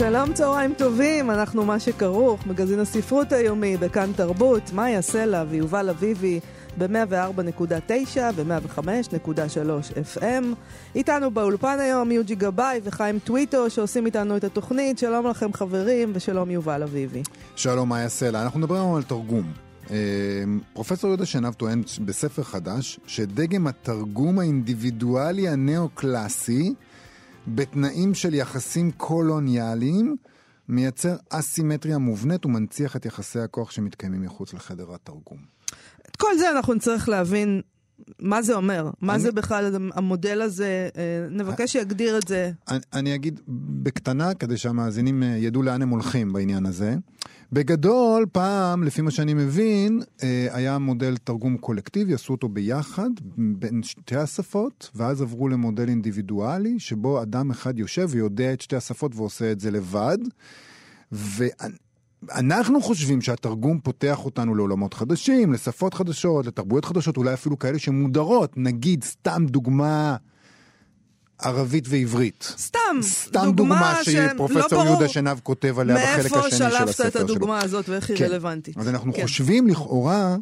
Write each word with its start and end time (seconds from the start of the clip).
שלום, 0.00 0.32
צהריים 0.32 0.74
טובים, 0.74 1.30
אנחנו 1.30 1.64
מה 1.64 1.80
שכרוך, 1.80 2.46
מגזין 2.46 2.78
הספרות 2.78 3.32
היומי 3.32 3.76
בכאן 3.76 4.12
תרבות, 4.16 4.72
מאיה 4.72 5.02
סלע 5.02 5.44
ויובל 5.48 5.88
אביבי 5.88 6.40
ב-104.9 6.78 8.18
ו-105.3 8.36 10.16
FM. 10.16 10.44
איתנו 10.94 11.30
באולפן 11.30 11.78
היום 11.80 12.12
יוג'י 12.12 12.34
גבאי 12.34 12.80
וחיים 12.84 13.18
טוויטו 13.18 13.70
שעושים 13.70 14.06
איתנו 14.06 14.36
את 14.36 14.44
התוכנית. 14.44 14.98
שלום 14.98 15.26
לכם 15.26 15.52
חברים 15.52 16.12
ושלום 16.14 16.50
יובל 16.50 16.82
אביבי. 16.82 17.22
שלום, 17.56 17.88
מאיה 17.88 18.08
סלע. 18.08 18.42
אנחנו 18.42 18.60
מדברים 18.60 18.82
היום 18.82 18.94
על 18.94 19.02
תרגום. 19.02 19.52
אה, 19.90 19.96
פרופסור 20.72 21.10
יהודה 21.10 21.26
שנהב 21.26 21.54
טוען 21.54 21.82
בספר 22.04 22.42
חדש 22.42 23.00
שדגם 23.06 23.66
התרגום 23.66 24.38
האינדיבידואלי 24.38 25.48
הנאו-קלאסי 25.48 26.74
בתנאים 27.54 28.14
של 28.14 28.34
יחסים 28.34 28.90
קולוניאליים 28.90 30.16
מייצר 30.68 31.16
אסימטריה 31.30 31.98
מובנית 31.98 32.46
ומנציח 32.46 32.96
את 32.96 33.06
יחסי 33.06 33.38
הכוח 33.40 33.70
שמתקיימים 33.70 34.22
מחוץ 34.22 34.54
לחדר 34.54 34.94
התרגום. 34.94 35.38
את 36.08 36.16
כל 36.16 36.38
זה 36.38 36.50
אנחנו 36.50 36.74
נצטרך 36.74 37.08
להבין 37.08 37.60
מה 38.20 38.42
זה 38.42 38.54
אומר, 38.54 38.90
מה 39.00 39.14
אני- 39.14 39.22
זה 39.22 39.32
בכלל 39.32 39.90
המודל 39.94 40.40
הזה, 40.42 40.88
אה, 40.96 41.02
נבקש 41.30 41.72
שיגדיר 41.72 42.18
את 42.18 42.28
זה. 42.28 42.50
אני, 42.68 42.78
אני 42.92 43.14
אגיד 43.14 43.40
בקטנה, 43.82 44.34
כדי 44.34 44.56
שהמאזינים 44.56 45.22
אה, 45.22 45.28
ידעו 45.28 45.62
לאן 45.62 45.82
הם 45.82 45.88
הולכים 45.88 46.32
בעניין 46.32 46.66
הזה. 46.66 46.96
בגדול, 47.52 48.26
פעם, 48.32 48.82
לפי 48.82 49.02
מה 49.02 49.10
שאני 49.10 49.34
מבין, 49.34 50.00
אה, 50.22 50.48
היה 50.50 50.78
מודל 50.78 51.16
תרגום 51.16 51.56
קולקטיבי, 51.56 52.14
עשו 52.14 52.32
אותו 52.32 52.48
ביחד, 52.48 53.10
בין 53.36 53.82
שתי 53.82 54.16
השפות, 54.16 54.90
ואז 54.94 55.22
עברו 55.22 55.48
למודל 55.48 55.88
אינדיבידואלי, 55.88 56.78
שבו 56.78 57.22
אדם 57.22 57.50
אחד 57.50 57.78
יושב 57.78 58.08
ויודע 58.10 58.52
את 58.52 58.60
שתי 58.60 58.76
השפות 58.76 59.14
ועושה 59.14 59.52
את 59.52 59.60
זה 59.60 59.70
לבד. 59.70 60.18
ואנחנו 61.12 62.82
חושבים 62.82 63.20
שהתרגום 63.20 63.80
פותח 63.80 64.24
אותנו 64.24 64.54
לעולמות 64.54 64.94
חדשים, 64.94 65.52
לשפות 65.52 65.94
חדשות, 65.94 66.46
לתרבויות 66.46 66.84
חדשות, 66.84 67.16
אולי 67.16 67.34
אפילו 67.34 67.58
כאלה 67.58 67.78
שמודרות. 67.78 68.52
נגיד, 68.56 69.04
סתם 69.04 69.46
דוגמה, 69.48 70.16
ערבית 71.42 71.84
ועברית. 71.88 72.54
סתם, 72.58 72.78
סתם 73.02 73.50
דוגמה 73.54 73.92
ברור 73.92 74.28
שפרופסור 74.30 74.84
יהודה 74.84 75.08
שנהב 75.08 75.40
כותב 75.40 75.78
עליה 75.78 75.96
בחלק 75.96 76.32
מאיפה 76.32 76.46
השני 76.46 76.58
של 76.58 76.64
הספר 76.64 76.92
שלפת 76.92 77.06
את 77.06 77.12
שלו. 77.12 77.22
הדוגמה 77.22 77.60
הזאת 77.62 77.88
ואיך 77.88 78.10
היא 78.10 78.18
כן. 78.18 78.24
רלוונטית. 78.24 78.78
אז 78.78 78.88
אנחנו 78.88 79.12
כן. 79.12 79.22
חושבים 79.22 79.68
לכאורה 79.68 80.36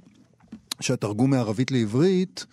שהתרגום 0.81 1.31
מערבית 1.31 1.71
לעברית 1.71 2.47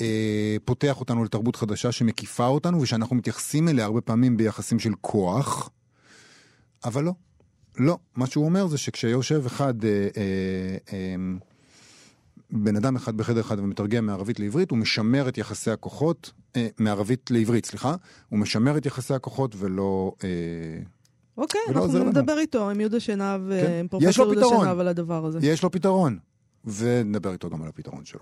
אה, 0.00 0.56
פותח 0.64 1.00
אותנו 1.00 1.24
לתרבות 1.24 1.56
חדשה 1.56 1.92
שמקיפה 1.92 2.46
אותנו 2.46 2.80
ושאנחנו 2.80 3.16
מתייחסים 3.16 3.68
אליה 3.68 3.84
הרבה 3.84 4.00
פעמים 4.00 4.36
ביחסים 4.36 4.78
של 4.78 4.92
כוח, 5.00 5.70
אבל 6.84 7.04
לא. 7.04 7.12
לא. 7.78 7.98
מה 8.16 8.26
שהוא 8.26 8.44
אומר 8.44 8.66
זה 8.66 8.78
שכשיושב 8.78 9.42
אחד, 9.46 9.84
אה, 9.84 9.90
אה, 9.90 10.76
אה, 10.92 11.14
בן 12.50 12.76
אדם 12.76 12.96
אחד 12.96 13.16
בחדר 13.16 13.40
אחד 13.40 13.58
ומתרגם 13.58 14.06
מערבית 14.06 14.40
לעברית, 14.40 14.70
הוא 14.70 14.78
משמר 14.78 15.28
את 15.28 15.38
יחסי 15.38 15.70
הכוחות, 15.70 16.32
אה, 16.56 16.68
מערבית 16.78 17.30
לעברית, 17.30 17.66
סליחה, 17.66 17.94
הוא 18.28 18.38
משמר 18.38 18.78
את 18.78 18.86
יחסי 18.86 19.14
הכוחות 19.14 19.54
ולא... 19.58 20.12
אה, 20.24 20.28
אוקיי, 21.36 21.60
ולא 21.70 21.84
אנחנו 21.84 21.98
לנו. 21.98 22.10
נדבר 22.10 22.38
איתו 22.38 22.70
עם 22.70 22.80
יהודה 22.80 23.00
שנהב, 23.00 23.40
כן. 23.40 23.52
אה, 23.52 23.80
עם 23.80 23.86
יש 24.00 24.16
פרופסור 24.16 24.34
יהודה. 24.34 24.62
שנהב 24.62 24.78
על 24.78 24.88
הדבר 24.88 25.26
הזה. 25.26 25.38
יש 25.42 25.62
לו 25.62 25.70
פתרון. 25.70 26.18
ונדבר 26.64 27.32
איתו 27.32 27.50
גם 27.50 27.62
על 27.62 27.68
הפתרון 27.68 28.04
שלו. 28.04 28.20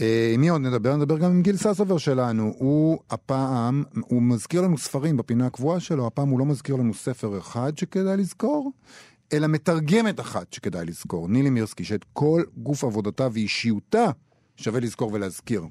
אה, 0.00 0.30
עם 0.34 0.40
מי 0.40 0.48
עוד 0.48 0.60
נדבר? 0.60 0.96
נדבר 0.96 1.18
גם 1.18 1.30
עם 1.30 1.42
גיל 1.42 1.56
ססובר 1.56 1.98
שלנו. 1.98 2.54
הוא 2.58 2.98
הפעם, 3.10 3.84
הוא 4.00 4.22
מזכיר 4.22 4.60
לנו 4.60 4.78
ספרים 4.78 5.16
בפינה 5.16 5.46
הקבועה 5.46 5.80
שלו, 5.80 6.06
הפעם 6.06 6.28
הוא 6.28 6.38
לא 6.38 6.44
מזכיר 6.44 6.76
לנו 6.76 6.94
ספר 6.94 7.38
אחד 7.38 7.78
שכדאי 7.78 8.16
לזכור, 8.16 8.72
אלא 9.32 9.46
מתרגמת 9.46 10.20
אחת 10.20 10.52
שכדאי 10.52 10.86
לזכור. 10.86 11.28
נילי 11.28 11.50
מירסקי, 11.50 11.84
שאת 11.84 12.04
כל 12.12 12.42
גוף 12.56 12.84
עבודתה 12.84 13.28
ואישיותה 13.32 14.06
שווה 14.56 14.80
לזכור 14.80 15.12
ולהזכיר. 15.12 15.62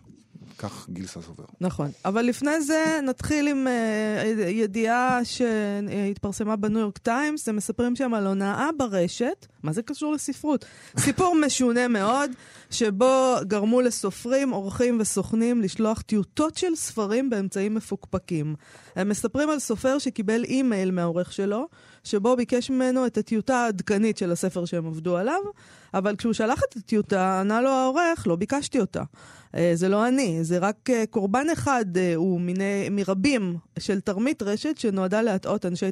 כך 0.57 0.89
גיל 0.89 1.07
ססובר. 1.07 1.43
נכון. 1.61 1.91
אבל 2.05 2.21
לפני 2.21 2.61
זה 2.61 2.99
נתחיל 3.03 3.47
עם 3.47 3.67
אה, 3.67 4.49
ידיעה 4.49 5.19
שהתפרסמה 5.25 6.55
בניו 6.55 6.79
יורק 6.79 6.97
טיימס, 6.97 7.49
הם 7.49 7.55
מספרים 7.55 7.95
שם 7.95 8.13
על 8.13 8.27
הונאה 8.27 8.69
ברשת, 8.77 9.45
מה 9.63 9.73
זה 9.73 9.81
קשור 9.81 10.13
לספרות? 10.13 10.65
סיפור 10.97 11.35
משונה 11.45 11.87
מאוד, 11.87 12.31
שבו 12.69 13.35
גרמו 13.41 13.81
לסופרים, 13.81 14.49
עורכים 14.49 14.97
וסוכנים 14.99 15.61
לשלוח 15.61 16.01
טיוטות 16.01 16.57
של 16.57 16.75
ספרים 16.75 17.29
באמצעים 17.29 17.75
מפוקפקים. 17.75 18.55
הם 18.95 19.09
מספרים 19.09 19.49
על 19.49 19.59
סופר 19.59 19.99
שקיבל 19.99 20.43
אימייל 20.43 20.91
מהעורך 20.91 21.33
שלו, 21.33 21.67
שבו 22.03 22.35
ביקש 22.35 22.69
ממנו 22.69 23.05
את 23.05 23.17
הטיוטה 23.17 23.55
העדכנית 23.55 24.17
של 24.17 24.31
הספר 24.31 24.65
שהם 24.65 24.87
עבדו 24.87 25.17
עליו, 25.17 25.41
אבל 25.95 26.15
כשהוא 26.15 26.33
שלח 26.33 26.61
את 26.69 26.75
הטיוטה, 26.75 27.39
ענה 27.39 27.61
לו 27.61 27.69
העורך, 27.69 28.27
לא 28.27 28.35
ביקשתי 28.35 28.79
אותה. 28.79 29.03
אה, 29.55 29.71
זה 29.73 29.89
לא 29.89 30.07
אני, 30.07 30.43
זה 30.43 30.57
רק 30.57 30.89
אה, 30.89 31.03
קורבן 31.09 31.47
אחד 31.53 31.85
אה, 31.97 32.15
הוא 32.15 32.41
מיני, 32.41 32.89
מרבים 32.91 33.57
של 33.79 33.99
תרמית 33.99 34.43
רשת 34.43 34.77
שנועדה 34.77 35.21
להטעות 35.21 35.65
אנשי 35.65 35.89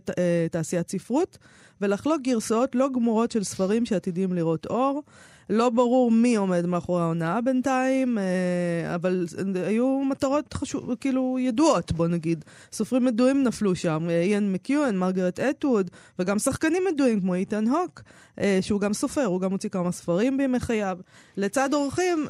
תעשיית 0.52 0.90
ספרות 0.90 1.38
ולחלוק 1.82 2.22
גרסאות 2.22 2.76
לא 2.76 2.90
גמורות 2.94 3.32
של 3.32 3.44
ספרים 3.44 3.86
שעתידים 3.86 4.34
לראות 4.34 4.66
אור. 4.66 5.04
לא 5.50 5.70
ברור 5.70 6.12
מי 6.12 6.36
עומד 6.36 6.66
מאחורי 6.66 7.02
ההונאה 7.02 7.42
בינתיים, 7.42 8.18
אה, 8.18 8.96
אבל 8.96 9.26
היו 9.66 10.02
מטרות 10.10 10.54
חשוב, 10.54 10.96
כאילו 10.96 11.38
ידועות, 11.40 11.92
בוא 11.92 12.08
נגיד. 12.08 12.46
סופרים 12.72 13.08
ידועים 13.08 13.44
נפלו 13.44 13.76
שם, 13.76 14.08
אה, 14.10 14.22
איין 14.22 14.54
מקיואן, 14.54 14.98
מרגרט 14.98 15.40
אטווד, 15.40 15.90
וגם 16.20 16.40
שחקנים 16.40 16.84
ידועים 16.90 17.22
כמו 17.22 17.34
איתן 17.34 17.68
הוק, 17.68 18.02
אה, 18.40 18.60
שהוא 18.62 18.82
גם 18.82 18.94
סופר, 18.94 19.26
הוא 19.26 19.42
גם 19.42 19.52
הוציא 19.52 19.70
כמה 19.70 19.92
ספרים 19.92 20.38
בימי 20.38 20.60
חייו. 20.60 20.98
לצד 21.38 21.74
אורחים 21.74 22.28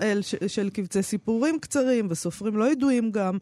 של 0.48 0.70
קבצי 0.70 1.04
סיפורים 1.04 1.60
קצרים 1.60 2.08
וסופרים 2.10 2.58
לא 2.58 2.72
ידועים 2.72 3.12
גם, 3.12 3.38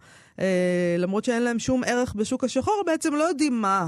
למרות 0.98 1.26
שאין 1.26 1.44
להם 1.44 1.60
שום 1.60 1.84
ערך 1.84 2.14
בשוק 2.14 2.44
השחור, 2.44 2.84
בעצם 2.86 3.16
לא 3.16 3.24
יודעים 3.24 3.62
מה. 3.62 3.88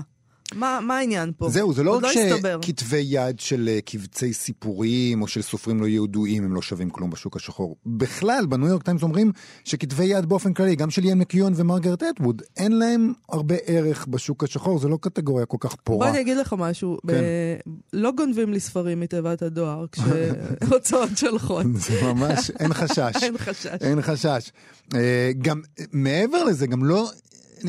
מה, 0.56 0.80
מה 0.82 0.98
העניין 0.98 1.32
פה? 1.38 1.50
זהו, 1.50 1.74
זה 1.74 1.84
לא 1.84 1.92
עוד 1.92 2.06
רק 2.06 2.16
לא. 2.16 2.62
שכתבי 2.62 2.98
יד 2.98 3.40
של 3.40 3.70
אה, 3.72 3.80
קבצי 3.86 4.34
סיפורים 4.34 5.22
או 5.22 5.28
של 5.28 5.42
סופרים 5.42 5.82
לא 5.82 5.88
יהודויים 5.88 6.44
הם 6.44 6.56
לא 6.56 6.62
שווים 6.62 6.90
כלום 6.90 7.10
בשוק 7.10 7.36
השחור. 7.36 7.76
בכלל, 7.86 8.46
בניו 8.46 8.68
יורק 8.68 8.84
טיימס 8.84 9.04
אומרים 9.04 9.32
שכתבי 9.64 10.06
יד 10.06 10.26
באופן 10.26 10.54
כללי, 10.54 10.76
גם 10.76 10.90
של 10.90 11.04
איין 11.04 11.18
מקיון 11.18 11.54
ומרגרט 11.56 12.04
אטווד, 12.04 12.42
אין 12.58 12.72
להם 12.72 13.14
הרבה 13.30 13.56
ערך 13.66 14.08
בשוק 14.08 14.44
השחור, 14.44 14.80
זה 14.80 14.88
לא 14.88 14.98
קטגוריה 15.02 15.46
כל 15.46 15.58
כך 15.60 15.70
בוא 15.72 15.78
פורה. 15.84 16.10
אני 16.10 16.22
אגיד 16.22 16.38
לך 16.38 16.56
משהו, 16.58 16.98
כן. 17.08 17.14
ב- 17.14 17.72
לא 17.94 18.12
גונבים 18.12 18.54
לי 18.54 18.60
ספרים 18.60 19.00
מתיבת 19.00 19.42
הדואר 19.42 19.86
כשהוצאות 19.92 21.10
שולחות. 21.22 21.66
זה 21.90 22.02
ממש, 22.04 22.52
אין 22.60 22.74
חשש. 22.74 23.16
אין 23.24 23.38
חשש. 23.38 23.68
אין 23.82 24.02
חשש. 24.02 24.52
אה, 24.96 25.32
גם 25.42 25.62
מעבר 25.92 26.44
לזה, 26.44 26.68
גם 26.68 26.86
לא 26.86 27.10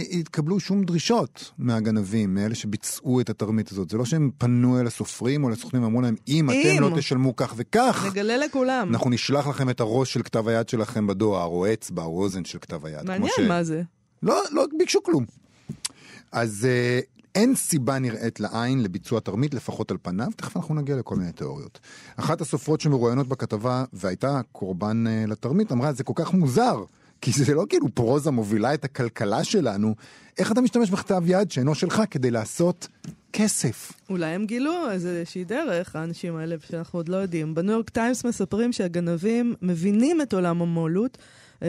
התקבלו 0.03 0.61
שום 0.61 0.85
דרישות 0.85 1.53
מהגנבים, 1.59 2.35
מאלה 2.35 2.55
שביצעו 2.55 3.21
את 3.21 3.31
התרמית 3.31 3.73
הזאת. 3.73 3.91
זה 3.91 3.97
לא 3.99 4.05
שהם 4.05 4.31
פנו 4.39 4.81
אל 4.81 4.87
הסופרים 4.87 5.45
או 5.45 5.49
לסוכנים 5.49 5.83
ואמרו 5.83 6.01
להם, 6.01 6.15
אם 6.29 6.51
אתם 6.51 6.59
אם. 6.59 6.83
לא 6.83 6.91
תשלמו 6.97 7.37
כך 7.37 7.55
וכך, 7.57 8.07
נגלה 8.11 8.37
לכולם. 8.37 8.89
אנחנו 8.91 9.11
נשלח 9.11 9.47
לכם 9.47 9.71
את 9.71 9.81
הראש 9.81 10.13
של 10.13 10.23
כתב 10.23 10.49
היד 10.49 10.69
שלכם 10.69 11.07
בדואר, 11.07 11.45
או 11.45 11.73
אצבע, 11.73 12.03
או 12.03 12.23
אוזן 12.23 12.45
של 12.45 12.59
כתב 12.59 12.87
היד. 12.87 13.03
מעניין 13.07 13.31
ש- 13.37 13.41
מה 13.49 13.63
זה. 13.65 13.83
לא, 14.23 14.43
לא 14.51 14.67
ביקשו 14.79 15.03
כלום. 15.03 15.25
אז 16.33 16.65
אה, 16.71 17.01
אין 17.35 17.55
סיבה 17.55 17.99
נראית 17.99 18.41
לעין 18.41 18.83
לביצוע 18.83 19.21
תרמית, 19.21 19.55
לפחות 19.55 19.91
על 19.91 19.97
פניו, 20.03 20.29
תכף 20.37 20.57
אנחנו 20.57 20.75
נגיע 20.75 20.97
לכל 20.97 21.17
מיני 21.17 21.33
תיאוריות. 21.33 21.81
אחת 22.17 22.41
הסופרות 22.41 22.81
שמרואיינות 22.81 23.29
בכתבה, 23.29 23.85
והייתה 23.93 24.41
קורבן 24.53 25.05
אה, 25.07 25.25
לתרמית, 25.27 25.73
אמרה, 25.73 25.93
זה 25.93 26.05
כל 26.05 26.13
כך 26.17 26.33
מוזר, 26.33 26.85
כי 27.25 27.33
זה 27.33 27.55
לא 27.55 27.65
כאילו 27.69 27.89
פרוזה 27.95 28.31
מובילה 28.31 28.75
את 28.75 28.85
הכלכלה 28.85 29.45
שלנו, 29.45 29.95
איך 30.39 30.53
אתה 30.53 30.61
משתמש 30.61 30.91
בכתב 30.91 31.23
יד 31.27 31.51
שאינו 31.51 31.75
שלך 31.75 32.03
כדי 32.11 32.31
לעשות 32.31 32.89
כסף? 33.33 33.93
אולי 34.11 34.27
הם 34.27 34.47
גילו 34.47 34.91
איזושהי 34.91 35.45
דרך, 35.45 35.97
האנשים 35.97 36.37
האלה, 36.37 36.57
שאנחנו 36.71 36.99
עוד 36.99 37.09
לא 37.09 37.17
יודעים. 37.17 37.55
בניו 37.55 37.73
יורק 37.75 37.91
טיימס 37.91 38.25
מספרים 38.25 38.73
שהגנבים 38.73 39.55
מבינים 39.63 40.23
את 40.23 40.35
עולם 40.35 40.63
המו"לות, 40.63 41.19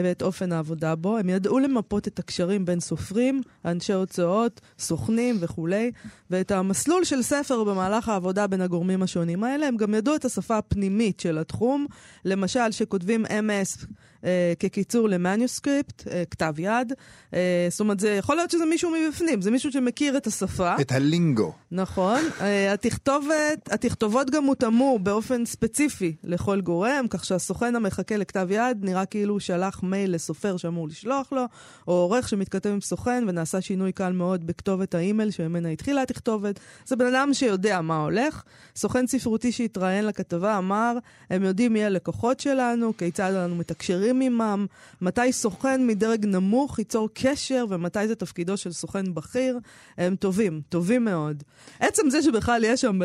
ואת 0.04 0.22
אופן 0.22 0.52
העבודה 0.52 0.94
בו. 0.94 1.18
הם 1.18 1.28
ידעו 1.28 1.58
למפות 1.58 2.08
את 2.08 2.18
הקשרים 2.18 2.64
בין 2.64 2.80
סופרים, 2.80 3.42
אנשי 3.64 3.92
הוצאות, 3.92 4.60
סוכנים 4.78 5.36
וכולי, 5.40 5.90
ואת 6.30 6.50
המסלול 6.50 7.04
של 7.04 7.22
ספר 7.22 7.64
במהלך 7.64 8.08
העבודה 8.08 8.46
בין 8.46 8.60
הגורמים 8.60 9.02
השונים 9.02 9.44
האלה. 9.44 9.68
הם 9.68 9.76
גם 9.76 9.94
ידעו 9.94 10.14
את 10.14 10.24
השפה 10.24 10.58
הפנימית 10.58 11.20
של 11.20 11.38
התחום, 11.38 11.86
למשל 12.24 12.70
שכותבים 12.70 13.26
MS 13.26 13.86
אה, 14.24 14.52
כקיצור 14.58 15.08
ל 15.08 15.16
manuscript, 15.16 16.08
אה, 16.08 16.22
כתב 16.30 16.54
יד. 16.58 16.92
אה, 17.34 17.66
זאת 17.70 17.80
אומרת, 17.80 18.00
זה 18.00 18.08
יכול 18.08 18.36
להיות 18.36 18.50
שזה 18.50 18.64
מישהו 18.66 18.90
מבפנים, 18.90 19.42
זה 19.42 19.50
מישהו 19.50 19.72
שמכיר 19.72 20.16
את 20.16 20.26
השפה. 20.26 20.74
את 20.80 20.92
ה 20.92 21.01
lingo. 21.01 21.52
נכון. 21.70 22.20
אה, 22.40 22.72
התכתובת, 22.72 23.72
התכתובות 23.72 24.30
גם 24.30 24.44
הותאמו 24.44 24.98
באופן 25.02 25.44
ספציפי 25.44 26.16
לכל 26.24 26.60
גורם, 26.60 27.06
כך 27.10 27.24
שהסוכן 27.24 27.76
המחכה 27.76 28.16
לכתב 28.16 28.48
יד 28.50 28.84
נראה 28.84 29.06
כאילו 29.06 29.34
הוא 29.34 29.40
שלח 29.40 29.82
מייל 29.86 30.14
לסופר 30.14 30.56
שאמור 30.56 30.88
לשלוח 30.88 31.32
לו, 31.32 31.44
או 31.88 31.92
עורך 31.92 32.28
שמתכתב 32.28 32.70
עם 32.70 32.80
סוכן 32.80 33.24
ונעשה 33.28 33.60
שינוי 33.60 33.92
קל 33.92 34.12
מאוד 34.12 34.46
בכתובת 34.46 34.94
האימייל 34.94 35.30
שממנה 35.30 35.68
התחילה 35.68 36.02
התכתובת. 36.02 36.60
זה 36.86 36.96
בן 36.96 37.06
אדם 37.06 37.34
שיודע 37.34 37.80
מה 37.80 38.02
הולך. 38.02 38.42
סוכן 38.76 39.06
ספרותי 39.06 39.52
שהתראיין 39.52 40.06
לכתבה 40.06 40.58
אמר, 40.58 40.96
הם 41.30 41.42
יודעים 41.42 41.72
מי 41.72 41.84
הלקוחות 41.84 42.40
שלנו, 42.40 42.96
כיצד 42.96 43.32
אנו 43.34 43.56
מתקשרים 43.56 44.20
עמם, 44.20 44.66
מתי 45.00 45.32
סוכן 45.32 45.86
מדרג 45.86 46.26
נמוך 46.26 46.78
ייצור 46.78 47.08
קשר 47.14 47.64
ומתי 47.68 48.08
זה 48.08 48.14
תפקידו 48.14 48.56
של 48.56 48.72
סוכן 48.72 49.14
בכיר. 49.14 49.58
הם 49.98 50.16
טובים, 50.16 50.60
טובים 50.68 51.04
מאוד. 51.04 51.42
עצם 51.80 52.10
זה 52.10 52.22
שבכלל 52.22 52.64
יש 52.64 52.80
שם 52.80 52.98
ב- 52.98 53.04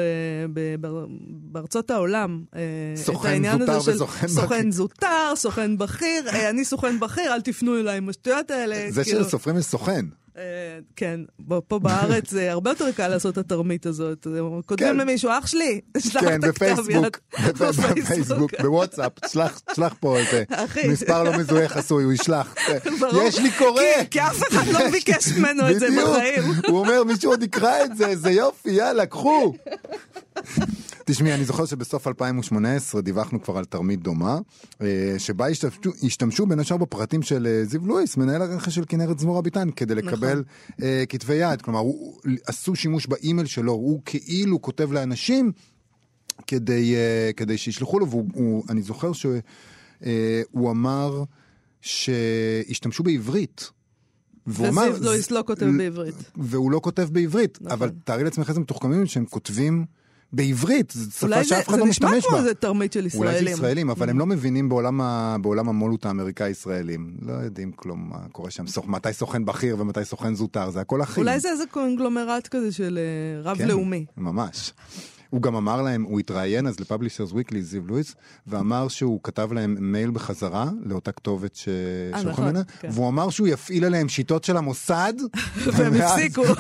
ב- 0.54 0.88
ב- 0.88 1.06
בארצות 1.28 1.92
העולם 1.92 2.44
אה, 2.56 2.62
את 3.20 3.26
העניין 3.26 3.62
הזה 3.62 3.82
של 3.94 4.04
בכיר. 4.06 4.30
סוכן 4.30 4.72
זוטר, 4.72 5.34
סוכן 5.36 5.78
בכיר, 5.78 6.30
אה, 6.30 6.50
אני 6.50 6.66
סוכן 6.72 7.00
בכיר, 7.00 7.34
אל 7.34 7.42
תפנו 7.42 7.80
אליי 7.80 7.98
עם 7.98 8.10
השטויות 8.10 8.52
האלה. 8.52 8.86
זה 8.90 9.04
כאילו, 9.04 9.24
שלסופרים 9.24 9.58
יש 9.58 9.66
סוכן. 9.66 10.06
אה, 10.38 10.44
כן, 10.96 11.20
פה 11.68 11.80
בארץ 11.80 12.30
זה 12.32 12.52
הרבה 12.52 12.70
יותר 12.72 12.92
קל 12.92 13.08
לעשות 13.08 13.34
את 13.34 13.38
התרמית 13.38 13.86
הזאת. 13.86 14.28
כותבים 14.66 14.88
כן. 14.90 14.98
למישהו, 14.98 15.30
אח 15.40 15.48
שלי, 15.48 15.82
שלח 15.98 16.22
כן, 16.24 16.40
את 16.40 16.44
הכתב 16.44 16.90
יד. 16.90 17.04
בפייסבוק, 18.02 18.52
בוואטסאפ, 18.62 19.12
שלח 19.76 19.96
פה 20.00 20.18
איזה. 20.20 20.44
מספר 20.90 21.24
לא 21.24 21.38
מזוהה 21.38 21.68
חסוי, 21.70 22.04
הוא 22.04 22.14
ישלח. 22.14 22.56
יש 23.24 23.40
לי 23.40 23.52
קורא. 23.52 23.82
כי- 24.12 24.22
אף 24.22 24.42
אחד 24.50 24.68
לא 24.68 24.90
ביקש 24.90 25.28
ממנו 25.38 25.70
את 25.72 25.80
זה. 25.80 25.88
בחיים. 26.02 26.44
הוא 26.68 26.80
אומר, 26.80 27.04
מישהו 27.04 27.32
עוד 27.32 27.44
יקרא 27.44 27.84
את 27.86 27.98
זה, 27.98 28.08
איזה 28.08 28.32
יופי, 28.32 28.70
יאללה, 28.72 29.06
קחו. 29.06 29.54
תשמעי, 31.06 31.34
אני 31.34 31.46
זוכר 31.46 31.66
שבסוף 31.66 32.08
2018 32.08 33.02
דיווחנו 33.02 33.42
כבר 33.42 33.58
על 33.58 33.66
תרמית 33.66 34.02
דומה, 34.02 34.40
אה, 34.82 35.16
שבה 35.18 35.48
השתמשו, 35.48 35.92
השתמשו 36.04 36.46
בין 36.46 36.60
השאר 36.60 36.78
בפרטים 36.78 37.22
של 37.22 37.48
אה, 37.48 37.66
זיו 37.66 37.88
לואיס, 37.88 38.18
מנהל 38.18 38.42
הרכש 38.42 38.76
של 38.76 38.84
כנרת 38.88 39.20
זמורה 39.20 39.42
ביטן, 39.42 39.72
כדי 39.72 39.96
לקבל 39.96 40.44
אה, 40.82 41.04
כתבי 41.10 41.34
יד. 41.34 41.62
כלומר, 41.62 41.80
הוא, 41.80 42.20
עשו 42.46 42.76
שימוש 42.76 43.08
באימייל 43.08 43.48
שלו, 43.48 43.72
הוא 43.72 44.02
כאילו 44.06 44.62
כותב 44.62 44.92
לאנשים 44.92 45.52
כדי, 46.48 46.96
כדי 47.38 47.58
שישלחו 47.58 48.00
לו, 48.00 48.08
ואני 48.68 48.82
זוכר 48.82 49.12
שהוא 49.14 50.72
אמר 50.72 51.24
שהשתמשו 51.82 53.04
בעברית. 53.04 53.70
והוא 54.48 54.68
אמר, 54.68 54.90
וזיו 54.94 55.04
לואיס 55.04 55.32
לא 55.32 55.44
כותב 55.48 55.66
"ל- 55.66 55.78
בעברית." 55.78 56.16
והוא 56.36 56.72
לא 56.72 56.80
כותב 56.84 57.08
בעברית, 57.12 57.58
נכון. 57.62 57.72
אבל 57.72 57.92
תארי 58.04 58.24
לעצמך 58.24 58.50
איזה 58.50 58.60
מתוחכמים 58.60 59.06
שהם 59.06 59.26
כותבים 59.26 59.86
בעברית, 60.34 60.92
זו 60.92 61.12
שפה 61.12 61.26
אולי 61.26 61.44
זה 61.44 61.50
שאף 61.50 61.68
אחד 61.68 61.76
זה 61.76 61.80
לא 61.80 61.88
נשמע 61.88 62.08
משתמש 62.10 62.26
כמו 62.26 62.36
בה. 62.36 62.40
איזה 62.40 62.54
תרמית 62.54 62.94
של 62.94 63.00
אולי 63.00 63.10
זה 63.10 63.38
ישראלים. 63.38 63.54
ישראלים, 63.54 63.90
אבל 63.90 64.10
הם 64.10 64.20
לא 64.20 64.26
מבינים 64.26 64.70
בעולם, 64.70 65.02
ה... 65.02 65.38
בעולם 65.42 65.70
המו"לות 65.70 66.06
האמריקאי-ישראלים. 66.06 67.14
לא 67.22 67.34
יודעים 67.34 67.72
כלום 67.72 68.10
מה 68.10 68.20
קורה 68.32 68.52
שם, 68.52 68.68
סוכ... 68.68 68.88
מתי 68.88 69.14
סוכן 69.14 69.46
בכיר 69.46 69.76
ומתי 69.80 70.06
סוכן 70.06 70.36
זוטר, 70.36 70.70
זה 70.70 70.82
הכל 70.82 71.02
אחים. 71.02 71.24
אולי 71.24 71.40
זה 71.40 71.50
איזה 71.50 71.64
קונגלומרט 71.72 72.48
כזה 72.48 72.72
של 72.72 73.00
אה, 73.00 73.44
כן, 73.44 73.64
רב-לאומי. 73.64 74.06
ממש. 74.18 74.74
הוא 75.30 75.42
גם 75.42 75.56
אמר 75.56 75.82
להם, 75.82 76.04
הוא 76.04 76.20
התראיין 76.20 76.68
אז 76.68 76.80
לפאבלישרס 76.80 77.32
וויקלי, 77.32 77.62
זיו 77.62 77.88
לואיס, 77.88 78.16
ואמר 78.48 78.88
שהוא 78.88 79.20
כתב 79.24 79.54
להם 79.54 79.78
מייל 79.80 80.12
בחזרה 80.12 80.70
לאותה 80.84 81.12
כתובת 81.12 81.56
ש... 81.56 81.70
שלחו 82.12 82.30
נכון, 82.30 82.46
ממנה, 82.46 82.64
כן. 82.80 82.90
והוא 82.92 83.08
אמר 83.08 83.30
שהוא 83.30 83.48
יפעיל 83.48 83.86
עליהם 83.86 84.10
שיטות 84.10 84.44
של 84.44 84.58
המוסד, 84.58 85.14
והם 85.74 85.94
הפסיקו. 85.94 86.44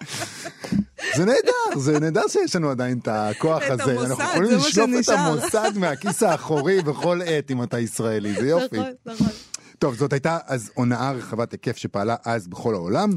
זה 1.16 1.24
נהדר, 1.24 1.78
זה 1.80 2.00
נהדר 2.00 2.22
שיש 2.28 2.56
לנו 2.56 2.70
עדיין 2.70 2.98
את 2.98 3.08
הכוח 3.08 3.62
את 3.62 3.70
הזה. 3.70 3.92
המוסד, 3.92 4.10
אנחנו 4.10 4.24
יכולים 4.24 4.58
לשלוף 4.58 4.90
את. 5.00 5.08
המוסד 5.08 5.70
מהכיס 5.76 6.22
האחורי 6.22 6.82
בכל 6.82 7.20
עת 7.24 7.50
אם 7.50 7.62
אתה 7.62 7.78
ישראלי, 7.78 8.34
זה 8.40 8.48
יופי. 8.48 8.76
נכון, 8.78 8.92
נכון. 9.06 9.28
טוב, 9.78 9.94
זאת 9.94 10.12
הייתה 10.12 10.38
אז 10.46 10.70
הונאה 10.74 11.12
רחבת 11.12 11.52
היקף 11.52 11.76
שפעלה 11.76 12.16
אז 12.24 12.48
בכל 12.48 12.74
העולם, 12.74 13.10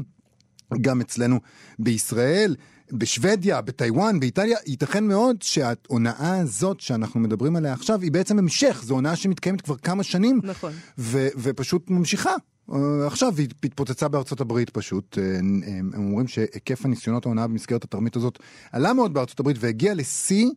גם 0.80 1.00
אצלנו 1.00 1.40
בישראל, 1.78 2.56
בשוודיה, 2.92 3.60
בטיוואן, 3.60 4.20
באיטליה, 4.20 4.58
ייתכן 4.66 5.04
מאוד 5.04 5.42
שההונאה 5.42 6.38
הזאת 6.38 6.80
שאנחנו 6.80 7.20
מדברים 7.20 7.56
עליה 7.56 7.72
עכשיו 7.72 8.00
היא 8.00 8.12
בעצם 8.12 8.38
המשך, 8.38 8.80
זו 8.84 8.94
הונאה 8.94 9.16
שמתקיימת 9.16 9.60
כבר 9.60 9.76
כמה 9.76 10.02
שנים, 10.02 10.40
נכון. 10.44 10.72
ו- 10.98 11.28
ופשוט 11.36 11.90
ממשיכה. 11.90 12.32
אה, 12.72 13.06
עכשיו 13.06 13.32
היא 13.36 13.48
התפוצצה 13.64 14.08
בארצות 14.08 14.40
הברית 14.40 14.70
פשוט, 14.70 15.18
אה, 15.18 15.38
הם 15.38 15.60
הם 15.94 16.06
אומרים 16.06 16.28
שהיקף 16.28 16.84
הניסיונות 16.84 17.26
ההונאה 17.26 17.46
במסגרת 17.46 17.84
התרמית 17.84 18.16
הזאת 18.16 18.38
עלה 18.72 18.92
מאוד 18.92 19.14
בארצות 19.14 19.40
הברית 19.40 19.56
והגיע 19.60 19.94
לשיא 19.94 20.50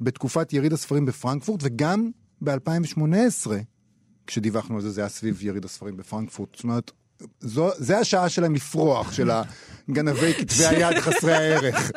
בתקופת 0.00 0.52
יריד 0.52 0.72
הספרים 0.72 1.06
בפרנקפורט 1.06 1.60
וגם 1.62 2.10
ב-2018 2.44 3.50
כשדיווחנו 4.26 4.74
על 4.74 4.80
זה, 4.82 4.90
זה 4.90 5.00
היה 5.00 5.08
סביב 5.08 5.42
יריד 5.42 5.64
הספרים 5.64 5.96
בפרנקפורט. 5.96 6.54
זאת 6.54 6.64
אומרת, 6.64 6.90
זו, 7.40 7.70
זה 7.76 7.98
השעה 7.98 8.28
שלהם 8.28 8.54
לפרוח, 8.54 9.12
של 9.12 9.30
הגנבי 9.30 10.34
כתבי 10.34 10.66
היד 10.70 10.98
חסרי 10.98 11.32
הערך. 11.32 11.90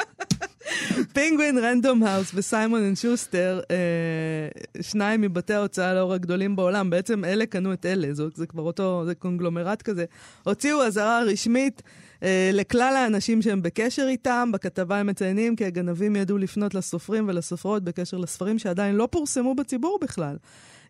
פינגווין 1.14 1.58
רנדום 1.58 2.04
האוס 2.04 2.32
וסיימון 2.36 2.84
אנד 2.84 2.98
שוסטר, 2.98 3.60
אה, 3.72 4.82
שניים 4.82 5.22
מבתי 5.22 5.54
ההוצאה 5.54 5.94
לאור 5.94 6.14
הגדולים 6.14 6.56
בעולם, 6.56 6.90
בעצם 6.90 7.26
אלה 7.26 7.46
קנו 7.46 7.74
את 7.74 7.86
אלה, 7.86 8.14
זו, 8.14 8.28
זה 8.36 8.48
כבר 8.48 8.64
אותו, 8.64 9.04
זה 9.06 9.16
קונגלומרט 9.16 9.82
כזה, 9.82 10.06
הוציאו 10.44 10.84
אזהרה 10.84 11.24
רשמית 11.24 11.82
אה, 12.24 12.50
לכלל 12.54 12.94
האנשים 12.96 13.42
שהם 13.42 13.62
בקשר 13.62 14.06
איתם, 14.08 14.50
בכתבה 14.54 14.98
הם 14.98 15.08
מציינים 15.08 15.56
כי 15.56 15.66
הגנבים 15.66 16.16
ידעו 16.16 16.38
לפנות 16.38 16.74
לסופרים 16.74 17.28
ולסופרות 17.28 17.84
בקשר 17.84 18.18
לספרים 18.18 18.60
שעדיין 18.60 18.96
לא 18.96 19.08
פורסמו 19.12 19.56
בציבור 19.56 20.00
בכלל. 20.02 20.36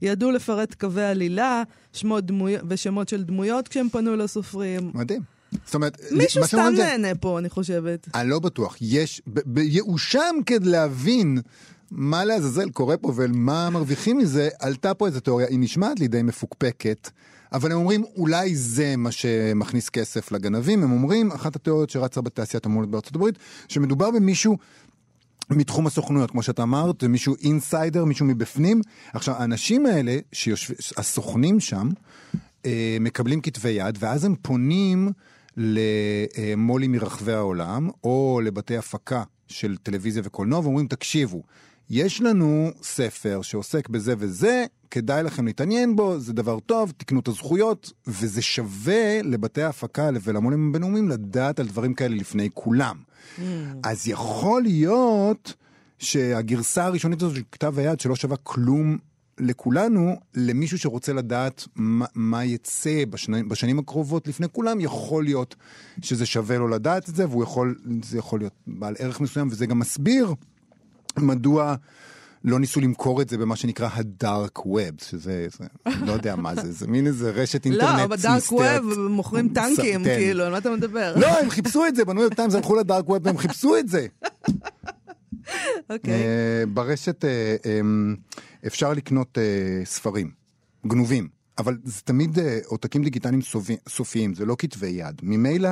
ידעו 0.02 0.32
לפרט 0.32 0.74
קווי 0.74 1.06
עלילה, 1.06 1.64
שמות 1.94 2.26
דמוי... 2.26 2.56
ושמות 2.70 3.10
של 3.10 3.24
דמויות 3.24 3.68
כשהם 3.68 3.90
פנו 3.90 4.16
לסופרים. 4.16 4.92
מדהים. 4.94 5.35
זאת 5.66 5.76
אומרת, 5.76 5.98
מישהו 6.12 6.44
סתם 6.44 6.58
שאומרים 6.58 6.76
זה- 6.76 6.84
נהנה 6.84 7.16
פה, 7.16 7.40
אני 7.40 7.50
חושבת. 7.50 8.08
אני 8.16 8.30
לא 8.30 8.40
בטוח. 8.40 8.78
יש, 8.82 9.22
בייאושם 9.28 10.36
כדי 10.46 10.70
להבין 10.70 11.38
מה 11.92 12.26
לעזאזל 12.26 12.70
קורה 12.70 12.98
פה 12.98 13.12
ומה 13.16 13.70
מרוויחים 13.70 14.18
מזה, 14.18 14.50
עלתה 14.60 14.94
פה 14.94 15.08
איזו 15.08 15.20
תיאוריה, 15.20 15.48
היא 15.48 15.60
נשמעת 15.60 16.00
לי 16.00 16.08
די 16.08 16.22
מפוקפקת, 16.22 17.10
אבל 17.54 17.72
הם 17.72 17.78
אומרים, 17.78 18.04
אולי 18.18 18.56
זה 18.56 18.96
מה 18.98 19.12
שמכניס 19.12 19.90
כסף 19.90 20.32
לגנבים. 20.32 20.84
הם 20.84 20.92
אומרים, 20.92 21.32
אחת 21.32 21.56
התיאוריות 21.56 21.90
שרצה 21.90 22.22
בתעשיית 22.22 22.66
המולת 22.66 22.90
בארצות 22.90 23.16
הברית, 23.16 23.36
שמדובר 23.68 24.12
במישהו... 24.12 24.58
מתחום 25.50 25.88
הסוכנויות, 25.88 26.32
כמו 26.32 26.44
שאתה 26.44 26.64
אמרת, 26.64 27.04
מישהו 27.04 27.36
אינסיידר, 27.44 28.06
מישהו 28.06 28.26
מבפנים. 28.26 28.82
עכשיו, 29.14 29.36
האנשים 29.36 29.86
האלה, 29.86 30.18
שיושבים, 30.32 30.78
הסוכנים 30.98 31.60
שם, 31.60 31.90
אה, 32.66 32.98
מקבלים 33.00 33.42
כתבי 33.42 33.70
יד, 33.70 33.98
ואז 34.00 34.26
הם 34.26 34.36
פונים 34.42 35.12
למו"לים 35.58 36.92
מרחבי 36.92 37.34
העולם, 37.34 37.90
או 38.04 38.42
לבתי 38.44 38.78
הפקה 38.78 39.24
של 39.48 39.78
טלוויזיה 39.84 40.22
וקולנוע, 40.26 40.60
ואומרים, 40.60 40.88
תקשיבו, 40.88 41.44
יש 41.90 42.22
לנו 42.22 42.72
ספר 42.82 43.42
שעוסק 43.42 43.90
בזה 43.90 44.14
וזה, 44.18 44.66
כדאי 44.92 45.24
לכם 45.24 45.46
להתעניין 45.46 45.96
בו, 45.96 46.20
זה 46.20 46.34
דבר 46.34 46.60
טוב, 46.60 46.94
תקנו 46.98 47.20
את 47.20 47.28
הזכויות, 47.28 47.92
וזה 48.08 48.42
שווה 48.42 49.22
לבתי 49.22 49.62
ההפקה 49.62 50.10
ולמו"לים 50.24 50.70
הבינלאומיים 50.70 51.10
לדעת 51.10 51.60
על 51.60 51.68
דברים 51.68 51.94
כאלה 51.94 52.16
לפני 52.16 52.50
כולם. 52.54 52.98
אז 53.84 54.08
יכול 54.08 54.62
להיות 54.62 55.54
שהגרסה 56.00 56.86
הראשונית 56.86 57.22
הזו 57.22 57.36
של 57.36 57.42
כתב 57.52 57.80
היד 57.80 58.00
שלא 58.00 58.16
שווה 58.16 58.38
כלום 58.38 58.98
לכולנו, 59.40 60.16
למישהו 60.36 60.78
שרוצה 60.78 61.14
לדעת 61.14 61.68
מה, 61.76 62.06
מה 62.16 62.46
יצא 62.46 63.06
בשנים, 63.10 63.50
בשנים 63.50 63.80
הקרובות 63.80 64.28
לפני 64.28 64.48
כולם, 64.52 64.80
יכול 64.80 65.24
להיות 65.24 65.56
שזה 66.02 66.26
שווה 66.26 66.58
לו 66.58 66.68
לדעת 66.68 67.10
את 67.10 67.16
זה, 67.16 67.30
והוא 67.30 67.44
יכול, 67.44 67.76
זה 68.04 68.18
יכול 68.18 68.40
להיות 68.40 68.54
בעל 68.68 68.96
ערך 69.00 69.22
מסוים, 69.22 69.48
וזה 69.52 69.66
גם 69.66 69.80
מסביר 69.80 70.34
מדוע 71.18 71.76
לא 72.46 72.60
ניסו 72.60 72.82
למכור 72.82 73.22
את 73.22 73.30
זה 73.30 73.38
במה 73.38 73.56
שנקרא 73.56 73.90
הדארק 73.94 74.66
ווב, 74.66 74.90
שזה, 75.04 75.48
זה, 75.58 75.66
לא 76.06 76.12
יודע 76.12 76.36
מה 76.36 76.56
זה, 76.56 76.72
זה 76.72 76.88
מין 76.88 77.08
איזה 77.08 77.32
רשת 77.32 77.66
אינטרנט 77.66 78.00
לא, 78.00 78.08
בדארק. 78.08 78.52
ווב 78.52 79.00
מוכרים 79.10 79.50
טנקים, 79.50 80.04
כן. 80.04 80.16
כאילו, 80.18 80.44
על 80.44 80.52
מה 80.52 80.58
אתה 80.58 80.70
מדבר? 80.70 81.14
לא, 81.18 81.40
הם 81.40 81.50
חיפשו 81.50 81.86
את 81.86 81.96
זה, 81.96 82.06
בניו 82.06 82.22
יורק 82.22 82.34
טיימס 82.34 82.56
הלכו 82.56 82.76
לדארק 82.76 83.10
ווב 83.10 83.26
והם 83.26 83.38
חיפשו 83.38 83.78
את 83.78 83.88
זה. 83.88 84.08
אוקיי. 85.90 86.14
אה, 86.14 86.64
ברשת 86.74 87.26
אה, 87.26 87.30
אה, 87.66 87.80
אפשר 88.68 88.94
לקנות 88.94 89.38
אה, 89.38 89.44
ספרים. 89.86 90.32
גנובים. 90.88 91.28
אבל 91.58 91.78
זה 91.84 92.02
תמיד 92.02 92.38
עותקים 92.66 93.04
דיגיטליים 93.04 93.42
סופי- 93.42 93.78
סופיים, 93.90 94.34
זה 94.34 94.46
לא 94.46 94.56
כתבי 94.60 94.88
יד. 94.88 95.22
ממילא, 95.24 95.70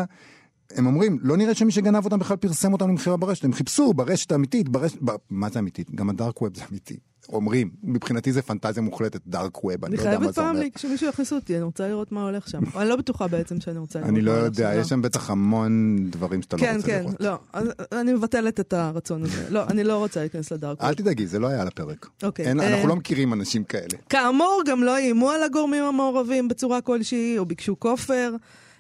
הם 0.71 0.85
אומרים, 0.85 1.17
לא 1.21 1.37
נראה 1.37 1.53
שמי 1.55 1.71
שגנב 1.71 2.05
אותם 2.05 2.19
בכלל 2.19 2.37
פרסם 2.37 2.73
אותם 2.73 2.89
למכירה 2.89 3.17
ברשת, 3.17 3.45
הם 3.45 3.53
חיפשו 3.53 3.93
ברשת 3.93 4.31
האמיתית, 4.31 4.69
ברשת... 4.69 4.97
ב... 5.05 5.11
מה 5.29 5.49
זה 5.49 5.59
אמיתית? 5.59 5.95
גם 5.95 6.09
הדארק 6.09 6.41
ווב 6.41 6.57
זה 6.57 6.63
אמיתי. 6.71 6.97
אומרים, 7.33 7.69
מבחינתי 7.83 8.31
זה 8.31 8.41
פנטזיה 8.41 8.83
מוחלטת, 8.83 9.21
דארק 9.27 9.63
ווב, 9.63 9.85
אני 9.85 9.95
אני 9.95 9.97
לא 9.97 10.01
יודע 10.01 10.11
מה 10.11 10.17
חייבת 10.19 10.35
זה 10.35 10.41
פעם 10.41 10.49
אומר. 10.49 10.59
לי, 10.59 10.71
כשמישהו 10.71 11.07
יכניס 11.09 11.33
אותי, 11.33 11.55
אני 11.55 11.63
רוצה 11.63 11.87
לראות 11.87 12.11
מה 12.11 12.23
הולך 12.23 12.49
שם. 12.49 12.59
אני 12.79 12.89
לא 12.89 12.95
בטוחה 12.95 13.27
בעצם 13.27 13.59
שאני 13.59 13.77
רוצה 13.79 13.99
לראות 13.99 14.09
אני 14.13 14.21
לא 14.21 14.31
יודע. 14.31 14.75
יש 14.75 14.87
שם 14.89 15.01
בטח 15.01 15.29
המון 15.29 15.97
דברים 16.09 16.41
שאתה 16.41 16.57
לא 16.57 16.61
כן, 16.61 16.75
רוצה 16.75 16.87
כן, 16.87 16.99
לראות. 17.03 17.15
לא, 17.21 17.37
אז 17.53 17.67
אני 17.91 18.13
מבטלת 18.13 18.59
את 18.59 18.73
הרצון 18.73 19.23
הזה. 19.23 19.45
לא, 19.49 19.63
אני 19.67 19.83
לא 19.83 19.97
רוצה 19.97 20.19
להיכנס 20.19 20.51
לדארק. 20.51 20.81
אל 20.81 20.93
תדאגי, 20.93 21.27
זה 21.27 21.39
לא 21.39 21.47
היה 21.47 21.61
על 21.61 21.67
הפרק. 21.67 22.07
אוקיי, 22.23 22.45
אין- 22.45 22.59
אה, 22.59 22.73
אנחנו 22.73 22.87
לא 22.87 22.95
מכירים 22.95 23.33
אנשים 23.33 23.63
כאלה. 23.63 23.97
כאמור, 24.09 24.61
גם 24.67 24.83
לא 24.83 24.95
איימו 24.97 25.29
על 25.29 25.43
הגורמים 25.43 25.83
המעורבים 25.83 26.47
בצורה 26.47 26.81
כלשהי, 26.81 27.37
או 27.37 27.45
ביקשו 27.45 27.79
כופר, 27.79 28.35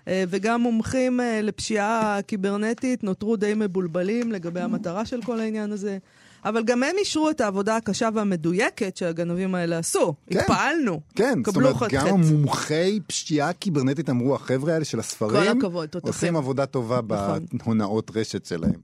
וגם 0.07 0.61
מומחים 0.61 1.19
אה, 1.19 1.41
לפשיעה 1.41 2.19
קיברנטית 2.27 3.03
נותרו 3.03 3.35
די 3.35 3.53
מבולבלים 3.55 4.31
לגבי 4.31 4.59
המטרה 4.59 5.05
של 5.05 5.21
כל 5.21 5.39
העניין 5.39 5.71
הזה. 5.71 5.97
אבל 6.45 6.63
גם 6.63 6.83
הם 6.83 6.95
אישרו 6.97 7.29
את 7.29 7.41
העבודה 7.41 7.75
הקשה 7.75 8.09
והמדויקת 8.13 8.97
שהגנבים 8.97 9.55
האלה 9.55 9.77
עשו. 9.77 10.13
כן. 10.29 10.39
התפעלנו. 10.39 11.01
כן, 11.15 11.39
זאת 11.45 11.55
אומרת, 11.55 11.75
חטא 11.75 11.95
גם 11.95 12.01
חטא. 12.01 12.09
המומחי 12.09 12.99
פשיעה 13.07 13.53
קיברנטית 13.53 14.09
אמרו, 14.09 14.35
החבר'ה 14.35 14.73
האלה 14.73 14.85
של 14.85 14.99
הספרים, 14.99 15.51
כל 15.53 15.57
הכבוד, 15.57 15.89
תותחים. 15.89 16.13
עושים 16.13 16.35
עבודה 16.35 16.65
טובה 16.65 16.99
נכון. 17.09 17.45
בהונאות 17.53 18.11
רשת 18.15 18.45
שלהם. 18.45 18.79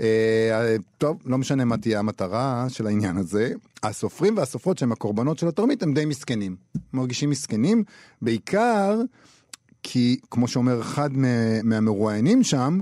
אה, 0.00 0.76
טוב, 0.98 1.18
לא 1.26 1.38
משנה 1.38 1.64
מה 1.64 1.76
תהיה 1.76 1.98
המטרה 1.98 2.66
של 2.68 2.86
העניין 2.86 3.16
הזה. 3.16 3.52
הסופרים 3.82 4.36
והסופרות 4.36 4.78
שהם 4.78 4.92
הקורבנות 4.92 5.38
של 5.38 5.48
התרמית 5.48 5.82
הם 5.82 5.94
די 5.94 6.04
מסכנים. 6.04 6.56
מרגישים 6.92 7.30
מסכנים, 7.30 7.84
בעיקר 8.22 9.00
כי, 9.90 10.16
כמו 10.30 10.48
שאומר 10.48 10.80
אחד 10.80 11.12
מה- 11.12 11.62
מהמרואיינים 11.62 12.42
שם, 12.42 12.78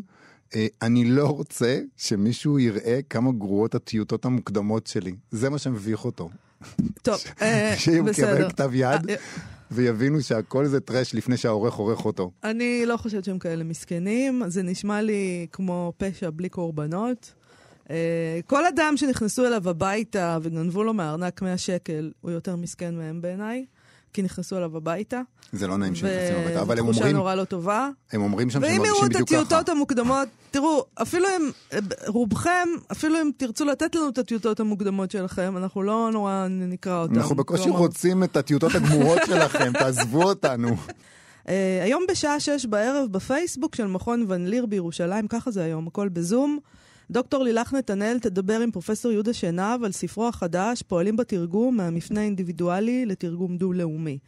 אה, 0.54 0.66
אני 0.82 1.04
לא 1.04 1.26
רוצה 1.26 1.80
שמישהו 1.96 2.58
יראה 2.58 3.00
כמה 3.10 3.32
גרועות 3.32 3.74
הטיוטות 3.74 4.24
המוקדמות 4.24 4.86
שלי. 4.86 5.14
זה 5.30 5.50
מה 5.50 5.58
שמביך 5.58 6.04
אותו. 6.04 6.30
טוב, 7.02 7.18
אה, 7.42 7.74
שהוא 7.78 8.06
בסדר. 8.06 8.34
יקבל 8.34 8.48
כתב 8.48 8.70
יד 8.74 9.10
אה, 9.10 9.14
ויבינו 9.70 10.22
שהכל 10.22 10.66
זה 10.66 10.80
טרש 10.80 11.14
לפני 11.14 11.36
שהעורך 11.36 11.74
עורך 11.74 12.04
אותו. 12.04 12.30
אני 12.44 12.82
לא 12.86 12.96
חושבת 12.96 13.24
שהם 13.24 13.38
כאלה 13.38 13.64
מסכנים, 13.64 14.42
זה 14.46 14.62
נשמע 14.62 15.02
לי 15.02 15.46
כמו 15.52 15.92
פשע 15.96 16.30
בלי 16.30 16.48
קורבנות. 16.48 17.34
כל 18.46 18.66
אדם 18.66 18.94
שנכנסו 18.96 19.46
אליו 19.46 19.68
הביתה 19.68 20.38
וגנבו 20.42 20.84
לו 20.84 20.94
מהארנק 20.94 21.42
100 21.42 21.58
שקל, 21.58 22.12
הוא 22.20 22.30
יותר 22.30 22.56
מסכן 22.56 22.94
מהם 22.96 23.20
בעיניי, 23.20 23.64
כי 24.16 24.22
נכנסו 24.22 24.56
אליו 24.56 24.76
הביתה. 24.76 25.20
זה 25.52 25.66
לא 25.66 25.78
נעים 25.78 25.94
שנכנסים 25.94 26.36
הביתה, 26.36 26.62
אבל 26.62 26.78
הם 26.78 26.88
אומרים, 26.88 27.16
נורא 27.16 27.34
לא 27.34 27.44
טובה. 27.44 27.88
הם 28.12 28.22
אומרים 28.22 28.50
שם 28.50 28.60
שהם 28.60 28.70
ואם 28.70 28.84
יראו 28.84 28.86
מרגישים 28.86 29.06
את 29.06 29.10
בדיוק 29.10 29.28
ככה. 29.28 29.40
הטיוטות 29.40 29.68
המוקדמות, 29.68 30.28
תראו, 30.50 30.84
אפילו 31.02 31.26
אם, 31.36 31.50
רובכם, 32.06 32.68
אפילו 32.92 33.20
אם 33.22 33.30
תרצו 33.36 33.64
לתת 33.64 33.94
לנו 33.94 34.08
את 34.08 34.18
הטיוטות 34.18 34.60
המוקדמות 34.60 35.10
שלכם, 35.10 35.56
אנחנו 35.56 35.82
לא 35.82 36.10
נורא 36.12 36.46
נקרא 36.50 37.02
אותם. 37.02 37.14
אנחנו 37.14 37.36
בקושי 37.36 37.70
רוצים 37.70 38.24
את 38.24 38.36
הטיוטות 38.36 38.74
הגמורות 38.74 39.18
שלכם, 39.28 39.72
תעזבו 39.72 40.22
אותנו. 40.22 40.76
אה, 41.48 41.80
היום 41.84 42.04
בשעה 42.10 42.40
שש 42.40 42.66
בערב 42.66 43.12
בפייסבוק 43.12 43.74
של 43.74 43.86
מכון 43.86 44.24
ון 44.28 44.46
ליר 44.46 44.66
בירושלים, 44.66 45.28
ככה 45.28 45.50
זה 45.50 45.64
היום, 45.64 45.86
הכל 45.86 46.08
בזום. 46.08 46.58
דוקטור 47.10 47.44
לילך 47.44 47.74
נתנאל 47.74 48.18
תדבר 48.18 48.60
עם 48.60 48.70
פרופסור 48.70 49.12
יהודה 49.12 49.32
שנהב 49.32 49.84
על 49.84 49.92
ספרו 49.92 50.28
החדש, 50.28 50.82
פועלים 50.82 51.16
בתרגום 51.16 51.76
מהמפנה 51.76 52.20
האינדיבידואלי 52.20 53.06
לתרגום 53.06 53.56
דו-לאומי. 53.56 54.18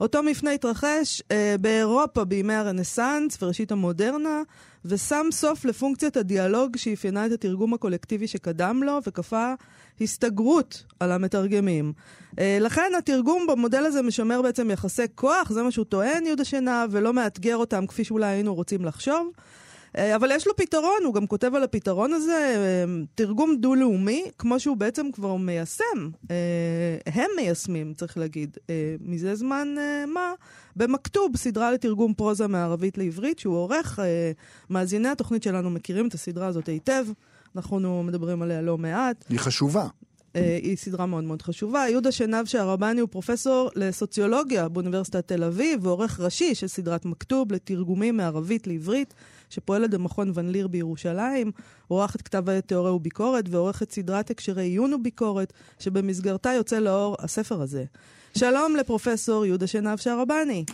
אותו 0.00 0.22
מפנה 0.22 0.50
התרחש 0.50 1.22
אה, 1.30 1.56
באירופה 1.60 2.24
בימי 2.24 2.54
הרנסאנס 2.54 3.42
וראשית 3.42 3.72
המודרנה, 3.72 4.42
ושם 4.84 5.26
סוף 5.32 5.64
לפונקציית 5.64 6.16
הדיאלוג 6.16 6.76
שאפיינה 6.76 7.26
את 7.26 7.32
התרגום 7.32 7.74
הקולקטיבי 7.74 8.26
שקדם 8.26 8.82
לו, 8.82 8.98
וכפה 9.06 9.54
הסתגרות 10.00 10.84
על 11.00 11.12
המתרגמים. 11.12 11.92
אה, 12.38 12.58
לכן 12.60 12.92
התרגום 12.98 13.46
במודל 13.46 13.84
הזה 13.84 14.02
משמר 14.02 14.42
בעצם 14.42 14.70
יחסי 14.70 15.02
כוח, 15.14 15.52
זה 15.52 15.62
מה 15.62 15.70
שהוא 15.70 15.84
טוען, 15.84 16.26
יהודה 16.26 16.44
שנהב, 16.44 16.88
ולא 16.92 17.12
מאתגר 17.12 17.56
אותם 17.56 17.86
כפי 17.86 18.04
שאולי 18.04 18.26
היינו 18.26 18.54
רוצים 18.54 18.84
לחשוב. 18.84 19.30
אה, 19.98 20.16
אבל 20.16 20.30
יש 20.30 20.46
לו 20.46 20.56
פתרון, 20.56 21.04
הוא 21.04 21.14
גם 21.14 21.26
כותב 21.26 21.54
על 21.54 21.62
הפתרון 21.62 22.12
הזה, 22.12 22.54
אה, 22.56 22.84
תרגום 23.14 23.56
דו-לאומי, 23.56 24.24
כמו 24.38 24.60
שהוא 24.60 24.76
בעצם 24.76 25.12
כבר 25.12 25.36
מיישם. 25.36 26.10
אה, 26.30 26.36
הם 27.06 27.30
מיישמים, 27.36 27.94
צריך 27.94 28.18
להגיד, 28.18 28.56
מזה 29.00 29.34
זמן 29.34 29.68
מה, 30.06 30.32
במכתוב, 30.76 31.36
סדרה 31.36 31.72
לתרגום 31.72 32.14
פרוזה 32.14 32.46
מערבית 32.46 32.98
לעברית, 32.98 33.38
שהוא 33.38 33.56
עורך. 33.56 33.98
מאזיני 34.70 35.08
התוכנית 35.08 35.42
שלנו 35.42 35.70
מכירים 35.70 36.08
את 36.08 36.14
הסדרה 36.14 36.46
הזאת 36.46 36.66
היטב, 36.66 37.06
אנחנו 37.56 38.02
מדברים 38.02 38.42
עליה 38.42 38.62
לא 38.62 38.78
מעט. 38.78 39.24
היא 39.28 39.38
חשובה. 39.38 39.86
היא 40.34 40.76
סדרה 40.76 41.06
מאוד 41.06 41.24
מאוד 41.24 41.42
חשובה. 41.42 41.84
יהודה 41.88 42.12
שנהב 42.12 42.46
שערבני 42.46 43.00
הוא 43.00 43.08
פרופסור 43.08 43.70
לסוציולוגיה 43.76 44.68
באוניברסיטת 44.68 45.28
תל 45.28 45.44
אביב 45.44 45.86
ועורך 45.86 46.20
ראשי 46.20 46.54
של 46.54 46.66
סדרת 46.66 47.04
מכתוב 47.04 47.52
לתרגומים 47.52 48.16
מערבית 48.16 48.66
לעברית, 48.66 49.14
שפועלת 49.50 49.94
במכון 49.94 50.30
ון 50.34 50.48
ליר 50.50 50.68
בירושלים. 50.68 51.50
את 52.16 52.22
כתב 52.22 52.48
העת 52.48 52.68
תיאוריה 52.68 52.92
וביקורת 52.92 53.44
ועורך 53.50 53.82
את 53.82 53.90
סדרת 53.90 54.30
הקשרי 54.30 54.62
עיון 54.62 54.94
וביקורת, 54.94 55.52
שבמסגרתה 55.78 56.50
יוצא 56.52 56.78
לאור 56.78 57.16
הספר 57.18 57.62
הזה. 57.62 57.84
שלום 58.38 58.76
לפרופסור 58.76 59.46
יהודה 59.46 59.66
שנהב 59.66 59.98
שערבני. 59.98 60.64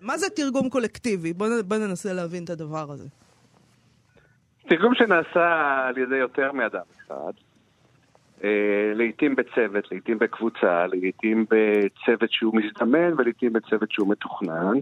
מה 0.00 0.18
זה 0.18 0.26
תרגום 0.30 0.68
קולקטיבי? 0.68 1.32
בואו 1.32 1.50
בוא 1.64 1.76
ננסה 1.76 2.12
להבין 2.12 2.44
את 2.44 2.50
הדבר 2.50 2.90
הזה. 2.90 3.08
תרגום 4.68 4.94
שנעשה 4.94 5.76
על 5.88 5.98
ידי 5.98 6.16
יותר 6.16 6.52
מאדם 6.52 6.82
אחד, 7.06 7.32
אה, 8.44 8.92
לעתים 8.94 9.36
בצוות, 9.36 9.92
לעתים 9.92 10.18
בקבוצה, 10.18 10.86
לעתים 10.86 11.44
בצוות 11.50 12.32
שהוא 12.32 12.54
מזדמן 12.56 13.12
ולעתים 13.18 13.52
בצוות 13.52 13.92
שהוא 13.92 14.08
מתוכנן. 14.10 14.72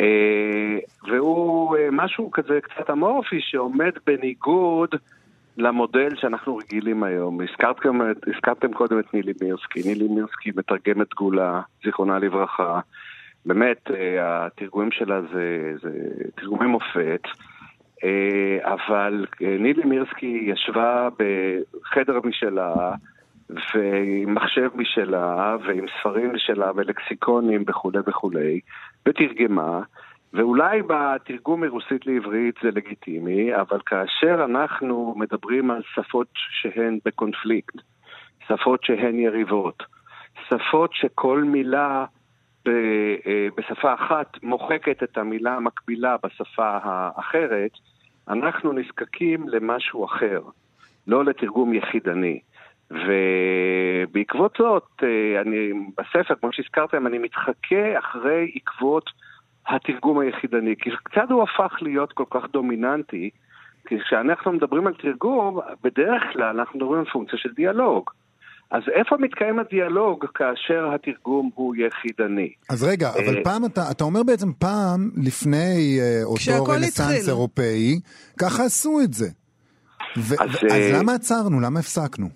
אה, 0.00 0.78
והוא 1.08 1.76
אה, 1.76 1.88
משהו 1.92 2.30
כזה 2.30 2.58
קצת 2.62 2.90
אמורפי 2.90 3.40
שעומד 3.40 3.92
בניגוד 4.06 4.94
למודל 5.56 6.08
שאנחנו 6.16 6.56
רגילים 6.56 7.02
היום. 7.02 7.40
הזכרתם, 7.40 8.00
הזכרתם 8.26 8.72
קודם 8.72 8.98
את 8.98 9.14
נילי 9.14 9.32
מירסקי. 9.42 9.82
נילי 9.86 10.08
מירסקי 10.08 10.50
מתרגמת 10.56 11.14
גאולה, 11.14 11.60
זיכרונה 11.84 12.18
לברכה. 12.18 12.80
באמת, 13.46 13.90
אה, 13.90 14.46
התרגומים 14.46 14.92
שלה 14.92 15.20
זה, 15.22 15.72
זה 15.82 15.90
תרגומי 16.36 16.66
מופת. 16.66 17.22
אבל 18.62 19.26
נילי 19.40 19.84
מירסקי 19.84 20.40
ישבה 20.46 21.08
בחדר 21.18 22.20
משלה, 22.24 22.74
ועם 23.50 24.34
מחשב 24.34 24.68
משלה, 24.74 25.56
ועם 25.66 25.86
ספרים 26.00 26.34
משלה, 26.34 26.70
ולקסיקונים 26.74 27.64
וכולי 27.68 27.98
וכולי, 28.06 28.60
ותרגמה. 29.08 29.80
ואולי 30.32 30.82
בתרגום 30.86 31.60
מרוסית 31.60 32.06
לעברית 32.06 32.54
זה 32.62 32.70
לגיטימי, 32.70 33.56
אבל 33.56 33.78
כאשר 33.86 34.44
אנחנו 34.44 35.14
מדברים 35.16 35.70
על 35.70 35.82
שפות 35.94 36.28
שהן 36.34 36.98
בקונפליקט, 37.04 37.74
שפות 38.48 38.84
שהן 38.84 39.18
יריבות, 39.18 39.82
שפות 40.48 40.90
שכל 40.94 41.44
מילה 41.44 42.04
אה, 42.66 43.48
בשפה 43.56 43.94
אחת 43.94 44.42
מוחקת 44.42 45.02
את 45.02 45.18
המילה 45.18 45.56
המקבילה 45.56 46.16
בשפה 46.24 46.78
האחרת, 46.82 47.70
אנחנו 48.28 48.72
נזקקים 48.72 49.48
למשהו 49.48 50.04
אחר, 50.04 50.42
לא 51.06 51.24
לתרגום 51.24 51.74
יחידני. 51.74 52.40
ובעקבות 52.90 54.54
זאת, 54.58 54.88
אה, 55.02 55.40
אני, 55.40 55.72
בספר, 55.98 56.34
כמו 56.40 56.52
שהזכרתם, 56.52 57.06
אני 57.06 57.18
מתחכה 57.18 57.98
אחרי 57.98 58.52
עקבות 58.54 59.10
התרגום 59.68 60.18
היחידני, 60.18 60.74
כי 60.78 60.90
קצת 61.02 61.30
הוא 61.30 61.42
הפך 61.42 61.72
להיות 61.82 62.12
כל 62.12 62.24
כך 62.30 62.40
דומיננטי, 62.52 63.30
כי 63.86 63.94
כשאנחנו 64.00 64.52
מדברים 64.52 64.86
על 64.86 64.94
תרגום, 65.02 65.60
בדרך 65.84 66.22
כלל 66.32 66.58
אנחנו 66.58 66.78
מדברים 66.78 67.00
על 67.00 67.06
פונקציה 67.12 67.38
של 67.38 67.52
דיאלוג. 67.56 68.10
אז 68.70 68.82
איפה 68.94 69.16
מתקיים 69.18 69.58
הדיאלוג 69.58 70.24
כאשר 70.34 70.94
התרגום 70.94 71.50
הוא 71.54 71.74
יחידני? 71.76 72.52
אז 72.70 72.84
רגע, 72.84 73.10
אבל 73.10 73.38
אה, 73.38 73.44
פעם 73.44 73.64
אתה, 73.64 73.90
אתה 73.90 74.04
אומר 74.04 74.22
בעצם 74.22 74.52
פעם, 74.52 75.10
לפני 75.16 75.98
אה, 76.00 76.20
אותו 76.24 76.64
רנסאנס. 76.64 77.28
אירופאי, 77.28 78.00
ככה 78.40 78.64
עשו 78.64 79.00
את 79.04 79.12
זה. 79.14 79.28
ו- 80.16 80.42
אז, 80.42 80.50
אז 80.50 81.00
למה 81.00 81.14
עצרנו? 81.14 81.60
למה 81.60 81.80
הפסקנו? 81.80 82.28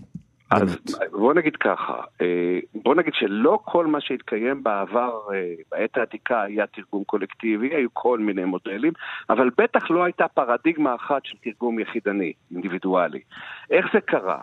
אז. 0.52 0.78
בוא 1.12 1.34
נגיד 1.34 1.56
ככה, 1.56 2.00
אה, 2.20 2.58
בוא 2.74 2.94
נגיד 2.94 3.14
שלא 3.14 3.58
כל 3.64 3.86
מה 3.86 4.00
שהתקיים 4.00 4.62
בעבר, 4.62 5.18
אה, 5.34 5.54
בעת 5.70 5.96
העתיקה, 5.96 6.42
היה 6.42 6.66
תרגום 6.66 7.04
קולקטיבי, 7.04 7.74
היו 7.74 7.88
כל 7.92 8.18
מיני 8.18 8.44
מודלים, 8.44 8.92
אבל 9.30 9.50
בטח 9.58 9.90
לא 9.90 10.04
הייתה 10.04 10.28
פרדיגמה 10.28 10.94
אחת 10.94 11.24
של 11.24 11.36
תרגום 11.44 11.78
יחידני, 11.78 12.32
אינדיבידואלי. 12.50 13.20
איך 13.70 13.86
זה 13.92 14.00
קרה? 14.00 14.38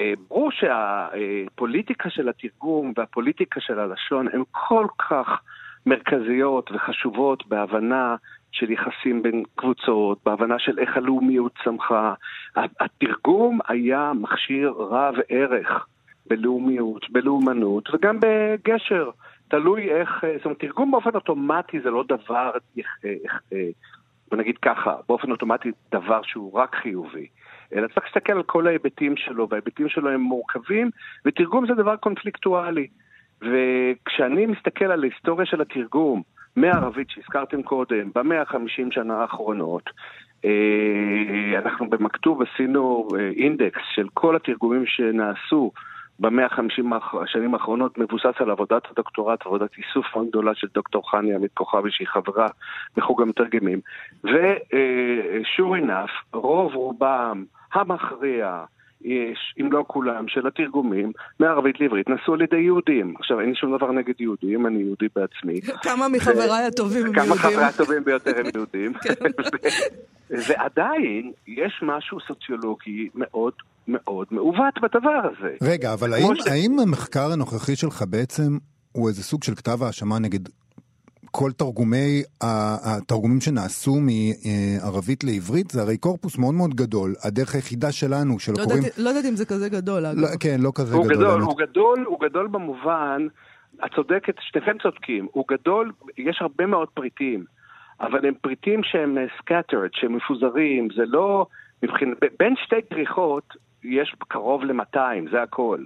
אה, 0.00 0.12
ברור 0.28 0.50
שהפוליטיקה 0.50 2.10
של 2.10 2.28
התרגום 2.28 2.92
והפוליטיקה 2.96 3.60
של 3.60 3.78
הלשון 3.78 4.28
הן 4.32 4.42
כל 4.50 4.86
כך 4.98 5.28
מרכזיות 5.86 6.70
וחשובות 6.72 7.46
בהבנה 7.46 8.16
של 8.54 8.70
יחסים 8.70 9.22
בין 9.22 9.42
קבוצות, 9.54 10.18
בהבנה 10.24 10.58
של 10.58 10.78
איך 10.78 10.96
הלאומיות 10.96 11.52
צמחה. 11.64 12.14
התרגום 12.56 13.58
היה 13.68 14.12
מכשיר 14.14 14.74
רב 14.78 15.14
ערך 15.28 15.86
בלאומיות, 16.26 17.10
בלאומנות 17.10 17.94
וגם 17.94 18.18
בגשר. 18.20 19.10
תלוי 19.48 19.90
איך, 19.90 20.24
זאת 20.36 20.44
אומרת, 20.44 20.58
תרגום 20.60 20.90
באופן 20.90 21.10
אוטומטי 21.14 21.80
זה 21.80 21.90
לא 21.90 22.04
דבר, 22.08 22.50
בוא 24.30 24.38
נגיד 24.38 24.58
ככה, 24.58 24.96
באופן 25.08 25.30
אוטומטי 25.30 25.70
דבר 25.92 26.20
שהוא 26.22 26.58
רק 26.58 26.74
חיובי. 26.74 27.26
אלא 27.74 27.88
צריך 27.88 28.06
להסתכל 28.06 28.32
על 28.32 28.42
כל 28.42 28.66
ההיבטים 28.66 29.16
שלו, 29.16 29.48
וההיבטים 29.48 29.88
שלו 29.88 30.10
הם 30.10 30.20
מורכבים, 30.20 30.90
ותרגום 31.24 31.66
זה 31.66 31.74
דבר 31.74 31.96
קונפליקטואלי. 31.96 32.86
וכשאני 33.40 34.46
מסתכל 34.46 34.84
על 34.84 35.04
ההיסטוריה 35.04 35.46
של 35.46 35.60
התרגום, 35.60 36.22
מערבית 36.56 37.10
שהזכרתם 37.10 37.62
קודם, 37.62 38.10
במאה 38.14 38.40
ה-50 38.40 38.90
שנה 38.90 39.14
האחרונות, 39.14 39.90
אה, 40.44 41.58
אנחנו 41.58 41.90
במכתוב 41.90 42.42
עשינו 42.42 43.08
אה, 43.18 43.30
אינדקס 43.36 43.82
של 43.94 44.08
כל 44.14 44.36
התרגומים 44.36 44.86
שנעשו 44.86 45.72
במאה 46.20 46.44
ה-50 46.44 46.94
השנים 47.22 47.54
האחרונות 47.54 47.98
מבוסס 47.98 48.34
על 48.40 48.50
עבודת 48.50 48.82
הדוקטורט, 48.90 49.46
עבודת 49.46 49.70
איסוף 49.78 50.06
מאוד 50.16 50.28
גדולה 50.28 50.54
של 50.54 50.66
דוקטור 50.74 51.10
חני 51.10 51.34
עמית 51.34 51.50
כוכבי 51.54 51.90
שהיא 51.90 52.08
חברה 52.08 52.46
בחוג 52.96 53.22
המתרגמים. 53.22 53.80
ו-sure 54.24 55.84
enough, 55.84 56.12
רוב 56.32 56.74
רובם 56.74 57.44
המכריע, 57.72 58.64
יש, 59.04 59.54
אם 59.60 59.72
לא 59.72 59.84
כולם, 59.86 60.28
של 60.28 60.46
התרגומים 60.46 61.12
מערבית 61.40 61.80
לעברית 61.80 62.08
נעשו 62.08 62.34
על 62.34 62.42
ידי 62.42 62.56
יהודים. 62.56 63.14
עכשיו, 63.18 63.40
אין 63.40 63.48
לי 63.48 63.54
שום 63.54 63.76
דבר 63.76 63.92
נגד 63.92 64.20
יהודים, 64.20 64.66
אני 64.66 64.78
יהודי 64.78 65.06
בעצמי. 65.16 65.60
כמה 65.82 66.08
מחבריי 66.08 66.64
הטובים 66.64 67.06
הם 67.06 67.14
יהודים. 67.14 67.24
כמה 67.24 67.36
חבריי 67.36 67.64
הטובים 67.64 68.04
ביותר 68.04 68.30
הם 68.38 68.46
יהודים. 68.54 68.92
כן. 69.02 69.14
ועדיין, 70.28 71.32
יש 71.46 71.80
משהו 71.82 72.18
סוציולוגי 72.28 73.08
מאוד 73.14 73.52
מאוד 73.88 74.26
מעוות 74.30 74.74
בדבר 74.82 75.20
הזה. 75.24 75.56
רגע, 75.62 75.92
אבל 75.92 76.12
האם, 76.12 76.36
ש... 76.36 76.46
האם 76.46 76.78
המחקר 76.78 77.32
הנוכחי 77.32 77.76
שלך 77.76 78.04
בעצם 78.08 78.58
הוא 78.92 79.08
איזה 79.08 79.22
סוג 79.22 79.44
של 79.44 79.54
כתב 79.54 79.82
האשמה 79.82 80.18
נגד 80.18 80.40
כל 81.36 81.50
תרגומי, 81.52 82.22
התרגומים 82.86 83.40
שנעשו 83.40 83.94
מערבית 84.00 85.24
לעברית, 85.24 85.70
זה 85.70 85.82
הרי 85.82 85.98
קורפוס 85.98 86.38
מאוד 86.38 86.54
מאוד 86.54 86.74
גדול. 86.74 87.14
הדרך 87.24 87.54
היחידה 87.54 87.92
שלנו, 87.92 88.38
של 88.38 88.52
לא 88.58 88.62
הקוראים... 88.62 88.82
לא 88.98 89.08
יודעת 89.08 89.24
אם 89.24 89.36
זה 89.36 89.46
כזה 89.46 89.68
גדול, 89.68 90.06
אגב. 90.06 90.18
לא, 90.18 90.28
כן, 90.40 90.56
לא 90.60 90.70
כזה 90.74 90.96
הוא 90.96 91.04
גדול. 91.04 91.16
גדול 91.16 91.40
הוא 91.42 91.58
גדול, 91.58 92.04
הוא 92.08 92.20
גדול 92.20 92.46
במובן, 92.46 93.26
את 93.84 93.90
צודקת, 93.94 94.34
שניכם 94.40 94.76
צודקים. 94.82 95.28
הוא 95.32 95.44
גדול, 95.50 95.92
יש 96.18 96.38
הרבה 96.40 96.66
מאוד 96.66 96.88
פריטים, 96.94 97.44
אבל 98.00 98.26
הם 98.26 98.34
פריטים 98.42 98.80
שהם 98.84 99.18
scattered, 99.40 99.92
שהם 99.92 100.16
מפוזרים, 100.16 100.88
זה 100.96 101.02
לא... 101.06 101.46
מבחין... 101.82 102.14
בין 102.38 102.54
שתי 102.64 102.76
כריכות 102.90 103.54
יש 103.84 104.14
קרוב 104.28 104.64
ל-200, 104.64 105.30
זה 105.32 105.42
הכל. 105.42 105.78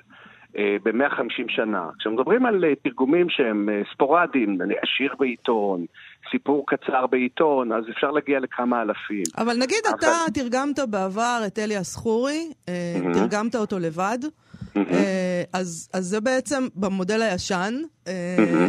אה, 0.59 0.77
ב-150 0.83 1.45
שנה. 1.49 1.89
כשמדברים 1.99 2.47
על 2.47 2.65
אה, 2.65 2.75
תרגומים 2.85 3.27
שהם 3.31 3.69
אה, 3.69 3.83
ספורדיים, 3.95 4.59
שיר 4.85 5.15
בעיתון, 5.19 5.85
סיפור 6.31 6.65
קצר 6.67 7.07
בעיתון, 7.07 7.73
אז 7.73 7.85
אפשר 7.91 8.11
להגיע 8.11 8.41
לכמה 8.41 8.83
אלפים. 8.83 9.23
אבל 9.39 9.55
נגיד 9.55 9.79
אבל... 9.89 9.99
אתה 9.99 10.33
תרגמת 10.35 10.79
בעבר 10.91 11.41
את 11.47 11.59
אליאס 11.59 11.97
חורי, 11.97 12.51
mm-hmm. 12.51 13.15
תרגמת 13.15 13.55
אותו 13.55 13.79
לבד, 13.79 14.19
mm-hmm. 14.23 14.79
אז, 15.53 15.91
אז 15.95 16.05
זה 16.05 16.21
בעצם 16.21 16.63
במודל 16.77 17.23
הישן, 17.23 17.75
mm-hmm. 17.85 18.11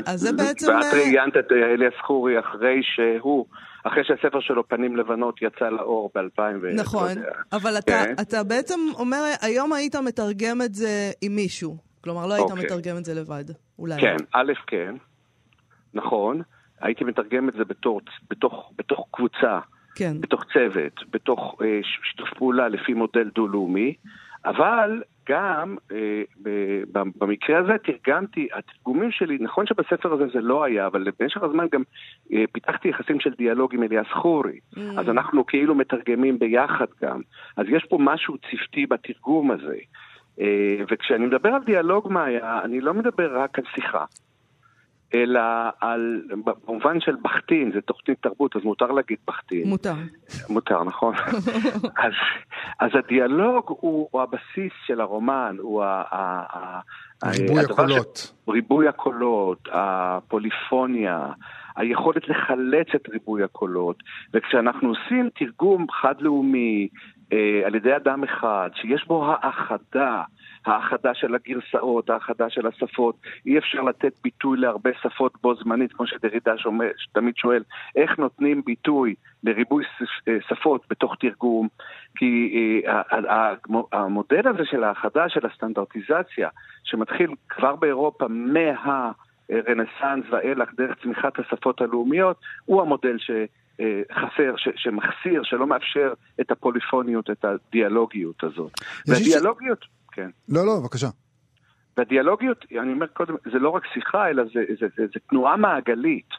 אז 0.06 0.20
זה 0.20 0.34
בעצם... 0.34 0.68
ואת 0.68 0.94
ראיינת 0.94 1.38
את 1.38 1.52
אליאס 1.52 1.94
חורי 2.06 2.40
אחרי 2.40 2.80
שהוא... 2.84 3.46
אחרי 3.84 4.04
שהספר 4.04 4.40
שלו, 4.42 4.68
פנים 4.68 4.98
לבנות, 4.98 5.42
יצא 5.42 5.70
לאור 5.70 6.12
ב-2000 6.16 6.42
ו... 6.62 6.76
נכון, 6.76 7.12
אבל 7.52 7.78
אתה, 7.78 7.92
כן. 7.92 8.14
אתה 8.22 8.44
בעצם 8.44 8.80
אומר, 9.00 9.18
היום 9.42 9.74
היית 9.74 9.96
מתרגם 9.96 10.62
את 10.62 10.74
זה 10.74 11.12
עם 11.22 11.36
מישהו. 11.36 11.89
כלומר, 12.04 12.28
לא 12.28 12.34
היית 12.34 12.52
אוקיי. 12.52 12.66
מתרגם 12.66 12.98
את 12.98 13.06
זה 13.06 13.14
לבד, 13.14 13.44
אולי. 13.80 14.02
כן, 14.02 14.18
א', 14.34 14.54
כן, 14.68 14.96
נכון. 15.94 16.42
הייתי 16.82 17.04
מתרגם 17.04 17.50
את 17.50 17.54
זה 17.54 17.66
בתור, 17.66 18.02
בתוך, 18.30 18.72
בתוך 18.78 19.08
קבוצה, 19.12 19.60
כן. 19.96 20.22
בתוך 20.22 20.44
צוות, 20.54 20.94
בתוך 21.12 21.56
אה, 21.62 21.80
שיתוף 21.84 22.30
פעולה 22.38 22.68
לפי 22.68 22.94
מודל 22.94 23.30
דו-לאומי, 23.36 23.94
אבל 24.46 25.02
גם 25.30 25.76
אה, 25.92 26.24
במקרה 27.20 27.60
הזה 27.60 27.74
תרגמתי, 27.84 28.48
התרגומים 28.54 29.12
שלי, 29.12 29.38
נכון 29.42 29.66
שבספר 29.66 30.14
הזה 30.14 30.24
זה 30.34 30.42
לא 30.42 30.64
היה, 30.64 30.88
אבל 30.88 31.08
במשך 31.20 31.44
הזמן 31.44 31.66
גם 31.72 31.84
אה, 32.34 32.44
פיתחתי 32.52 32.88
יחסים 32.88 33.20
של 33.20 33.34
דיאלוג 33.38 33.74
עם 33.74 33.84
אליאס 33.84 34.08
חורי, 34.14 34.60
mm. 34.76 34.80
אז 34.98 35.10
אנחנו 35.10 35.46
כאילו 35.46 35.76
מתרגמים 35.76 36.40
ביחד 36.40 36.86
גם, 37.02 37.22
אז 37.58 37.66
יש 37.70 37.86
פה 37.90 37.98
משהו 38.02 38.36
צוותי 38.38 38.86
בתרגום 38.86 39.52
הזה. 39.52 39.78
אה, 40.40 40.86
וכשאני 40.92 41.26
מדבר 41.26 41.50
על 41.50 41.64
דיאלוג 41.66 42.12
מאיה, 42.12 42.62
אני 42.64 42.82
לא 42.82 42.94
מדבר 42.94 43.40
רק 43.40 43.60
על 43.60 43.66
שיחה. 43.76 44.06
אלא 45.14 45.42
על, 45.82 46.22
במובן 46.44 47.00
של 47.00 47.16
בחטין, 47.22 47.72
זה 47.74 47.82
תוכנית 47.82 48.18
תרבות, 48.22 48.56
אז 48.56 48.64
מותר 48.64 48.92
להגיד 48.92 49.18
בחטין. 49.28 49.70
מותר. 49.70 49.94
מותר, 50.50 50.84
נכון. 50.84 51.16
אז, 52.06 52.14
אז 52.80 52.90
הדיאלוג 52.94 53.64
הוא, 53.68 54.08
הוא 54.12 54.22
הבסיס 54.22 54.74
של 54.86 55.02
הרומן, 55.02 55.56
הוא 55.60 55.84
ה... 55.84 56.04
ה, 56.12 56.46
ה 57.24 57.30
ריבוי 57.30 57.60
הקולות. 57.60 58.18
ש... 58.18 58.50
ריבוי 58.50 58.88
הקולות, 58.88 59.70
הפוליפוניה, 59.72 61.28
היכולת 61.76 62.30
לחלץ 62.30 62.88
את 62.96 63.10
ריבוי 63.10 63.44
הקולות. 63.44 64.04
וכשאנחנו 64.34 64.90
עושים 64.90 65.30
תרגום 65.36 65.86
חד-לאומי 65.92 66.88
על 67.66 67.76
ידי 67.76 67.96
אדם 67.96 68.24
אחד, 68.24 68.70
שיש 68.74 69.08
בו 69.08 69.26
האחדה, 69.32 70.24
האחדה 70.66 71.14
של 71.14 71.36
הגרסאות, 71.36 72.10
האחדה 72.10 72.50
של 72.50 72.68
השפות. 72.68 73.16
אי 73.46 73.58
אפשר 73.58 73.82
לתת 73.82 74.14
ביטוי 74.24 74.58
להרבה 74.58 74.90
שפות 75.02 75.34
בו 75.42 75.56
זמנית, 75.56 75.94
כמו 75.94 76.08
שדרידה 76.08 76.54
תמיד 77.12 77.36
שואל, 77.36 77.64
איך 77.96 78.20
נותנים 78.20 78.62
ביטוי 78.66 79.16
לריבוי 79.44 79.84
אה, 80.28 80.38
שפות 80.50 80.86
בתוך 80.90 81.16
תרגום? 81.20 81.68
כי 82.16 82.52
אה, 82.88 83.54
המודל 83.92 84.48
הזה 84.48 84.66
של 84.66 84.84
האחדה, 84.84 85.30
של 85.30 85.46
הסטנדרטיזציה, 85.46 86.50
שמתחיל 86.84 87.32
כבר 87.50 87.76
באירופה 87.76 88.26
מה... 88.28 89.12
רנסאנס 89.52 90.26
ואילך 90.30 90.70
דרך 90.78 90.96
צמיחת 91.04 91.40
השפות 91.40 91.82
הלאומיות, 91.82 92.38
הוא 92.66 92.82
המודל 92.82 93.18
ש... 93.18 93.32
חסר, 94.12 94.54
ש, 94.58 94.68
שמחסיר, 94.76 95.44
שלא 95.44 95.68
מאפשר 95.68 96.14
את 96.42 96.52
הפוליפוניות, 96.52 97.30
את 97.30 97.46
הדיאלוגיות 97.46 98.44
הזאת. 98.44 98.72
והדיאלוגיות... 99.08 99.84
ש... 99.84 99.88
כן. 100.12 100.30
לא, 100.50 100.66
לא, 100.66 100.80
בבקשה. 100.80 101.08
והדיאלוגיות, 101.98 102.66
אני 102.72 102.92
אומר 102.94 103.08
קודם, 103.08 103.36
זה 103.52 103.60
לא 103.60 103.70
רק 103.70 103.84
שיחה, 103.94 104.30
אלא 104.30 104.44
זה, 104.44 104.60
זה, 104.80 104.88
זה, 104.98 105.06
זה 105.14 105.20
תנועה 105.30 105.58
מעגלית. 105.58 106.30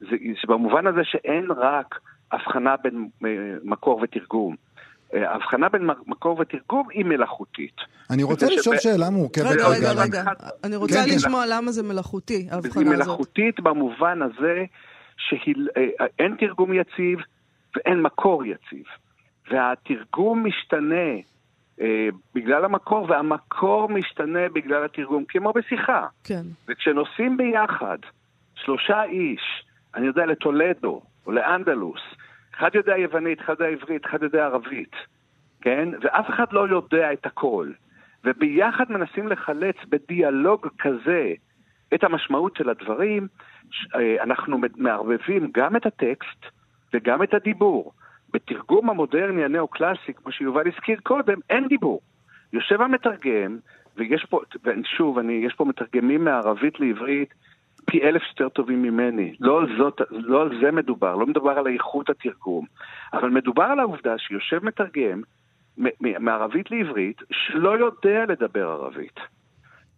זה, 0.00 0.06
זה 0.08 0.46
במובן 0.48 0.86
הזה 0.86 1.00
שאין 1.04 1.46
רק 1.50 1.98
הבחנה 2.32 2.74
בין 2.82 3.08
אה, 3.24 3.28
מקור 3.64 4.00
ותרגום. 4.02 4.56
אה, 5.14 5.30
ההבחנה 5.30 5.68
בין 5.68 5.88
מקור 6.06 6.38
ותרגום 6.40 6.88
היא 6.90 7.04
מלאכותית. 7.04 7.76
אני 8.10 8.22
רוצה 8.22 8.46
לשאול 8.46 8.76
שב... 8.76 8.82
שאלה 8.82 9.10
מורכבת. 9.10 9.46
רגע, 9.46 9.68
רגע, 9.68 9.92
רגע. 10.02 10.24
אני 10.64 10.76
רוצה 10.76 10.94
כן, 10.94 11.10
כן. 11.10 11.16
לשמוע 11.16 11.44
למה 11.48 11.72
זה 11.72 11.82
מלאכותי, 11.82 12.48
ההבחנה 12.50 12.70
הזאת. 12.70 12.76
היא 12.76 12.86
מלאכותית 12.86 13.60
במובן 13.60 14.22
הזה 14.22 14.64
שאין 15.16 16.36
תרגום 16.38 16.72
יציב 16.72 17.18
ואין 17.76 18.02
מקור 18.02 18.44
יציב. 18.44 18.84
והתרגום 19.50 20.46
משתנה 20.46 21.10
אה, 21.80 22.08
בגלל 22.34 22.64
המקור, 22.64 23.06
והמקור 23.10 23.88
משתנה 23.88 24.48
בגלל 24.48 24.84
התרגום, 24.84 25.24
כמו 25.28 25.52
בשיחה. 25.52 26.06
כן. 26.24 26.42
וכשנוסעים 26.68 27.36
ביחד, 27.36 27.98
שלושה 28.54 29.02
איש, 29.02 29.64
אני 29.94 30.06
יודע, 30.06 30.26
לטולדו 30.26 31.02
או 31.26 31.32
לאנדלוס, 31.32 32.00
אחד 32.54 32.74
יודע 32.74 32.98
יוונית, 32.98 33.40
אחד 33.40 33.52
יודע 33.52 33.66
עברית, 33.66 34.06
אחד 34.06 34.22
יודע 34.22 34.44
ערבית, 34.44 34.92
כן? 35.60 35.88
ואף 36.02 36.30
אחד 36.30 36.52
לא 36.52 36.68
יודע 36.68 37.12
את 37.12 37.26
הכל. 37.26 37.70
וביחד 38.24 38.84
מנסים 38.92 39.28
לחלץ 39.28 39.76
בדיאלוג 39.88 40.68
כזה 40.78 41.32
את 41.94 42.04
המשמעות 42.04 42.56
של 42.56 42.68
הדברים, 42.68 43.28
אה, 43.94 44.22
אנחנו 44.22 44.58
מערבבים 44.76 45.50
גם 45.54 45.76
את 45.76 45.86
הטקסט 45.86 46.46
וגם 46.94 47.22
את 47.22 47.34
הדיבור. 47.34 47.92
בתרגום 48.32 48.90
המודרני 48.90 49.44
הנאו-קלאסי, 49.44 50.14
כמו 50.14 50.32
שיובל 50.32 50.68
הזכיר 50.68 50.98
קודם, 51.02 51.38
אין 51.50 51.68
דיבור. 51.68 52.00
יושב 52.52 52.80
המתרגם, 52.80 53.58
ויש 53.96 54.26
פה, 54.30 54.40
ושוב, 54.64 55.18
אני, 55.18 55.32
יש 55.32 55.54
פה 55.54 55.64
מתרגמים 55.64 56.24
מערבית 56.24 56.80
לעברית 56.80 57.34
פי 57.86 58.02
אלף 58.02 58.22
יותר 58.28 58.48
טובים 58.48 58.82
ממני. 58.82 59.34
לא 59.40 59.60
על, 59.60 59.76
זאת, 59.78 60.00
לא 60.10 60.42
על 60.42 60.60
זה 60.60 60.70
מדובר, 60.70 61.16
לא 61.16 61.26
מדובר 61.26 61.58
על 61.58 61.66
איכות 61.66 62.10
התרגום, 62.10 62.66
אבל 63.12 63.30
מדובר 63.30 63.64
על 63.64 63.80
העובדה 63.80 64.18
שיושב 64.18 64.64
מתרגם 64.64 65.22
מערבית 65.98 66.70
לעברית 66.70 67.22
שלא 67.32 67.78
יודע 67.78 68.24
לדבר 68.28 68.68
ערבית. 68.68 69.20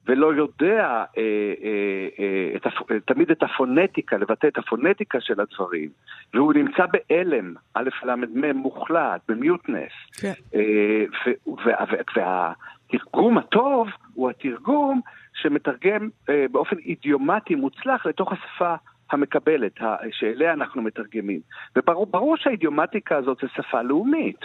ולא 0.06 0.34
יודע 0.34 0.82
אה, 0.82 1.04
אה, 1.18 2.08
אה, 2.18 2.56
את 2.56 2.66
הפ... 2.66 2.74
תמיד 3.06 3.30
את 3.30 3.42
הפונטיקה, 3.42 4.16
לבטא 4.16 4.46
את 4.46 4.58
הפונטיקה 4.58 5.20
של 5.20 5.40
הדברים, 5.40 5.88
והוא 6.34 6.52
נמצא 6.54 6.84
בהלם, 6.86 7.54
א' 7.74 7.88
ל' 8.04 8.14
מ' 8.14 8.56
מוחלט, 8.56 9.20
במיוטנס. 9.28 9.92
כן. 10.20 10.32
אה, 10.54 11.04
ו- 11.26 11.50
וה- 11.64 11.84
וה- 12.16 12.54
והתרגום 12.92 13.38
הטוב 13.38 13.88
הוא 14.14 14.30
התרגום 14.30 15.00
שמתרגם 15.34 16.08
אה, 16.28 16.46
באופן 16.50 16.76
אידיומטי 16.78 17.54
מוצלח 17.54 18.06
לתוך 18.06 18.32
השפה 18.32 18.74
המקבלת, 19.10 19.72
שאליה 20.10 20.52
אנחנו 20.52 20.82
מתרגמים. 20.82 21.40
וברור 21.76 22.06
ברור 22.06 22.36
שהאידיומטיקה 22.36 23.16
הזאת 23.16 23.38
זה 23.42 23.48
שפה 23.56 23.82
לאומית. 23.82 24.40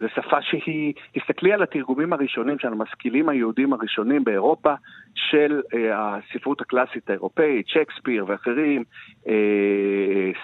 זו 0.00 0.06
שפה 0.14 0.42
שהיא, 0.42 0.94
תסתכלי 1.12 1.52
על 1.52 1.62
התרגומים 1.62 2.12
הראשונים 2.12 2.58
של 2.58 2.68
המשכילים 2.68 3.28
היהודים 3.28 3.72
הראשונים 3.72 4.24
באירופה 4.24 4.74
של 5.14 5.62
אה, 5.74 6.16
הספרות 6.16 6.60
הקלאסית 6.60 7.10
האירופאית, 7.10 7.68
שייקספיר 7.68 8.24
ואחרים, 8.28 8.84
אה, 9.28 9.34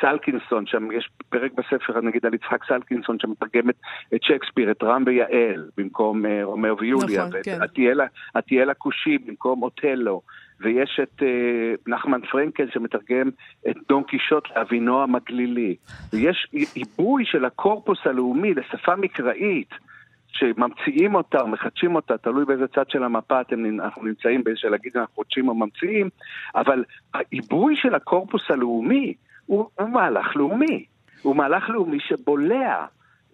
סלקינסון, 0.01 0.67
שם 0.67 0.93
יש 0.93 1.09
פרק 1.29 1.53
בספר 1.53 2.01
נגיד 2.01 2.27
על 2.27 2.35
יצחק 2.35 2.65
סלקינסון 2.69 3.19
שמתרגם 3.19 3.71
את, 3.71 3.77
את 4.15 4.23
שייקספיר, 4.23 4.71
את 4.71 4.83
רם 4.83 5.03
ויעל 5.07 5.69
במקום 5.77 6.27
אה, 6.27 6.41
רומאו 6.45 6.79
ויוליה, 6.79 7.27
נכון, 7.27 7.43
כן. 7.45 7.59
ואת 7.61 7.71
איתיאל- 7.71 8.01
איתיאל 8.35 8.71
הכושי 8.71 9.19
במקום 9.19 9.63
אוטלו. 9.63 10.21
ויש 10.61 11.01
את 11.03 11.23
אה, 11.23 11.75
נחמן 11.87 12.21
פרנקל 12.21 12.71
שמתרגם 12.71 13.31
את 13.71 13.77
דון 13.89 14.03
קישוט 14.03 14.49
לאבינועם 14.57 15.15
הגלילי. 15.15 15.77
ויש 16.13 16.47
עיבוי 16.75 17.25
של 17.27 17.45
הקורפוס 17.45 17.99
הלאומי 18.05 18.55
לשפה 18.55 18.97
מקראית, 18.97 19.71
שממציאים 20.29 21.15
אותה 21.15 21.41
או 21.41 21.49
מחדשים 21.49 21.95
אותה, 21.95 22.19
תלוי 22.19 22.45
באיזה 22.45 22.67
צד 22.67 22.91
של 22.91 23.05
המפה 23.05 23.41
אתם, 23.41 23.65
אנחנו 23.81 24.05
נמצאים, 24.05 24.43
של 24.55 24.69
להגיד 24.69 24.97
אנחנו 24.97 25.15
מחדשים 25.15 25.49
או 25.49 25.55
ממציאים, 25.55 26.09
אבל 26.55 26.85
העיבוי 27.15 27.77
של 27.77 27.95
הקורפוס 27.95 28.43
הלאומי 28.51 29.15
הוא, 29.47 29.69
הוא 29.79 29.89
מהלך 29.89 30.37
לאומי. 30.37 30.85
הוא 31.23 31.37
מהלך 31.37 31.71
לאומי 31.71 32.01
שבולע 32.01 32.87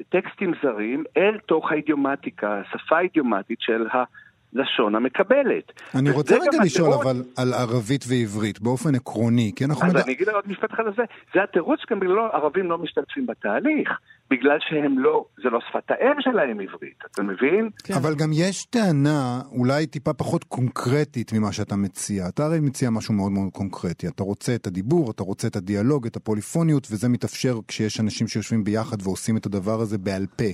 טקסטים 0.09 0.52
זרים 0.62 1.04
אל 1.16 1.38
תוך 1.38 1.72
האידיומטיקה, 1.72 2.61
השפה 2.61 2.96
האידיומטית 2.96 3.61
של 3.61 3.87
ה... 3.92 4.04
לשון 4.52 4.94
המקבלת. 4.94 5.72
אני 5.94 6.10
רוצה 6.10 6.34
רגע 6.34 6.64
לשאול 6.64 6.88
התירוץ- 6.92 7.06
אבל 7.06 7.22
על 7.36 7.52
ערבית 7.54 8.04
ועברית, 8.08 8.60
באופן 8.60 8.94
עקרוני, 8.94 9.52
כי 9.56 9.64
אנחנו... 9.64 9.86
אז 9.86 9.92
מדע- 9.94 10.04
אני 10.04 10.12
אגיד 10.12 10.28
עוד 10.28 10.44
משפט 10.48 10.70
אחד 10.74 10.82
על 10.86 10.92
זה, 10.96 11.02
זה 11.34 11.42
התירוץ 11.42 11.80
גם 11.90 12.00
בגלל 12.00 12.18
ערבים 12.32 12.70
לא 12.70 12.78
משתתפים 12.78 13.26
בתהליך, 13.26 13.88
בגלל 14.30 14.58
שהם 14.60 14.98
לא, 14.98 15.24
זה 15.42 15.50
לא 15.50 15.58
שפת 15.68 15.90
האם 15.90 16.20
שלהם 16.20 16.60
עברית, 16.60 16.98
אתה 17.12 17.22
מבין? 17.22 17.70
כן. 17.84 17.94
אבל 17.94 18.14
גם 18.14 18.30
יש 18.32 18.64
טענה 18.64 19.40
אולי 19.52 19.86
טיפה 19.86 20.12
פחות 20.12 20.44
קונקרטית 20.44 21.32
ממה 21.32 21.52
שאתה 21.52 21.76
מציע. 21.76 22.28
אתה 22.28 22.44
הרי 22.44 22.60
מציע 22.60 22.90
משהו 22.90 23.14
מאוד 23.14 23.32
מאוד 23.32 23.48
קונקרטי. 23.52 24.08
אתה 24.08 24.22
רוצה 24.22 24.54
את 24.54 24.66
הדיבור, 24.66 25.10
אתה 25.10 25.22
רוצה 25.22 25.48
את 25.48 25.56
הדיאלוג, 25.56 26.06
את 26.06 26.16
הפוליפוניות, 26.16 26.86
וזה 26.90 27.08
מתאפשר 27.08 27.58
כשיש 27.68 28.00
אנשים 28.00 28.28
שיושבים 28.28 28.64
ביחד 28.64 28.96
ועושים 29.02 29.36
את 29.36 29.46
הדבר 29.46 29.80
הזה 29.80 29.98
בעל 29.98 30.26
פה. 30.36 30.50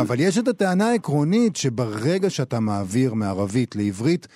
אבל 0.00 0.16
יש 0.18 0.38
את 0.38 0.48
הטענה 0.48 0.90
העקרונית 0.90 1.56
שברגע 1.56 2.30
שאתה 2.30 2.60
מעביר 2.60 3.14
מערבית 3.14 3.76
לעברית, 3.76 4.28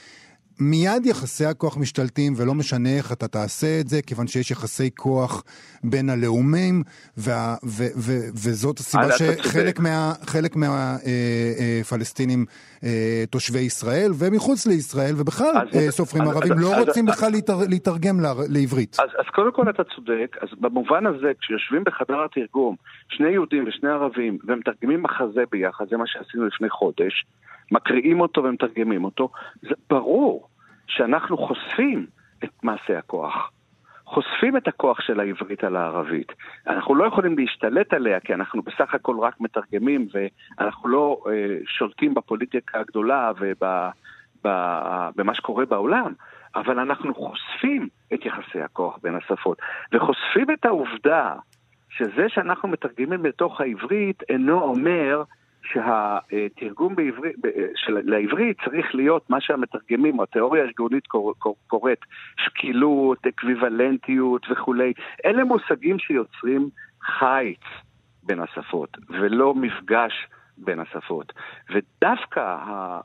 מיד 0.60 1.06
יחסי 1.06 1.44
הכוח 1.44 1.76
משתלטים, 1.78 2.32
ולא 2.36 2.54
משנה 2.54 2.96
איך 2.96 3.12
אתה 3.12 3.28
תעשה 3.28 3.80
את 3.80 3.88
זה, 3.88 4.02
כיוון 4.02 4.26
שיש 4.26 4.50
יחסי 4.50 4.90
כוח 4.96 5.42
בין 5.84 6.10
הלאומים, 6.10 6.82
וה, 7.16 7.56
ו, 7.64 7.84
ו, 7.96 8.12
וזאת 8.34 8.78
הסיבה 8.78 9.04
אה, 9.04 9.12
שחלק 9.18 9.42
צודק. 9.42 9.80
מה, 9.80 10.12
חלק 10.26 10.56
מהפלסטינים 10.56 12.44
אה, 12.84 13.24
תושבי 13.30 13.58
ישראל 13.60 14.10
ומחוץ 14.18 14.66
לישראל, 14.66 15.14
ובכלל 15.18 15.46
אז- 15.56 15.76
אה, 15.76 15.90
סופרים 15.90 16.22
אז- 16.22 16.28
ערבים, 16.36 16.52
אז- 16.52 16.62
לא 16.62 16.74
אז- 16.76 16.86
רוצים 16.88 17.08
אז- 17.08 17.14
בכלל 17.16 17.30
להתר, 17.32 17.58
להתרגם 17.68 18.20
לער- 18.20 18.40
לעברית. 18.48 18.96
אז, 19.00 19.08
אז 19.18 19.24
קודם 19.34 19.52
כל 19.52 19.70
אתה 19.70 19.82
צודק, 19.96 20.36
אז 20.40 20.48
במובן 20.60 21.06
הזה, 21.06 21.32
כשיושבים 21.40 21.84
בחדר 21.84 22.24
התרגום, 22.24 22.76
שני 23.08 23.28
יהודים 23.30 23.64
ושני 23.68 23.88
ערבים, 23.90 24.38
ומתרגמים 24.48 25.02
מחזה 25.02 25.40
ביחד, 25.52 25.84
זה 25.90 25.96
מה 25.96 26.04
שעשינו 26.06 26.46
לפני 26.46 26.70
חודש, 26.70 27.24
מקריאים 27.70 28.20
אותו 28.20 28.44
ומתרגמים 28.44 29.04
אותו, 29.04 29.28
זה 29.62 29.74
ברור 29.90 30.48
שאנחנו 30.86 31.38
חושפים 31.38 32.06
את 32.44 32.64
מעשה 32.64 32.98
הכוח. 32.98 33.50
חושפים 34.04 34.56
את 34.56 34.68
הכוח 34.68 35.00
של 35.00 35.20
העברית 35.20 35.64
על 35.64 35.76
הערבית. 35.76 36.32
אנחנו 36.66 36.94
לא 36.94 37.04
יכולים 37.04 37.38
להשתלט 37.38 37.92
עליה, 37.92 38.20
כי 38.20 38.34
אנחנו 38.34 38.62
בסך 38.62 38.94
הכל 38.94 39.16
רק 39.20 39.40
מתרגמים, 39.40 40.08
ואנחנו 40.14 40.88
לא 40.88 41.22
אה, 41.26 41.32
שולטים 41.66 42.14
בפוליטיקה 42.14 42.80
הגדולה 42.80 43.32
ובמה 44.44 45.34
שקורה 45.34 45.66
בעולם, 45.66 46.12
אבל 46.54 46.78
אנחנו 46.78 47.14
חושפים 47.14 47.88
את 48.14 48.26
יחסי 48.26 48.60
הכוח 48.60 48.98
בין 49.02 49.14
השפות, 49.14 49.58
וחושפים 49.92 50.50
את 50.52 50.64
העובדה 50.64 51.34
שזה 51.90 52.28
שאנחנו 52.28 52.68
מתרגמים 52.68 53.24
לתוך 53.24 53.60
העברית 53.60 54.22
אינו 54.28 54.62
אומר 54.62 55.22
שהתרגום 55.64 56.94
בעברית, 56.96 57.36
של, 57.76 57.98
לעברית 58.04 58.56
צריך 58.64 58.94
להיות 58.94 59.30
מה 59.30 59.40
שהמתרגמים, 59.40 60.18
או 60.18 60.22
התיאוריה 60.22 60.62
הארגונית 60.62 61.06
קור- 61.06 61.34
קור- 61.38 61.56
קוראת 61.66 61.98
שקילות, 62.44 63.26
אקוויוולנטיות 63.26 64.46
וכולי. 64.50 64.92
אלה 65.24 65.44
מושגים 65.44 65.98
שיוצרים 65.98 66.68
חיץ 67.02 67.60
בין 68.22 68.40
השפות, 68.40 68.96
ולא 69.08 69.54
מפגש 69.54 70.26
בין 70.64 70.80
השפות. 70.80 71.32
ודווקא 71.70 72.56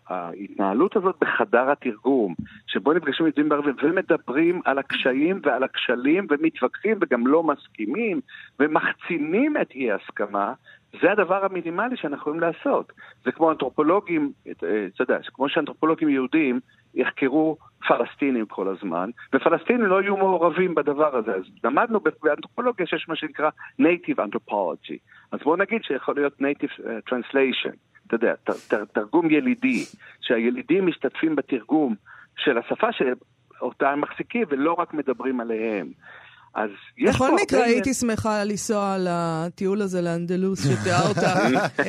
ההתנהלות 0.10 0.96
הזאת 0.96 1.16
בחדר 1.22 1.72
התרגום, 1.72 2.36
שבו 2.68 2.94
נפגשים 2.94 3.26
יהודים 3.26 3.50
בערבים 3.50 3.76
ומדברים 3.82 4.62
על 4.66 4.80
הקשיים 4.80 5.42
ועל 5.44 5.64
הכשלים 5.64 6.28
ומתווכחים 6.30 6.98
וגם 7.02 7.28
לא 7.28 7.44
מסכימים 7.44 8.22
ומחצינים 8.60 9.58
את 9.62 9.72
אי 9.72 9.92
ההסכמה, 9.92 10.54
זה 11.02 11.12
הדבר 11.12 11.46
המינימלי 11.46 11.98
שאנחנו 11.98 12.18
יכולים 12.18 12.40
לעשות. 12.40 12.92
זה 13.26 13.32
כמו 13.32 13.52
אנתרופולוגים, 13.52 14.32
אה, 14.48 14.52
אתה 14.96 15.02
יודע, 15.04 15.18
כמו 15.34 15.50
שאנתרופולוגים 15.50 16.10
יהודים 16.10 16.60
יחקרו 16.96 17.58
פלסטינים 17.88 18.46
כל 18.46 18.68
הזמן, 18.68 19.10
ופלסטינים 19.34 19.86
לא 19.86 20.02
יהיו 20.02 20.18
מעורבים 20.18 20.76
בדבר 20.76 21.16
הזה. 21.16 21.36
אז 21.36 21.44
למדנו 21.64 22.00
באנתרופולוגיה 22.24 22.86
שיש 22.88 23.10
מה 23.10 23.16
שנקרא 23.16 23.50
native 23.82 24.20
anthropology. 24.20 24.98
אז 25.32 25.40
בואו 25.44 25.56
נגיד 25.56 25.84
שיכול 25.84 26.16
להיות 26.16 26.34
native 26.42 26.88
אה, 26.88 26.98
translation, 27.10 27.76
אתה 28.08 28.16
יודע, 28.16 28.34
ת- 28.36 28.50
ת- 28.74 28.92
תרגום 28.94 29.32
ילידי, 29.32 29.84
שהילידים 30.22 30.88
משתתפים 30.88 31.36
בתרגום 31.36 31.96
של 32.38 32.58
השפה 32.58 32.88
שאותה 32.92 33.92
הם 33.92 34.02
מחזיקים 34.02 34.44
ולא 34.50 34.74
רק 34.74 34.94
מדברים 34.94 35.40
עליהם. 35.40 35.88
אז 36.56 36.70
יש 36.98 37.16
בכל 37.16 37.28
פה 37.30 37.36
מקרה, 37.42 37.60
הרבה- 37.60 37.72
הייתי 37.72 37.94
שמחה 37.94 38.44
לנסוע 38.44 38.98
לטיול 39.00 39.82
הזה 39.82 40.02
לאנדלוס 40.02 40.60
שתיארת, 40.64 41.18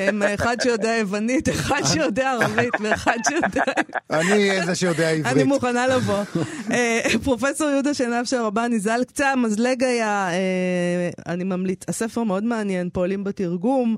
עם 0.08 0.22
אחד 0.22 0.56
שיודע 0.62 0.88
יוונית, 1.00 1.48
אחד 1.48 1.80
שיודע 1.92 2.30
ערבית 2.32 2.74
ואחד 2.80 3.16
שיודע... 3.28 3.62
אני 4.10 4.66
זה 4.66 4.74
שיודע 4.74 5.10
אני 5.10 5.20
עברית. 5.28 5.46
מוכנה 5.46 5.86
לבוא. 5.86 6.22
אה, 6.70 7.00
פרופסור 7.24 7.68
יהודה 7.70 7.94
שנהב 7.94 8.24
שרבני, 8.24 8.78
זה 8.78 8.94
על 8.94 9.04
קצה 9.04 9.32
המזלג 9.32 9.84
היה, 9.84 10.28
אה, 10.32 10.36
אני 11.32 11.44
ממליץ, 11.44 11.80
הספר 11.88 12.22
מאוד 12.22 12.44
מעניין, 12.44 12.88
פועלים 12.92 13.24
בתרגום, 13.24 13.96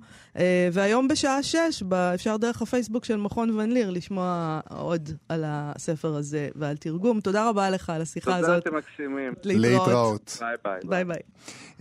והיום 0.72 1.08
בשעה 1.08 1.42
שש, 1.42 1.82
אפשר 2.14 2.36
דרך 2.36 2.62
הפייסבוק 2.62 3.04
של 3.04 3.16
מכון 3.16 3.50
ון 3.50 3.70
ליר 3.70 3.90
לשמוע 3.90 4.60
עוד 4.70 5.10
על 5.28 5.44
הספר 5.46 6.14
הזה 6.16 6.48
ועל 6.54 6.76
תרגום. 6.76 7.20
תודה 7.20 7.48
רבה 7.48 7.70
לך 7.70 7.90
על 7.90 8.02
השיחה 8.02 8.36
תודה, 8.40 8.52
הזאת. 8.52 8.66
אתם 8.66 8.76
מקסימים. 8.76 9.32
להתראות. 9.44 10.36
ביי 10.40 10.56
ביי. 10.64 10.80
ביי 10.84 11.04
ביי. 11.04 11.16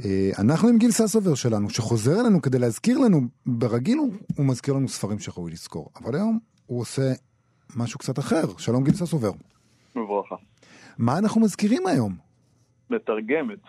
אה, 0.06 0.32
אנחנו 0.40 0.68
עם 0.70 0.78
גיל 0.78 0.92
ססובר 0.92 1.36
שלנו, 1.36 1.70
שחוזר 1.70 2.22
אלינו 2.22 2.42
כדי 2.42 2.60
להזכיר 2.60 2.98
לנו, 2.98 3.22
ברגיל 3.46 3.98
הוא, 3.98 4.14
מזכיר 4.46 4.74
לנו 4.74 4.88
ספרים 4.90 5.20
שראוי 5.20 5.52
לזכור, 5.52 5.90
אבל 6.04 6.16
היום 6.16 6.40
הוא 6.66 6.82
עושה 6.82 7.12
משהו 7.76 8.00
קצת 8.00 8.20
אחר. 8.20 8.44
שלום 8.58 8.84
גיל 8.84 8.94
ססובר. 8.96 9.32
בברכה. 9.96 10.36
מה 10.98 11.18
אנחנו 11.18 11.42
מזכירים 11.42 11.88
היום? 11.88 12.16
מתרגמת. 12.90 13.60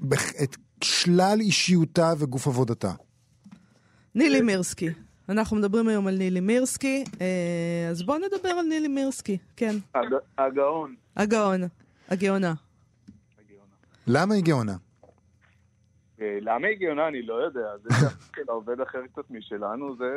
בח- 0.00 0.42
את 0.42 0.56
שלל 0.84 1.38
אישיותה 1.40 2.12
וגוף 2.18 2.46
עבודתה. 2.46 2.92
נילי 4.14 4.40
מירסקי. 4.40 4.88
אנחנו 5.28 5.56
מדברים 5.56 5.88
היום 5.88 6.06
על 6.06 6.16
נילי 6.18 6.40
מירסקי, 6.40 7.04
אה, 7.20 7.88
אז 7.90 8.02
בואו 8.02 8.18
נדבר 8.18 8.48
על 8.48 8.66
נילי 8.66 8.88
מירסקי. 8.88 9.38
כן, 9.56 9.74
הג- 9.94 10.14
הגאון. 10.38 10.94
הגאון, 11.16 11.60
הגאונה. 12.08 12.54
למה 14.06 14.34
היא 14.34 14.44
גאונה? 14.44 14.76
אה, 16.20 16.38
למה 16.40 16.66
היא 16.66 16.78
גאונה 16.78 17.08
אני 17.08 17.22
לא 17.22 17.34
יודע, 17.34 17.68
זה 17.82 17.88
שלה 18.36 18.52
עובד 18.52 18.80
אחר 18.80 19.06
קצת 19.12 19.30
משלנו, 19.30 19.96
זה 19.96 20.10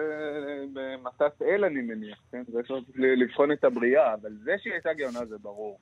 במטס 0.73 1.41
אל 1.41 1.65
אני 1.65 1.81
מניח, 1.81 2.19
כן? 2.31 2.43
זה 2.47 2.59
צריך 2.67 2.85
ל- 2.95 3.23
לבחון 3.23 3.51
את 3.51 3.63
הבריאה, 3.63 4.13
אבל 4.13 4.31
זה 4.43 4.51
שהיא 4.61 4.73
הייתה 4.73 4.93
גאונה 4.93 5.25
זה 5.25 5.37
ברור. 5.37 5.79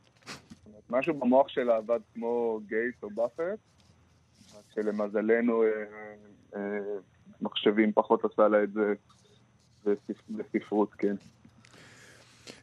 משהו 0.90 1.14
במוח 1.14 1.48
שלה 1.50 1.76
עבד 1.78 2.00
כמו 2.14 2.60
גייס 2.68 3.04
או 3.04 3.10
באפט, 3.10 3.60
רק 4.58 4.64
שלמזלנו 4.76 5.64
אה, 5.64 5.68
אה, 6.56 6.80
מחשבים 7.42 7.92
פחות 7.94 8.26
עשה 8.26 8.48
לה 8.48 8.64
את 8.64 8.74
זה 8.74 8.94
בספ- 9.86 10.30
בספרות, 10.30 10.94
כן. 10.94 11.16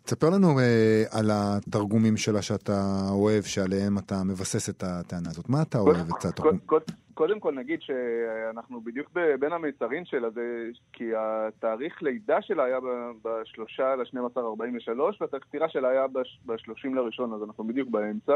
תספר 0.05 0.31
לנו 0.31 0.59
אה, 0.61 1.03
על 1.11 1.31
התרגומים 1.33 2.17
שלה 2.17 2.43
שאתה 2.43 2.83
אוהב, 3.11 3.43
שעליהם 3.43 3.99
אתה 3.99 4.15
מבסס 4.25 4.69
את 4.69 4.83
הטענה 4.83 5.29
הזאת. 5.31 5.49
מה 5.49 5.63
אתה 5.63 5.79
אוהב 5.79 5.97
אצל 6.19 6.29
התרגום? 6.29 6.59
קוד- 6.59 6.67
קוד- 6.67 6.97
קודם 7.15 7.41
כל 7.41 7.55
נגיד 7.55 7.79
שאנחנו 7.83 8.81
בדיוק 8.81 9.11
בין 9.41 9.53
המיצרים 9.53 10.05
שלה, 10.05 10.31
זה 10.31 10.41
כי 10.93 11.05
התאריך 11.17 12.03
לידה 12.03 12.43
שלה 12.43 12.65
היה 12.65 12.79
בשלושה 13.25 13.95
ל-12 13.97 14.41
43, 14.41 15.21
והתקצירה 15.21 15.69
שלה 15.69 15.89
היה 15.89 16.07
בש- 16.07 16.41
ב-30 16.47 16.95
לראשון, 16.95 17.33
אז 17.35 17.43
אנחנו 17.43 17.65
בדיוק 17.67 17.89
באמצע. 17.91 18.33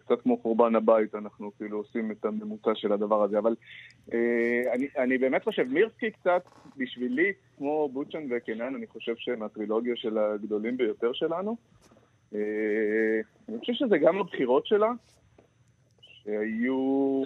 קצת 0.00 0.20
כמו 0.22 0.38
חורבן 0.42 0.74
הבית, 0.74 1.14
אנחנו 1.14 1.50
כאילו 1.56 1.78
עושים 1.78 2.10
את 2.10 2.24
הממוצע 2.24 2.70
של 2.74 2.92
הדבר 2.92 3.22
הזה, 3.22 3.38
אבל 3.38 3.56
אה, 4.12 4.62
אני, 4.74 4.88
אני 4.98 5.18
באמת 5.18 5.44
חושב, 5.44 5.62
מירסקי 5.62 6.10
קצת, 6.10 6.42
בשבילי, 6.76 7.32
כמו 7.56 7.88
בוטשן 7.92 8.26
וקנן, 8.30 8.74
אני 8.74 8.86
חושב 8.86 9.14
שהם 9.16 9.42
הטרילוגיה 9.42 9.96
של 9.96 10.18
הגדולים 10.18 10.76
ביותר 10.76 11.12
שלנו. 11.12 11.56
אה, 12.34 13.20
אני 13.48 13.58
חושב 13.58 13.72
שזה 13.72 13.98
גם 13.98 14.18
הבחירות 14.18 14.66
שלה, 14.66 14.90
שהיו 16.00 17.22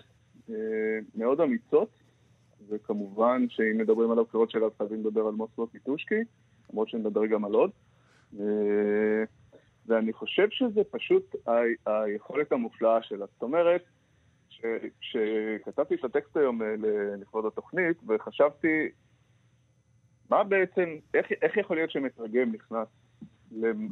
אה, 0.51 0.99
מאוד 1.15 1.41
אמיצות, 1.41 1.89
וכמובן 2.69 3.47
שאם 3.49 3.79
מדברים 3.79 4.11
על 4.11 4.19
הבחירות 4.19 4.51
שלה, 4.51 4.67
אז 4.67 4.73
חייבים 4.79 5.01
לדבר 5.01 5.27
על 5.27 5.35
מוסקו 5.35 5.67
פיטושקי, 5.67 6.21
למרות 6.71 6.89
שנדבר 6.89 7.27
גם 7.27 7.45
על 7.45 7.53
עוד. 7.53 7.71
ואני 9.89 10.13
חושב 10.13 10.49
שזה 10.51 10.81
פשוט 10.91 11.35
ה- 11.49 11.91
היכולת 11.91 12.53
המופלאה 12.53 13.03
שלה. 13.03 13.27
זאת 13.27 13.43
אומרת, 13.43 13.83
כשכתבתי 15.01 15.95
את 15.95 16.05
הטקסט 16.05 16.37
היום 16.37 16.63
אה, 16.63 16.75
לכבוד 17.21 17.47
התוכנית, 17.47 17.97
וחשבתי, 18.07 18.89
מה 20.31 20.45
בעצם, 20.45 20.97
איך, 21.15 21.27
איך 21.43 21.57
יכול 21.57 21.77
להיות 21.77 21.91
שמתרגם 21.91 22.53
נכנס 22.53 22.89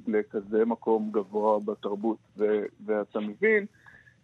לכזה 0.07 0.65
מקום 0.65 1.11
גבוה 1.13 1.61
בתרבות? 1.61 2.19
ו- 2.39 2.67
ואתה 2.87 3.21
מבין 3.21 3.67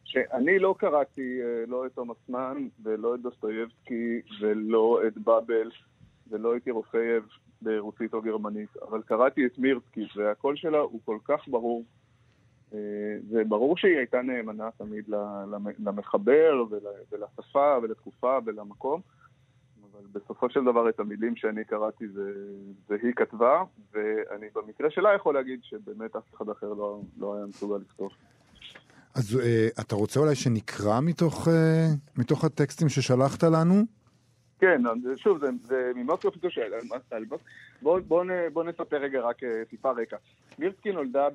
שאני 0.04 0.58
לא 0.58 0.74
קראתי 0.78 1.40
אה, 1.42 1.64
לא 1.66 1.86
את 1.86 1.92
תומאס 1.94 2.28
מן 2.28 2.68
ולא 2.82 3.14
את 3.14 3.20
דוסטויבסקי 3.20 4.20
ולא 4.40 5.00
את 5.06 5.18
באבל 5.18 5.70
ולא 6.30 6.56
את 6.56 6.66
ירופייב 6.66 7.22
ברוסית 7.62 8.14
או 8.14 8.22
גרמנית, 8.22 8.76
אבל 8.88 9.02
קראתי 9.02 9.46
את 9.46 9.58
מירסקי 9.58 10.06
והקול 10.16 10.56
שלה 10.56 10.78
הוא 10.78 11.00
כל 11.04 11.18
כך 11.24 11.48
ברור. 11.48 11.84
אה, 12.74 12.78
וברור 13.30 13.76
שהיא 13.76 13.96
הייתה 13.96 14.22
נאמנה 14.22 14.68
תמיד 14.78 15.04
למחבר 15.78 16.64
ול- 16.70 16.80
ולשפה 17.12 17.78
ולתקופה 17.82 18.38
ולמקום, 18.44 19.00
אבל 19.92 20.00
בסופו 20.12 20.50
של 20.50 20.64
דבר 20.64 20.88
את 20.88 21.00
המילים 21.00 21.36
שאני 21.36 21.64
קראתי 21.64 22.08
זה, 22.08 22.32
זה 22.88 22.96
היא 23.02 23.12
כתבה, 23.16 23.62
ואני 23.92 24.46
במקרה 24.54 24.90
שלה 24.90 25.14
יכול 25.14 25.34
להגיד 25.34 25.60
שבאמת 25.62 26.16
אף 26.16 26.34
אחד 26.34 26.48
אחר 26.48 26.72
לא, 26.74 27.00
לא 27.18 27.34
היה 27.34 27.46
מסוגל 27.46 27.76
לכתוב. 27.76 28.10
אז 29.14 29.40
אה, 29.42 29.68
אתה 29.80 29.94
רוצה 29.94 30.20
אולי 30.20 30.34
שנקרא 30.34 31.00
מתוך, 31.00 31.48
אה, 31.48 31.86
מתוך 32.16 32.44
הטקסטים 32.44 32.88
ששלחת 32.88 33.42
לנו? 33.42 33.74
כן, 34.62 34.82
שוב, 35.16 35.38
זה, 35.38 35.46
זה 35.62 35.92
ממוסקו 35.94 36.30
פיתוש 36.30 36.58
על 36.58 36.72
על 37.10 37.24
בואו 37.82 38.00
בוא, 38.02 38.24
בוא 38.52 38.64
נספר 38.64 38.96
רגע 38.96 39.20
רק 39.20 39.44
אה, 39.44 39.62
טיפה 39.70 39.90
רקע. 39.90 40.16
מירסקי 40.58 40.92
נולדה 40.92 41.28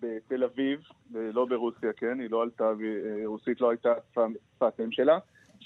בתל 0.00 0.44
אביב, 0.44 0.80
ב- 1.12 1.30
לא 1.32 1.44
ברוסיה, 1.44 1.92
כן? 1.92 2.20
היא 2.20 2.30
לא 2.30 2.42
עלתה, 2.42 2.64
אה, 2.64 3.26
רוסית 3.26 3.60
לא 3.60 3.70
הייתה 3.70 3.92
שפת 4.12 4.80
אם 4.80 4.92
שלה, 4.92 5.18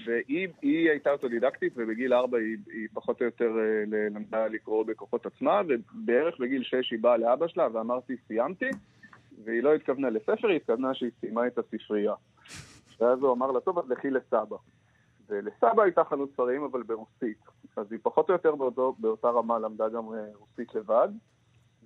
והיא 0.06 0.48
היא 0.62 0.90
הייתה 0.90 1.10
אוטודידקטית, 1.10 1.72
ובגיל 1.76 2.14
ארבע 2.14 2.38
היא, 2.38 2.56
היא 2.72 2.88
פחות 2.92 3.20
או 3.20 3.26
יותר 3.26 3.50
אה, 3.58 3.84
למדה 4.10 4.46
לקרוא 4.46 4.84
בכוחות 4.84 5.26
עצמה, 5.26 5.60
ובערך 5.68 6.38
בגיל 6.40 6.62
שש 6.62 6.90
היא 6.90 7.00
באה 7.00 7.16
לאבא 7.16 7.48
שלה 7.48 7.68
ואמרתי, 7.72 8.16
סיימתי, 8.28 8.70
והיא 9.44 9.62
לא 9.62 9.74
התכוונה 9.74 10.10
לספר, 10.10 10.48
היא 10.48 10.56
התכוונה 10.56 10.94
שהיא 10.94 11.10
סיימה 11.20 11.46
את 11.46 11.58
הספרייה. 11.58 12.14
ואז 13.00 13.18
הוא 13.18 13.32
אמר 13.32 13.50
לה, 13.50 13.60
טוב, 13.60 13.78
אז 13.78 13.90
לכי 13.90 14.10
לסבא. 14.10 14.56
ולסבא 15.32 15.82
הייתה 15.82 16.04
חנות 16.04 16.32
ספרים, 16.32 16.62
אבל 16.62 16.82
ברוסית. 16.82 17.38
אז 17.76 17.92
היא 17.92 17.98
פחות 18.02 18.28
או 18.28 18.34
יותר 18.34 18.54
באותו, 18.54 18.94
באותה 18.98 19.28
רמה 19.28 19.58
למדה 19.58 19.88
גם 19.88 20.14
אה, 20.14 20.26
רוסית 20.38 20.74
לבד. 20.74 21.08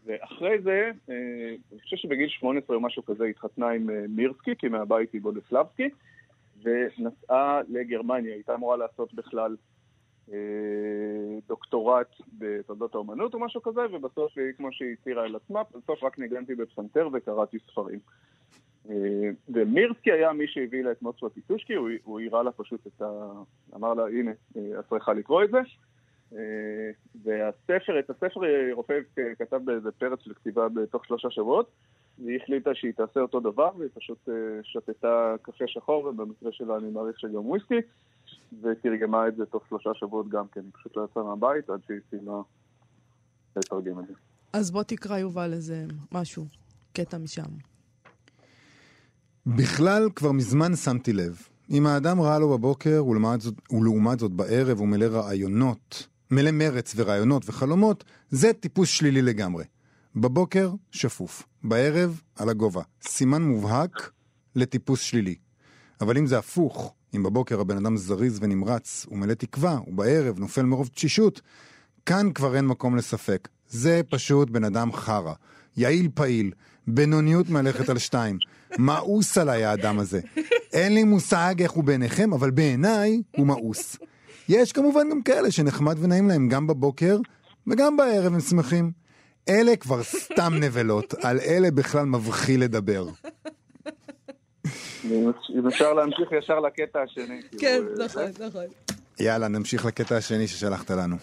ואחרי 0.04 0.62
זה, 0.62 0.90
אה, 1.10 1.54
אני 1.72 1.80
חושב 1.80 1.96
שבגיל 1.96 2.28
18 2.28 2.76
או 2.76 2.80
משהו 2.80 3.04
כזה 3.04 3.24
התחתנה 3.24 3.70
עם 3.70 3.90
אה, 3.90 4.04
מירסקי, 4.08 4.56
כי 4.58 4.68
מהבית 4.68 5.12
היא 5.12 5.22
בודסלבסקי, 5.22 5.88
ונסעה 6.62 7.60
לגרמניה. 7.68 8.30
היא 8.30 8.34
הייתה 8.34 8.54
אמורה 8.54 8.76
לעשות 8.76 9.14
בכלל 9.14 9.56
דוקטורט 11.48 12.14
בתולדות 12.38 12.94
האומנות 12.94 13.34
או 13.34 13.38
משהו 13.38 13.62
כזה, 13.62 13.80
ובסוף 13.92 14.38
היא, 14.38 14.52
כמו 14.56 14.72
שהיא 14.72 14.92
הצהירה 15.00 15.24
על 15.24 15.36
עצמה, 15.36 15.62
בסוף 15.74 16.02
רק 16.02 16.18
ניגנתי 16.18 16.54
בפסנתר 16.54 17.08
וקראתי 17.12 17.58
ספרים. 17.58 17.98
אה, 18.90 19.30
ומירסקי 19.48 20.12
היה 20.12 20.32
מי 20.32 20.44
שהביא 20.48 20.84
לה 20.84 20.92
את 20.92 21.02
מוסקבה 21.02 21.30
פיטושקי, 21.30 21.74
הוא, 21.74 21.88
הוא 22.04 22.20
הראה 22.20 22.42
לה 22.42 22.52
פשוט 22.52 22.86
את 22.86 23.02
ה... 23.02 23.28
אמר 23.76 23.94
לה, 23.94 24.06
הנה, 24.06 24.30
אה, 24.56 24.80
את 24.80 24.84
צריכה 24.88 25.12
לקרוא 25.12 25.44
את 25.44 25.50
זה. 25.50 25.58
אה, 26.32 26.90
והספר, 27.24 27.98
את 27.98 28.10
הספר 28.10 28.40
רופא 28.72 28.94
כתב 29.38 29.60
באיזה 29.64 29.92
פרץ 29.92 30.18
של 30.22 30.34
כתיבה 30.34 30.68
בתוך 30.68 31.04
שלושה 31.04 31.30
שבועות, 31.30 31.70
והיא 32.24 32.38
החליטה 32.42 32.74
שהיא 32.74 32.92
תעשה 32.92 33.20
אותו 33.20 33.40
דבר, 33.40 33.70
והיא 33.78 33.90
פשוט 33.94 34.28
שתתה 34.62 35.34
קפה 35.42 35.64
שחור, 35.66 36.04
ובמקרה 36.04 36.52
שלה 36.52 36.76
אני 36.76 36.90
מעריך 36.90 37.20
שגם 37.20 37.46
וויסקי, 37.46 37.80
ותרגמה 38.62 39.28
את 39.28 39.36
זה 39.36 39.46
תוך 39.46 39.66
שלושה 39.68 39.90
שבועות 39.94 40.28
גם 40.28 40.48
כן, 40.48 40.60
היא 40.60 40.70
פשוט 40.72 40.96
לא 40.96 41.06
יצאה 41.10 41.22
מהבית 41.22 41.70
עד 41.70 41.80
שהיא 41.86 41.98
סיימה 42.10 42.40
לתרגם 43.56 44.00
את 44.00 44.06
זה. 44.06 44.14
אז 44.52 44.70
בוא 44.70 44.82
תקרא, 44.82 45.18
יובל, 45.18 45.52
איזה 45.52 45.84
משהו, 46.12 46.44
קטע 46.92 47.18
משם. 47.18 47.75
בכלל, 49.46 50.08
כבר 50.16 50.32
מזמן 50.32 50.76
שמתי 50.76 51.12
לב. 51.12 51.42
אם 51.70 51.86
האדם 51.86 52.20
ראה 52.20 52.38
לו 52.38 52.48
בבוקר, 52.48 53.04
ולעומת 53.06 53.40
זאת, 53.40 53.54
ולעומת 53.70 54.18
זאת 54.18 54.32
בערב 54.32 54.78
הוא 54.78 54.88
מלא 54.88 55.04
רעיונות, 55.04 56.06
מלא 56.30 56.50
מרץ 56.50 56.92
ורעיונות 56.96 57.48
וחלומות, 57.48 58.04
זה 58.30 58.52
טיפוס 58.52 58.88
שלילי 58.88 59.22
לגמרי. 59.22 59.64
בבוקר, 60.16 60.72
שפוף. 60.90 61.42
בערב, 61.64 62.20
על 62.36 62.48
הגובה. 62.48 62.82
סימן 63.02 63.42
מובהק 63.42 64.10
לטיפוס 64.54 65.00
שלילי. 65.00 65.34
אבל 66.00 66.18
אם 66.18 66.26
זה 66.26 66.38
הפוך, 66.38 66.94
אם 67.16 67.22
בבוקר 67.22 67.60
הבן 67.60 67.76
אדם 67.76 67.96
זריז 67.96 68.38
ונמרץ 68.42 69.06
ומלא 69.10 69.34
תקווה, 69.34 69.78
ובערב 69.86 70.38
נופל 70.38 70.62
מרוב 70.62 70.88
תשישות, 70.94 71.40
כאן 72.06 72.32
כבר 72.32 72.56
אין 72.56 72.66
מקום 72.66 72.96
לספק. 72.96 73.48
זה 73.68 74.00
פשוט 74.10 74.50
בן 74.50 74.64
אדם 74.64 74.92
חרא. 74.92 75.32
יעיל 75.76 76.08
פעיל, 76.14 76.52
בינוניות 76.86 77.48
מהלכת 77.48 77.88
על 77.88 77.98
שתיים. 77.98 78.38
מאוס 78.78 79.38
עליי 79.38 79.64
האדם 79.64 79.98
הזה. 79.98 80.20
אין 80.72 80.94
לי 80.94 81.04
מושג 81.04 81.54
איך 81.62 81.70
הוא 81.70 81.84
בעיניכם, 81.84 82.32
אבל 82.32 82.50
בעיניי 82.50 83.22
הוא 83.36 83.46
מאוס. 83.46 83.96
יש 84.48 84.72
כמובן 84.72 85.10
גם 85.10 85.22
כאלה 85.22 85.50
שנחמד 85.50 85.96
ונעים 86.00 86.28
להם 86.28 86.48
גם 86.48 86.66
בבוקר 86.66 87.18
וגם 87.66 87.96
בערב 87.96 88.34
הם 88.34 88.40
שמחים. 88.40 88.90
אלה 89.48 89.76
כבר 89.76 90.02
סתם 90.02 90.52
נבלות, 90.62 91.14
על 91.14 91.38
אלה 91.40 91.70
בכלל 91.70 92.04
מבחיל 92.04 92.62
לדבר. 92.62 93.06
אם 95.04 95.66
אפשר 95.68 95.92
להמשיך 95.92 96.28
ישר 96.38 96.60
לקטע 96.60 97.02
השני. 97.02 97.40
כאילו, 97.50 97.60
כן, 97.60 97.82
אה, 98.00 98.04
נכון, 98.04 98.46
נכון. 98.46 98.64
יאללה, 99.20 99.48
נמשיך 99.48 99.84
לקטע 99.86 100.16
השני 100.16 100.48
ששלחת 100.48 100.90
לנו. 100.90 101.16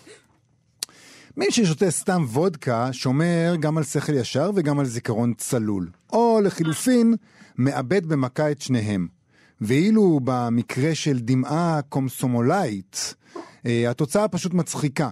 מי 1.38 1.52
ששותה 1.52 1.91
סתם 1.91 2.26
וודקה 2.30 2.93
שומר 2.93 3.56
גם 3.60 3.78
על 3.78 3.84
שכל 3.84 4.13
ישר 4.13 4.52
וגם 4.56 4.80
על 4.80 4.86
זיכרון 4.86 5.34
צלול. 5.38 5.89
או 6.13 6.39
לחילופין, 6.43 7.15
מאבד 7.58 8.06
במכה 8.06 8.52
את 8.52 8.62
שניהם. 8.62 9.08
ואילו 9.62 10.19
במקרה 10.24 10.96
של 10.96 11.19
דמעה 11.19 11.80
קומסומולאית, 11.89 13.15
אה, 13.65 13.89
התוצאה 13.89 14.28
פשוט 14.28 14.54
מצחיקה. 14.54 15.10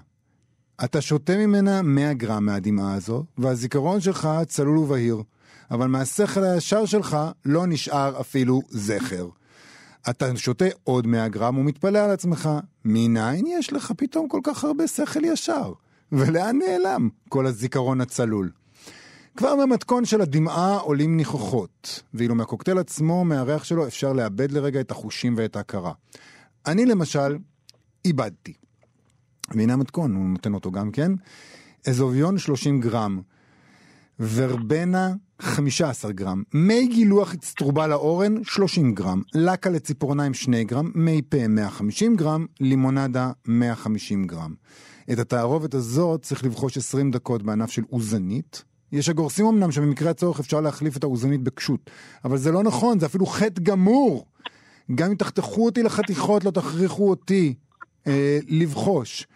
אתה 0.84 1.02
שותה 1.02 1.38
ממנה 1.38 1.82
100 1.82 2.14
גרם 2.14 2.46
מהדמעה 2.46 2.94
הזו, 2.94 3.26
והזיכרון 3.38 4.02
שלך 4.02 4.30
צלול 4.48 4.78
ובהיר. 4.78 5.24
אבל 5.72 5.88
מהשכל 5.88 6.44
הישר 6.44 6.86
שלך 6.86 7.18
לא 7.46 7.68
נשאר 7.68 8.22
אפילו 8.22 8.62
זכר. 8.70 9.28
אתה 10.10 10.38
שותה 10.38 10.66
עוד 10.84 11.08
100 11.08 11.28
גרם 11.28 11.58
ומתפלא 11.58 12.00
על 12.00 12.12
עצמך, 12.12 12.50
מניין 12.86 13.48
יש 13.48 13.74
לך 13.74 13.94
פתאום 13.98 14.28
כל 14.28 14.40
כך 14.44 14.64
הרבה 14.64 14.88
שכל 14.88 15.26
ישר? 15.26 15.72
ולאן 16.12 16.60
נעלם 16.60 17.10
כל 17.30 17.46
הזיכרון 17.46 18.02
הצלול? 18.02 18.52
כבר 19.38 19.56
מהמתכון 19.56 20.06
של 20.06 20.22
הדמעה 20.22 20.78
עולים 20.78 21.18
ניחוחות, 21.18 22.04
ואילו 22.14 22.36
מהקוקטייל 22.36 22.78
עצמו, 22.78 23.26
מהריח 23.26 23.64
שלו, 23.64 23.88
אפשר 23.88 24.14
לאבד 24.14 24.52
לרגע 24.52 24.82
את 24.82 24.92
החושים 24.92 25.34
ואת 25.38 25.56
ההכרה. 25.56 25.92
אני 26.66 26.86
למשל, 26.86 27.38
איבדתי. 28.06 28.54
והנה 29.56 29.74
המתכון, 29.74 30.16
הוא 30.16 30.26
נותן 30.26 30.54
אותו 30.54 30.72
גם 30.72 30.92
כן. 30.92 31.12
אזוביון 31.88 32.38
30 32.38 32.82
גרם. 32.82 33.22
ורבנה 34.20 35.14
15 35.42 36.12
גרם, 36.12 36.44
מי 36.54 36.88
גילוח 36.88 37.34
אצטרובל 37.34 37.92
האורן 37.92 38.44
30 38.44 38.94
גרם, 38.94 39.22
לקה 39.34 39.70
לציפורניים 39.70 40.34
2 40.34 40.68
גרם, 40.68 40.92
מי 40.96 41.22
פה 41.30 41.48
150 41.48 42.16
גרם, 42.16 42.46
לימונדה 42.60 43.32
150 43.48 44.28
גרם. 44.28 44.54
את 45.12 45.20
התערובת 45.20 45.74
הזאת 45.74 46.22
צריך 46.22 46.44
לבחוש 46.44 46.78
20 46.78 47.12
דקות 47.12 47.44
בענף 47.44 47.72
של 47.72 47.82
אוזנית. 47.92 48.64
יש 48.92 49.10
הגורסים 49.10 49.46
אמנם 49.46 49.72
שבמקרה 49.72 50.12
הצורך 50.12 50.40
אפשר 50.40 50.62
להחליף 50.62 50.98
את 50.98 51.04
האוזנית 51.04 51.42
בקשות, 51.42 51.90
אבל 52.26 52.38
זה 52.38 52.52
לא 52.52 52.64
נכון, 52.64 53.00
זה 53.00 53.06
אפילו 53.06 53.26
חטא 53.26 53.62
גמור. 53.62 54.26
גם 54.96 55.10
אם 55.10 55.16
תחתכו 55.16 55.66
אותי 55.66 55.84
לחתיכות, 55.84 56.46
לא 56.46 56.52
תכריחו 56.52 57.10
אותי 57.10 57.54
אה, 58.08 58.40
לבחוש 58.48 59.28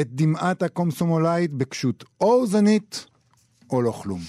את 0.00 0.06
דמעת 0.10 0.62
הקומסומולאית 0.62 1.52
בקשות. 1.52 2.04
או 2.20 2.32
אוזנית, 2.32 3.06
או 3.70 3.82
לא 3.82 3.90
כלום. 3.90 4.20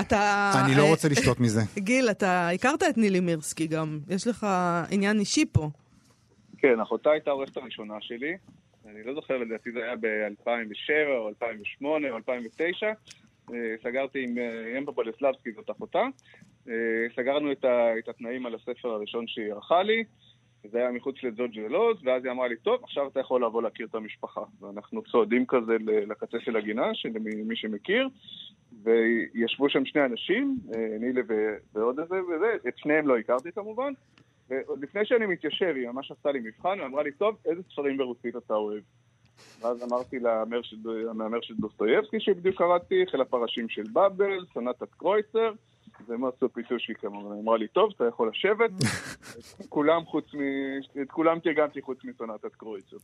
אתה... 0.00 0.52
אני 0.64 0.74
לא 0.74 0.82
אה, 0.82 0.90
רוצה 0.90 1.08
לשתות 1.08 1.40
מזה. 1.40 1.62
גיל, 1.78 2.10
אתה 2.10 2.48
הכרת 2.48 2.82
את 2.82 2.98
נילי 2.98 3.20
מירסקי 3.20 3.66
גם. 3.66 3.98
יש 4.08 4.26
לך 4.26 4.46
עניין 4.90 5.18
אישי 5.18 5.44
פה. 5.52 5.70
כן, 6.58 6.80
אחותה 6.82 7.10
הייתה 7.10 7.30
העורכת 7.30 7.56
הראשונה 7.56 7.94
שלי. 8.00 8.36
אני 8.90 9.02
לא 9.02 9.14
זוכר, 9.14 9.36
לדעתי 9.38 9.72
זה 9.72 9.84
היה 9.84 9.96
ב-2007 9.96 11.08
או 11.08 11.28
2008 11.28 12.10
או 12.10 12.16
2009. 12.16 12.86
אה, 12.86 13.74
סגרתי 13.82 14.24
עם 14.24 14.38
אה, 14.38 14.78
אמפה 14.78 14.92
בולסלבסקי, 14.92 15.52
זאת 15.52 15.70
אחותה. 15.70 16.02
אה, 16.68 16.74
סגרנו 17.16 17.52
את, 17.52 17.64
התנאים 18.08 18.46
על 18.46 18.54
הספר 18.54 18.88
הראשון 18.88 19.26
שהיא 19.26 19.52
ערכה 19.52 19.82
לי. 19.82 20.04
זה 20.70 20.78
היה 20.78 20.90
מחוץ 20.90 21.16
לדזוג'י 21.22 21.64
ולוז, 21.64 21.96
ואז 22.04 22.24
היא 22.24 22.32
אמרה 22.32 22.48
לי, 22.48 22.56
טוב, 22.56 22.84
עכשיו 22.84 23.08
אתה 23.08 23.20
יכול 23.20 23.44
לבוא 23.44 23.62
להכיר 23.62 23.86
את 23.86 23.94
המשפחה. 23.94 24.40
ואנחנו 24.60 25.02
צועדים 25.02 25.46
כזה 25.46 25.76
לקצה 26.06 26.40
של 26.40 26.56
הגינה, 26.56 26.94
של 26.94 27.08
מי, 27.18 27.56
שמכיר, 27.56 28.08
וישבו 28.82 29.68
שם 29.68 29.84
שני 29.84 30.04
אנשים, 30.04 30.58
ו- 31.28 31.56
ועוד 31.74 32.00
איזה 32.00 32.14
וזה, 32.14 32.68
את 32.68 32.78
שניהם 32.78 33.08
לא 33.08 33.18
הכרתי 33.18 33.52
כמובן, 33.52 33.92
ועוד 34.48 34.82
לפני 34.82 35.06
שאני 35.06 35.26
מתיישב, 35.26 35.72
היא 35.76 35.88
ממש 35.88 36.10
עשתה 36.10 36.32
לי 36.32 36.40
מבחן, 36.40 36.80
ואמרה 36.80 37.02
לי, 37.02 37.12
טוב, 37.12 37.36
איזה 37.44 37.62
ספרים 37.72 37.96
ברוסית 37.96 38.36
אתה 38.36 38.54
אוהב? 38.54 38.82
ואז 39.60 39.82
אמרתי 39.82 40.18
לה, 40.18 40.42
המהמר 41.10 41.40
של, 41.40 41.54
דוסטויבסקי 41.54 42.20
שבדיוק 42.20 42.58
קראתי, 42.58 43.04
חיל 43.10 43.20
הפרשים 43.20 43.68
של 43.68 43.82
באבל, 43.92 44.44
סונטת 44.54 44.94
קרויצר, 44.94 45.52
ומוסו 46.06 46.48
פיטושי 46.48 46.94
כמובן. 46.94 47.32
היא 47.32 47.42
אמרה 47.42 47.56
לי, 47.56 47.68
טוב, 47.68 47.90
אתה 47.96 48.04
יכול 48.04 48.28
לשבת. 48.28 48.70
כולם 49.68 50.04
חוץ 50.04 50.34
מ... 50.34 50.40
את 51.02 51.10
כולם 51.10 51.38
תרגמתי 51.38 51.82
חוץ 51.82 52.04
מסונטת 52.04 52.54
קרויצר. 52.54 52.96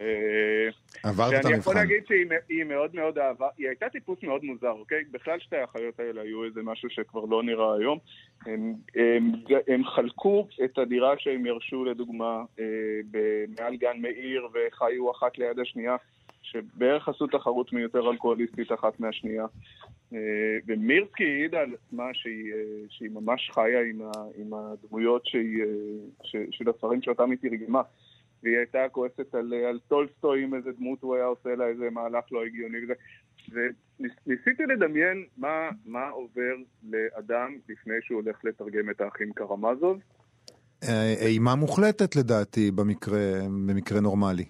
אה, 0.00 0.68
עברת 1.02 1.32
את 1.34 1.44
ואני 1.44 1.56
יכול 1.56 1.72
המבחן. 1.72 1.74
להגיד 1.74 2.06
שהיא 2.06 2.64
מאוד 2.64 2.90
מאוד 2.94 3.18
אהבה, 3.18 3.48
היא 3.58 3.68
הייתה 3.68 3.88
טיפוס 3.88 4.18
מאוד 4.22 4.44
מוזר, 4.44 4.70
אוקיי? 4.70 5.04
בכלל 5.10 5.38
שתי 5.40 5.56
האחיות 5.56 6.00
האלה 6.00 6.20
היו 6.20 6.44
איזה 6.44 6.62
משהו 6.62 6.90
שכבר 6.90 7.24
לא 7.24 7.42
נראה 7.42 7.74
היום. 7.74 7.98
הם, 8.46 8.74
הם, 8.94 9.32
הם 9.68 9.84
חלקו 9.84 10.48
את 10.64 10.78
הדירה 10.78 11.14
שהם 11.18 11.46
ירשו 11.46 11.84
לדוגמה 11.84 12.44
אה, 12.60 12.64
מעל 13.58 13.76
גן 13.76 13.96
מאיר 14.00 14.48
וחיו 14.54 15.10
אחת 15.10 15.38
ליד 15.38 15.58
השנייה, 15.58 15.96
שבערך 16.42 17.08
עשו 17.08 17.26
תחרות 17.26 17.72
מי 17.72 17.80
יותר 17.80 18.10
אלכוהוליסטית 18.10 18.72
אחת 18.72 19.00
מהשנייה. 19.00 19.46
אה, 20.12 20.18
ומירסקי 20.66 21.24
העידה 21.24 21.60
על 21.60 21.70
עצמה 21.74 22.04
שהיא, 22.12 22.52
שהיא 22.88 23.10
ממש 23.10 23.50
חיה 23.54 23.80
עם, 23.80 24.02
ה, 24.02 24.10
עם 24.36 24.54
הדמויות 24.54 25.26
שהיא, 25.26 25.64
ש, 26.22 26.36
של 26.50 26.68
הספרים 26.68 27.02
שאותם 27.02 27.30
היא 27.30 27.38
תרגמה. 27.38 27.82
והיא 28.44 28.56
הייתה 28.56 28.78
כועסת 28.92 29.34
על, 29.34 29.54
על 29.54 29.78
טולסטוי 29.88 30.42
עם 30.42 30.54
איזה 30.54 30.70
דמות 30.72 31.02
הוא 31.02 31.14
היה 31.14 31.24
עושה 31.24 31.54
לה 31.54 31.66
איזה 31.66 31.90
מהלך 31.90 32.24
לא 32.32 32.44
הגיוני 32.44 32.78
וזה. 32.84 32.94
וניסיתי 33.50 34.62
לדמיין 34.62 35.24
מה, 35.36 35.70
מה 35.84 36.08
עובר 36.08 36.54
לאדם 36.82 37.56
לפני 37.68 37.94
שהוא 38.02 38.22
הולך 38.22 38.44
לתרגם 38.44 38.90
את 38.90 39.00
האחים 39.00 39.32
קרמזוב. 39.32 39.98
אה, 40.82 41.14
אימה 41.26 41.54
מוחלטת 41.54 42.16
לדעתי 42.16 42.70
במקרה, 42.70 43.40
במקרה 43.66 44.00
נורמלי. 44.00 44.44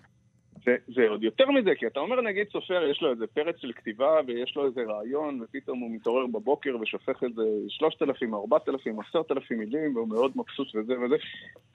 זה, 0.64 0.76
זה 0.86 1.08
עוד 1.08 1.22
יותר 1.22 1.50
מזה, 1.50 1.74
כי 1.74 1.86
אתה 1.86 2.00
אומר 2.00 2.20
נגיד 2.20 2.48
סופר, 2.52 2.84
יש 2.90 3.02
לו 3.02 3.10
איזה 3.10 3.26
פרץ 3.26 3.56
של 3.58 3.72
כתיבה 3.72 4.20
ויש 4.26 4.56
לו 4.56 4.66
איזה 4.66 4.82
רעיון, 4.82 5.40
ופתאום 5.42 5.80
הוא 5.80 5.90
מתעורר 5.90 6.26
בבוקר 6.26 6.76
ושופך 6.80 7.24
איזה 7.24 7.42
3,000, 7.68 8.34
4,000, 8.34 9.00
10,000 9.00 9.58
מילים, 9.58 9.96
והוא 9.96 10.08
מאוד 10.08 10.32
מבסוט 10.36 10.74
וזה 10.74 11.00
וזה. 11.00 11.16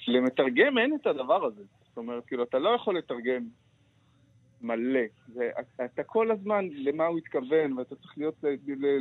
למתרגם 0.07 0.77
אין 0.77 0.97
את 1.01 1.07
הדבר 1.07 1.45
הזה. 1.45 1.63
זאת 1.87 1.97
אומרת, 1.97 2.25
כאילו, 2.25 2.43
אתה 2.43 2.59
לא 2.59 2.69
יכול 2.69 2.97
לתרגם 2.97 3.41
מלא. 4.61 5.01
זה, 5.27 5.49
אתה 5.85 6.03
כל 6.03 6.31
הזמן 6.31 6.67
למה 6.71 7.05
הוא 7.05 7.17
התכוון, 7.17 7.77
ואתה 7.77 7.95
צריך 7.95 8.17
להיות, 8.17 8.35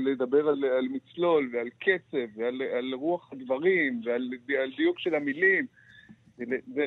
לדבר 0.06 0.48
על, 0.48 0.64
על 0.64 0.88
מצלול 0.90 1.50
ועל 1.52 1.68
קצב 1.68 2.38
ועל 2.38 2.62
על 2.62 2.94
רוח 2.94 3.32
הדברים 3.32 4.00
ועל 4.04 4.30
על 4.62 4.70
דיוק 4.76 4.98
של 4.98 5.14
המילים. 5.14 5.66
זה, 6.36 6.44
זה, 6.74 6.86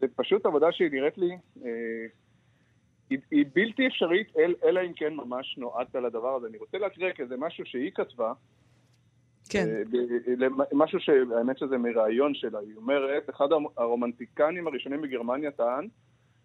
זה 0.00 0.06
פשוט 0.16 0.46
עבודה 0.46 0.72
שהיא 0.72 0.90
נראית 0.92 1.18
לי, 1.18 1.30
אה, 1.64 2.06
היא, 3.10 3.18
היא 3.30 3.44
בלתי 3.54 3.86
אפשרית, 3.86 4.36
אל, 4.36 4.54
אלא 4.64 4.80
אם 4.86 4.92
כן 4.92 5.14
ממש 5.14 5.58
נועדת 5.58 5.94
לדבר 5.94 6.34
הזה. 6.34 6.46
אני 6.46 6.58
רוצה 6.58 6.78
להקריא 6.78 7.12
כזה 7.12 7.36
משהו 7.38 7.66
שהיא 7.66 7.90
כתבה, 7.94 8.32
כן. 9.48 9.66
אה, 9.68 10.48
משהו 10.72 11.00
שהאמת 11.00 11.58
שזה 11.58 11.78
מראיון 11.78 12.34
שלה, 12.34 12.58
היא 12.58 12.76
אומרת, 12.76 13.30
אחד 13.30 13.52
הר- 13.52 13.72
הרומנטיקנים 13.76 14.66
הראשונים 14.66 15.00
בגרמניה 15.02 15.50
טען 15.50 15.88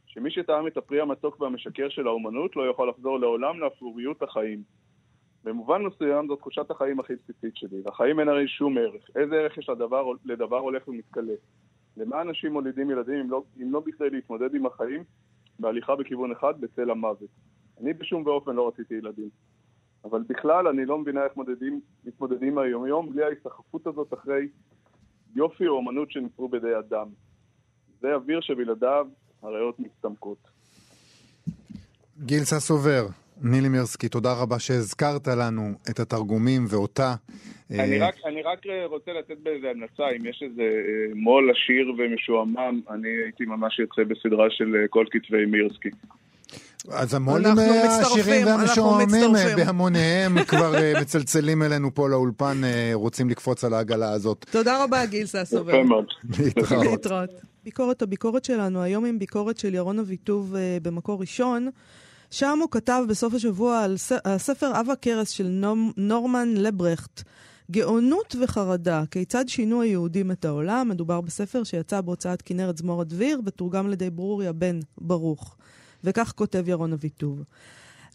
שמי 0.05 0.31
שטעם 0.31 0.67
את 0.67 0.77
הפרי 0.77 1.01
המתוק 1.01 1.41
והמשקר 1.41 1.89
של 1.89 2.07
האומנות 2.07 2.55
לא 2.55 2.69
יכול 2.69 2.89
לחזור 2.89 3.19
לעולם 3.19 3.59
לאפוריות 3.59 4.21
החיים. 4.21 4.63
במובן 5.43 5.81
מסוים 5.83 6.27
זו 6.27 6.35
תחושת 6.35 6.71
החיים 6.71 6.99
הכי 6.99 7.13
בסיסית 7.15 7.57
שלי, 7.57 7.81
והחיים 7.85 8.19
אין 8.19 8.29
הרי 8.29 8.47
שום 8.47 8.77
ערך. 8.77 9.09
איזה 9.15 9.35
ערך 9.35 9.57
יש 9.57 9.69
לדבר, 9.69 10.11
לדבר 10.25 10.57
הולך 10.57 10.87
ומתכלה? 10.87 11.33
למה 11.97 12.21
אנשים 12.21 12.53
מולידים 12.53 12.91
ילדים 12.91 13.15
אם 13.15 13.29
לא, 13.31 13.43
אם 13.61 13.71
לא 13.71 13.79
בכדי 13.79 14.09
להתמודד 14.09 14.55
עם 14.55 14.65
החיים 14.65 15.03
בהליכה 15.59 15.95
בכיוון 15.95 16.31
אחד 16.31 16.53
בצל 16.61 16.89
המוות? 16.89 17.29
אני 17.81 17.93
בשום 17.93 18.25
ואופן 18.25 18.55
לא 18.55 18.67
רציתי 18.67 18.93
ילדים. 18.93 19.29
אבל 20.03 20.23
בכלל 20.27 20.67
אני 20.67 20.85
לא 20.85 20.97
מבינה 20.97 21.23
איך 21.23 21.37
מודדים, 21.37 21.81
מתמודדים 22.05 22.55
מהיום-יום 22.55 23.09
בלי 23.09 23.23
ההיסחפות 23.23 23.87
הזאת 23.87 24.13
אחרי 24.13 24.47
יופי 25.35 25.67
או 25.67 25.79
אמנות 25.79 26.11
שנצרו 26.11 26.49
בידי 26.49 26.77
אדם. 26.79 27.07
זה 28.01 28.15
אוויר 28.15 28.41
שבלעדיו 28.41 29.07
הריאות 29.41 29.79
מצטמקות. 29.79 30.37
גיל 32.19 32.43
ססובר, 32.43 33.07
נילי 33.41 33.69
מירסקי, 33.69 34.09
תודה 34.09 34.33
רבה 34.33 34.59
שהזכרת 34.59 35.27
לנו 35.27 35.71
את 35.89 35.99
התרגומים 35.99 36.65
ואותה. 36.69 37.15
אני 37.71 38.01
אה, 38.01 38.07
רק, 38.07 38.15
אני 38.25 38.41
רק 38.41 38.59
רוצה 38.89 39.11
לתת 39.19 39.37
באיזה 39.43 39.67
המלצה, 39.69 40.03
אם 40.19 40.25
יש 40.25 40.43
איזה 40.49 40.61
אה, 40.61 41.15
מו"ל 41.15 41.51
עשיר 41.51 41.93
ומשועמם, 41.97 42.81
אני 42.89 43.09
הייתי 43.23 43.45
ממש 43.45 43.79
יוצא 43.79 44.01
בסדרה 44.03 44.45
של 44.49 44.75
אה, 44.75 44.87
כל 44.89 45.05
כתבי 45.11 45.45
מירסקי. 45.45 45.89
אז 46.91 47.13
המו"לים 47.13 47.59
אה, 47.59 47.83
העשירים 47.95 48.45
והמשועממים 48.45 49.23
אה, 49.23 49.29
מצטרפים. 49.31 49.65
בהמוניהם 49.65 50.43
כבר 50.49 50.75
אה, 50.75 50.93
מצלצלים 51.01 51.63
אלינו 51.63 51.95
פה 51.95 52.09
לאולפן, 52.09 52.61
אה, 52.63 52.89
רוצים 52.93 53.29
לקפוץ 53.29 53.63
על 53.63 53.73
העגלה 53.73 54.11
הזאת. 54.11 54.45
תודה 54.51 54.83
רבה, 54.83 55.05
גיל 55.05 55.25
ססובר. 55.25 55.71
יפה 55.75 55.83
מאוד. 55.83 56.05
להתראות. 56.91 57.29
ביקורת 57.63 58.01
הביקורת 58.01 58.45
שלנו 58.45 58.81
היום 58.81 59.05
עם 59.05 59.19
ביקורת 59.19 59.57
של 59.57 59.73
ירון 59.73 59.99
אביטוב 59.99 60.55
אה, 60.55 60.77
במקור 60.81 61.21
ראשון. 61.21 61.69
שם 62.31 62.57
הוא 62.61 62.67
כתב 62.71 63.03
בסוף 63.09 63.33
השבוע 63.33 63.83
על 63.83 63.97
ס- 63.97 64.11
הספר 64.25 64.65
עב 64.75 64.89
הכרס 64.89 65.29
של 65.29 65.47
נורמן 65.97 66.53
לברכט, 66.57 67.23
גאונות 67.71 68.35
וחרדה, 68.41 69.03
כיצד 69.11 69.47
שינו 69.47 69.81
היהודים 69.81 70.31
את 70.31 70.45
העולם. 70.45 70.89
מדובר 70.89 71.21
בספר 71.21 71.63
שיצא 71.63 72.01
בהוצאת 72.01 72.41
כנרת 72.41 72.77
זמור 72.77 73.01
הדביר 73.01 73.41
ותורגם 73.45 73.85
על 73.85 73.93
ידי 73.93 74.09
ברוריה 74.09 74.53
בן 74.53 74.79
ברוך. 74.97 75.55
וכך 76.03 76.33
כותב 76.35 76.69
ירון 76.69 76.93
אביטוב. 76.93 77.43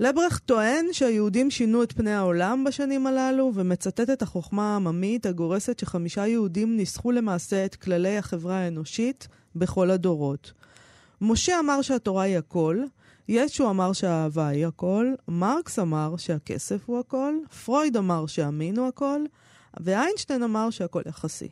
לברכט 0.01 0.43
טוען 0.45 0.87
שהיהודים 0.93 1.51
שינו 1.51 1.83
את 1.83 1.93
פני 1.93 2.13
העולם 2.13 2.65
בשנים 2.65 3.07
הללו, 3.07 3.53
ומצטט 3.55 4.11
את 4.11 4.23
החוכמה 4.23 4.73
העממית 4.73 5.27
הגורסת 5.27 5.79
שחמישה 5.79 6.27
יהודים 6.27 6.77
ניסחו 6.77 7.13
למעשה 7.13 7.65
את 7.65 7.75
כללי 7.75 8.19
החברה 8.19 8.57
האנושית 8.57 9.29
בכל 9.57 9.91
הדורות. 9.91 10.53
משה 11.21 11.61
אמר 11.61 11.83
שהתורה 11.83 12.23
היא 12.23 12.39
הכל, 12.39 12.83
ישו 13.29 13.71
אמר 13.71 13.93
שהאהבה 13.93 14.47
היא 14.49 14.67
הכל, 14.67 15.07
מרקס 15.29 15.79
אמר 15.79 16.17
שהכסף 16.17 16.81
הוא 16.87 16.99
הכל, 16.99 17.35
פרויד 17.65 17.97
אמר 17.97 18.27
שהמין 18.27 18.79
הוא 18.79 18.89
הכל, 18.89 19.21
ואיינשטיין 19.81 20.43
אמר 20.43 20.71
שהכל 20.71 21.03
יחסי. 21.07 21.49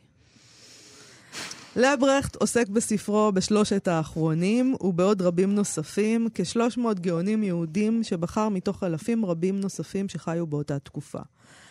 לברכט 1.75 2.35
עוסק 2.35 2.67
בספרו 2.67 3.31
בשלושת 3.31 3.87
האחרונים 3.87 4.75
ובעוד 4.81 5.21
רבים 5.21 5.55
נוספים, 5.55 6.27
כ-300 6.35 6.99
גאונים 6.99 7.43
יהודים 7.43 8.03
שבחר 8.03 8.49
מתוך 8.49 8.83
אלפים 8.83 9.25
רבים 9.25 9.59
נוספים 9.59 10.09
שחיו 10.09 10.47
באותה 10.47 10.79
תקופה. 10.79 11.19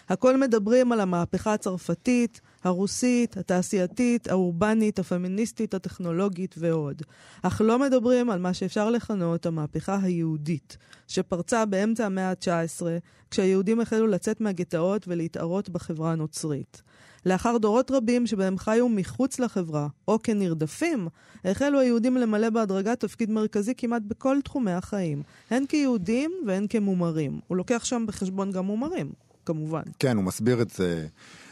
הכל 0.09 0.37
מדברים 0.37 0.93
על 0.93 1.01
המהפכה 1.01 1.55
הצרפתית, 1.55 2.41
הרוסית, 2.65 3.37
התעשייתית, 3.37 4.29
האורבנית, 4.29 4.99
הפמיניסטית, 4.99 5.75
הטכנולוגית 5.75 6.55
ועוד. 6.59 7.03
אך 7.43 7.61
לא 7.65 7.79
מדברים 7.79 8.31
על 8.31 8.39
מה 8.39 8.55
שאפשר 8.55 8.91
לכנות 8.91 9.47
המהפכה 9.47 9.99
היהודית, 10.03 10.77
שפרצה 11.09 11.65
באמצע 11.65 12.07
המאה 12.07 12.31
ה-19, 12.31 12.83
כשהיהודים 13.31 13.81
החלו 13.81 14.07
לצאת 14.07 14.41
מהגטאות 14.41 15.09
ולהתערות 15.09 15.69
בחברה 15.69 16.13
הנוצרית. 16.13 16.83
לאחר 17.27 17.59
דורות 17.59 17.91
רבים 17.91 18.27
שבהם 18.27 18.59
חיו 18.59 18.89
מחוץ 18.89 19.39
לחברה, 19.39 19.89
או 20.09 20.19
כנרדפים, 20.23 21.09
החלו 21.45 21.81
היהודים 21.81 22.17
למלא 22.17 22.51
בהדרגה 22.51 22.97
תפקיד 22.97 23.31
מרכזי 23.31 23.75
כמעט 23.77 24.03
בכל 24.07 24.37
תחומי 24.45 24.73
החיים, 24.73 25.23
הן 25.51 25.67
כיהודים 25.67 26.33
והן 26.47 26.67
כמומרים. 26.71 27.41
הוא 27.47 27.57
לוקח 27.57 27.85
שם 27.85 28.05
בחשבון 28.07 28.53
גם 28.53 28.65
מומרים, 28.65 29.13
כמובן. 29.47 29.83
כן, 29.99 30.17
הוא 30.17 30.25
מסביר 30.25 30.63
את 30.63 30.71
זה. 30.71 31.07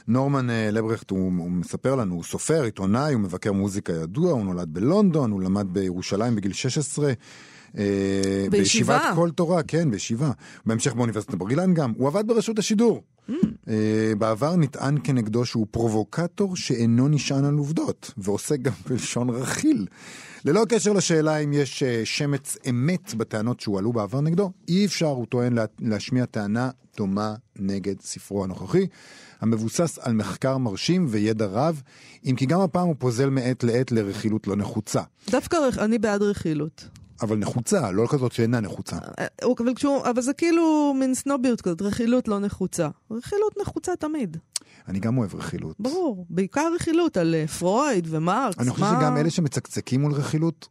נורמן 0.09 0.51
אה, 0.51 0.71
לברכט, 0.71 1.11
הוא, 1.11 1.19
הוא 1.39 1.51
מספר 1.51 1.95
לנו, 1.95 2.15
הוא 2.15 2.25
סופר, 2.25 2.63
עיתונאי, 2.63 3.13
הוא 3.15 3.21
מבקר 3.21 3.53
מוזיקה 3.53 3.93
ידוע, 3.93 4.33
הוא 4.33 4.45
נולד 4.45 4.69
בלונדון, 4.75 5.31
הוא 5.31 5.43
למד 5.43 5.67
בירושלים 5.73 6.37
בגיל 6.37 6.53
16. 6.53 7.13
אה, 7.79 7.85
בישיבה. 8.51 8.59
בישיבת 8.99 9.15
כל 9.15 9.31
תורה, 9.31 9.63
כן, 9.63 9.91
בישיבה. 9.91 10.31
בהמשך 10.67 10.95
באוניברסיטת 10.95 11.35
בר 11.35 11.51
אילן 11.51 11.75
גם. 11.75 11.93
הוא 11.97 12.09
עבד 12.09 12.27
ברשות 12.27 12.59
השידור. 12.59 13.03
אה, 13.69 13.75
בעבר 14.19 14.57
נטען 14.57 14.99
כנגדו 15.05 15.45
שהוא 15.45 15.67
פרובוקטור 15.71 16.57
שאינו 16.57 17.09
נשען 17.09 17.45
על 17.45 17.55
עובדות, 17.55 18.13
ועוסק 18.19 18.61
גם 18.61 18.73
בלשון 18.89 19.31
רכיל. 19.31 19.87
ללא 20.45 20.65
קשר 20.69 20.93
לשאלה 20.93 21.37
אם 21.37 21.53
יש 21.53 21.83
שמץ 22.05 22.57
אמת 22.71 23.15
בטענות 23.15 23.61
שהועלו 23.61 23.93
בעבר 23.93 24.21
נגדו, 24.21 24.51
אי 24.69 24.87
אפשר, 24.87 25.07
הוא 25.07 25.27
טוען, 25.27 25.53
לה- 25.53 25.65
להשמיע 25.81 26.25
טענה 26.27 26.71
דומה 26.97 27.35
נגד 27.59 28.01
ספרו 28.01 28.45
הנוכחי, 28.45 28.87
המבוסס 29.41 29.99
על 30.03 30.13
מחקר 30.13 30.59
מרשים 30.59 31.07
וידע 31.11 31.47
רב, 31.47 31.83
אם 32.25 32.35
כי 32.37 32.47
גם 32.47 32.61
הפעם 32.61 32.87
הוא 32.87 32.95
פוזל 32.99 33.29
מעת 33.31 33.65
לעת 33.65 33.93
לרכילות 33.93 34.47
לא 34.47 34.57
נחוצה. 34.57 35.03
דווקא 35.31 35.57
אני 35.79 35.99
בעד 35.99 36.23
רכילות. 36.23 36.89
אבל 37.23 37.37
נחוצה, 37.37 37.91
לא 37.91 38.07
כזאת 38.11 38.33
שאינה 38.33 38.61
נחוצה. 38.61 38.97
אה, 39.19 39.27
הוא- 39.45 39.57
אבל, 39.61 39.75
כשהוא, 39.75 40.01
אבל 40.11 40.23
זה 40.23 40.33
כאילו 40.33 40.95
מין 40.99 41.15
סנוביות 41.15 41.61
כזאת, 41.61 41.83
רכילות 41.83 42.29
לא 42.29 42.39
נחוצה. 42.39 42.89
רכילות 43.11 43.53
נחוצה 43.63 43.93
תמיד, 43.97 44.37
אני 44.89 44.99
גם 45.01 45.19
אוהב 45.19 45.35
רכילות. 45.35 45.77
ברור. 45.81 46.27
בעיקר 46.31 46.69
רכילות 46.75 47.17
על 47.17 47.35
אה, 47.35 47.47
פרויד 47.47 48.07
ומרקס. 48.11 48.59
אני 48.59 48.71
חושב 48.71 48.83
מה- 48.85 48.97
שגם 49.01 49.17
אלה 49.17 49.31
שמצקצקים 49.31 50.01
מול 50.01 50.13
רכילות, 50.13 50.69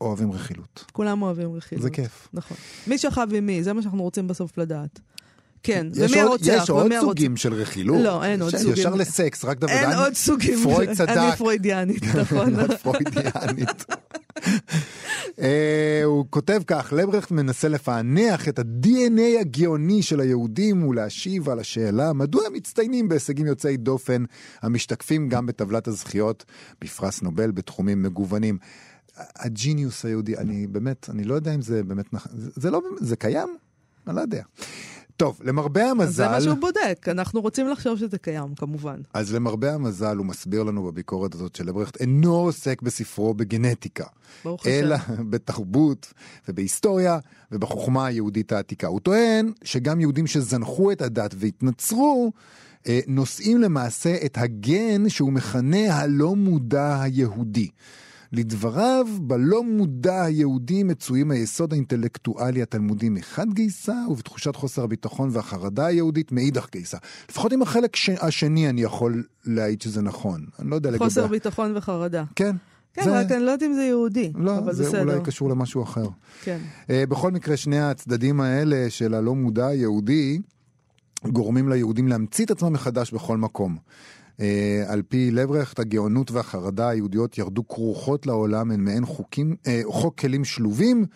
אוהבים 0.00 0.32
רכילות. 0.32 0.84
כולם 0.92 1.22
אוהבים 1.22 1.52
רכילות. 1.54 1.82
זה 1.82 1.90
כיף. 1.90 2.28
נכון. 2.32 2.56
מי 2.86 2.98
שכב 2.98 3.28
עם 3.34 3.46
מי, 3.46 3.62
זה 3.64 3.72
מה 3.72 3.82
שאנחנו 3.82 4.02
רוצים 4.02 4.26
בסוף 4.26 4.58
לדעת. 4.58 5.00
כן, 5.64 5.86
ומי 5.94 6.20
הרוצח, 6.20 6.46
יש 6.62 6.70
עוד. 6.70 6.92
סוגים 7.00 7.36
של 7.36 7.54
רכילות. 7.54 7.96
לא, 8.02 8.24
אין 8.24 8.42
עוד 8.42 8.56
סוגים. 8.56 8.72
ישר 8.72 8.94
לסקס, 8.94 9.44
רק 9.44 9.58
דוד 9.58 9.70
אין 9.70 9.84
אני- 9.90 9.94
עוד 9.94 10.14
סוגים. 10.14 10.58
פרויד 10.62 10.88
אני 10.88 10.96
צדק. 10.96 11.34
פרוידיאנית, 11.38 12.02
נכון. 12.20 12.60
את 12.60 12.70
פרוידיאנית. 12.82 13.84
הוא 16.04 16.24
כותב 16.30 16.62
כך, 16.66 16.92
לברכט 16.96 17.30
מנסה 17.30 17.68
לפענח 17.68 18.48
את 18.48 18.58
ה-DNA 18.58 19.40
הגאוני 19.40 20.02
של 20.02 20.20
היהודים 20.20 20.86
ולהשיב 20.86 21.48
על 21.48 21.58
השאלה 21.58 22.12
מדוע 22.12 22.46
הם 22.46 22.52
מצטיינים 22.52 23.08
בהישגים 23.08 23.46
יוצאי 23.46 23.76
דופן 23.76 24.24
המשתקפים 24.62 25.28
גם 25.28 25.46
בטבלת 25.46 25.88
הזכיות 25.88 26.44
בפרס 26.82 27.22
נובל 27.22 27.50
בתחומים 27.50 28.02
מגוונים. 28.02 28.58
הג'יניוס 29.36 30.04
היהודי, 30.04 30.36
אני 30.36 30.66
באמת, 30.66 31.06
אני 31.10 31.24
לא 31.24 31.34
יודע 31.34 31.54
אם 31.54 31.62
זה 31.62 31.82
באמת 31.82 32.12
נכון, 32.12 32.32
זה 32.36 32.70
לא, 32.70 32.80
זה 33.00 33.16
קיים? 33.16 33.48
אני 34.06 34.16
לא 34.16 34.20
יודע. 34.20 34.42
טוב, 35.16 35.40
למרבה 35.44 35.90
המזל... 35.90 36.12
זה 36.12 36.28
מה 36.28 36.40
שהוא 36.40 36.54
בודק, 36.54 37.06
אנחנו 37.08 37.40
רוצים 37.40 37.68
לחשוב 37.68 37.98
שזה 37.98 38.18
קיים, 38.18 38.54
כמובן. 38.54 39.00
אז 39.14 39.34
למרבה 39.34 39.74
המזל, 39.74 40.16
הוא 40.16 40.26
מסביר 40.26 40.62
לנו 40.62 40.82
בביקורת 40.82 41.34
הזאת 41.34 41.56
של 41.56 41.66
לברכט, 41.66 42.00
אינו 42.00 42.34
עוסק 42.34 42.82
בספרו 42.82 43.34
בגנטיקה, 43.34 44.04
ברוך 44.44 44.66
השם. 44.66 44.70
אלא 44.70 44.96
בתרבות 45.30 46.12
ובהיסטוריה 46.48 47.18
ובחוכמה 47.52 48.06
היהודית 48.06 48.52
העתיקה. 48.52 48.86
הוא 48.86 49.00
טוען 49.00 49.52
שגם 49.64 50.00
יהודים 50.00 50.26
שזנחו 50.26 50.92
את 50.92 51.02
הדת 51.02 51.34
והתנצרו, 51.38 52.32
אה, 52.86 53.00
נושאים 53.06 53.60
למעשה 53.60 54.16
את 54.24 54.38
הגן 54.38 55.08
שהוא 55.08 55.32
מכנה 55.32 55.96
הלא 55.96 56.36
מודע 56.36 57.02
היהודי. 57.02 57.68
לדבריו, 58.34 59.06
בלא 59.20 59.64
מודע 59.64 60.22
היהודי 60.22 60.82
מצויים 60.82 61.30
היסוד 61.30 61.72
האינטלקטואלי 61.72 62.62
התלמודי 62.62 63.08
מחד 63.08 63.52
גיסא, 63.52 63.94
ובתחושת 64.10 64.56
חוסר 64.56 64.82
הביטחון 64.82 65.28
והחרדה 65.32 65.86
היהודית 65.86 66.32
מאידך 66.32 66.66
גיסא. 66.72 66.98
לפחות 67.30 67.52
עם 67.52 67.62
החלק 67.62 67.96
ש... 67.96 68.10
השני 68.10 68.68
אני 68.68 68.82
יכול 68.82 69.24
להעיד 69.46 69.82
שזה 69.82 70.02
נכון. 70.02 70.46
אני 70.58 70.70
לא 70.70 70.74
יודע 70.74 70.90
לגבי... 70.90 71.04
חוסר 71.04 71.26
ביטחון 71.26 71.76
וחרדה. 71.76 72.24
כן. 72.36 72.56
כן, 72.94 73.04
זה... 73.04 73.20
רק 73.20 73.32
אני 73.32 73.42
לא 73.42 73.50
יודעת 73.50 73.68
אם 73.68 73.74
זה 73.74 73.82
יהודי, 73.82 74.32
לא, 74.34 74.58
אבל 74.58 74.74
זה 74.74 74.84
בסדר. 74.84 75.00
אולי 75.00 75.20
קשור 75.24 75.50
למשהו 75.50 75.82
אחר. 75.82 76.08
כן. 76.42 76.58
Uh, 76.82 76.90
בכל 77.08 77.30
מקרה, 77.30 77.56
שני 77.56 77.80
הצדדים 77.80 78.40
האלה 78.40 78.90
של 78.90 79.14
הלא 79.14 79.34
מודע 79.34 79.66
היהודי, 79.66 80.40
גורמים 81.24 81.68
ליהודים 81.68 82.08
להמציא 82.08 82.44
את 82.44 82.50
עצמם 82.50 82.72
מחדש 82.72 83.12
בכל 83.12 83.36
מקום. 83.36 83.76
Uh, 84.38 84.42
על 84.86 85.02
פי 85.02 85.30
לברכט, 85.30 85.78
הגאונות 85.78 86.30
והחרדה 86.30 86.88
היהודיות 86.88 87.38
ירדו 87.38 87.68
כרוכות 87.68 88.26
לעולם, 88.26 88.70
הן 88.70 88.80
מעין 88.80 89.06
חוקים, 89.06 89.56
uh, 89.64 89.68
חוק 89.92 90.20
כלים 90.20 90.44
שלובים, 90.44 91.06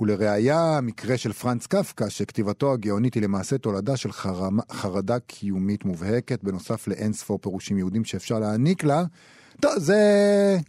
ולראיה, 0.00 0.76
המקרה 0.78 1.16
של 1.16 1.32
פרנץ 1.32 1.66
קפקא, 1.66 2.08
שכתיבתו 2.08 2.72
הגאונית 2.72 3.14
היא 3.14 3.22
למעשה 3.22 3.58
תולדה 3.58 3.96
של 3.96 4.12
חרמה, 4.12 4.62
חרדה 4.72 5.18
קיומית 5.18 5.84
מובהקת, 5.84 6.44
בנוסף 6.44 6.88
לאין 6.88 7.12
ספור 7.12 7.38
פירושים 7.38 7.78
יהודים 7.78 8.04
שאפשר 8.04 8.38
להעניק 8.38 8.84
לה. 8.84 9.04
טוב, 9.60 9.72
זה... 9.76 9.96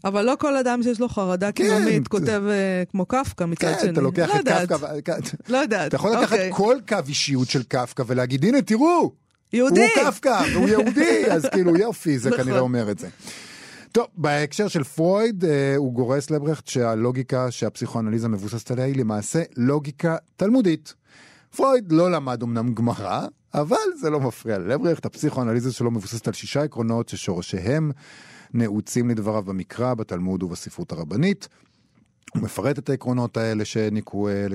אבל 0.05 0.25
לא 0.25 0.35
כל 0.39 0.57
אדם 0.57 0.83
שיש 0.83 0.99
לו 0.99 1.09
חרדה 1.09 1.51
כן. 1.51 1.63
קיומית 1.63 2.07
כותב 2.07 2.43
אה, 2.49 2.83
כמו 2.91 3.05
קפקא 3.05 3.43
מצד 3.43 3.67
כן, 3.67 3.79
שני. 3.81 3.89
אתה 3.89 4.01
לוקח 4.01 4.27
לא 4.29 4.33
את 4.33 4.37
יודעת, 4.37 4.69
קפקא, 4.69 5.17
לא 5.49 5.57
יודעת. 5.57 5.87
אתה 5.87 5.95
יכול 5.95 6.11
לקחת 6.11 6.31
אוקיי. 6.31 6.49
כל 6.53 6.77
קו 6.87 6.97
אישיות 7.07 7.47
של 7.47 7.63
קפקא 7.63 8.03
ולהגיד, 8.07 8.45
הנה, 8.45 8.61
תראו, 8.61 9.11
יהודי! 9.53 9.81
הוא 9.81 10.11
קפקא, 10.11 10.43
והוא 10.53 10.69
יהודי, 10.69 11.25
אז 11.33 11.45
כאילו 11.51 11.77
יופי, 11.77 12.19
זה 12.19 12.29
נכון. 12.29 12.43
כנראה 12.43 12.59
אומר 12.59 12.91
את 12.91 12.99
זה. 12.99 13.07
טוב, 13.91 14.07
בהקשר 14.15 14.67
של 14.67 14.83
פרויד, 14.83 15.45
אה, 15.45 15.75
הוא 15.75 15.93
גורס 15.93 16.29
לברכט 16.31 16.67
שהלוגיקה 16.67 17.51
שהפסיכואנליזה 17.51 18.27
מבוססת 18.27 18.71
עליה 18.71 18.85
היא 18.85 18.95
למעשה 18.95 19.43
לוגיקה 19.57 20.15
תלמודית. 20.37 20.93
פרויד 21.55 21.91
לא 21.91 22.11
למד 22.11 22.43
אמנם 22.43 22.73
גמרא, 22.73 23.21
אבל 23.53 23.77
זה 24.01 24.09
לא 24.09 24.19
מפריע 24.19 24.57
ללברכט, 24.57 25.05
הפסיכואנליזה 25.05 25.73
שלו 25.73 25.91
מבוססת 25.91 26.27
על 26.27 26.33
שישה 26.33 26.63
עקרונות 26.63 27.09
ששורשיהם 27.09 27.91
נעוצים 28.53 29.09
לדבריו 29.09 29.43
במקרא, 29.43 29.93
בתלמוד 29.93 30.43
ובספרות 30.43 30.91
הרבנית. 30.91 31.47
הוא 32.33 32.43
מפרט 32.43 32.79
את 32.79 32.89
העקרונות 32.89 33.37
האלה 33.37 33.65
שהעניקו 33.65 34.27
אה, 34.29 34.47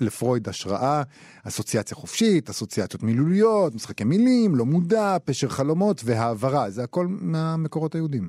לפרויד 0.00 0.48
השראה, 0.48 1.02
אסוציאציה 1.44 1.96
חופשית, 1.96 2.50
אסוציאציות 2.50 3.02
מילוליות, 3.02 3.74
משחקי 3.74 4.04
מילים, 4.04 4.54
לא 4.54 4.66
מודע, 4.66 5.16
פשר 5.24 5.48
חלומות 5.48 6.00
והעברה, 6.04 6.70
זה 6.70 6.82
הכל 6.84 7.06
מהמקורות 7.10 7.94
היהודים. 7.94 8.28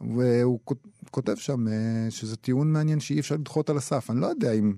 והוא 0.00 0.58
כות- 0.64 0.86
כותב 1.10 1.34
שם 1.36 1.68
אה, 1.68 1.72
שזה 2.10 2.36
טיעון 2.36 2.72
מעניין 2.72 3.00
שאי 3.00 3.20
אפשר 3.20 3.34
לדחות 3.34 3.70
על 3.70 3.76
הסף, 3.76 4.10
אני 4.10 4.20
לא 4.20 4.26
יודע 4.26 4.52
אם 4.52 4.74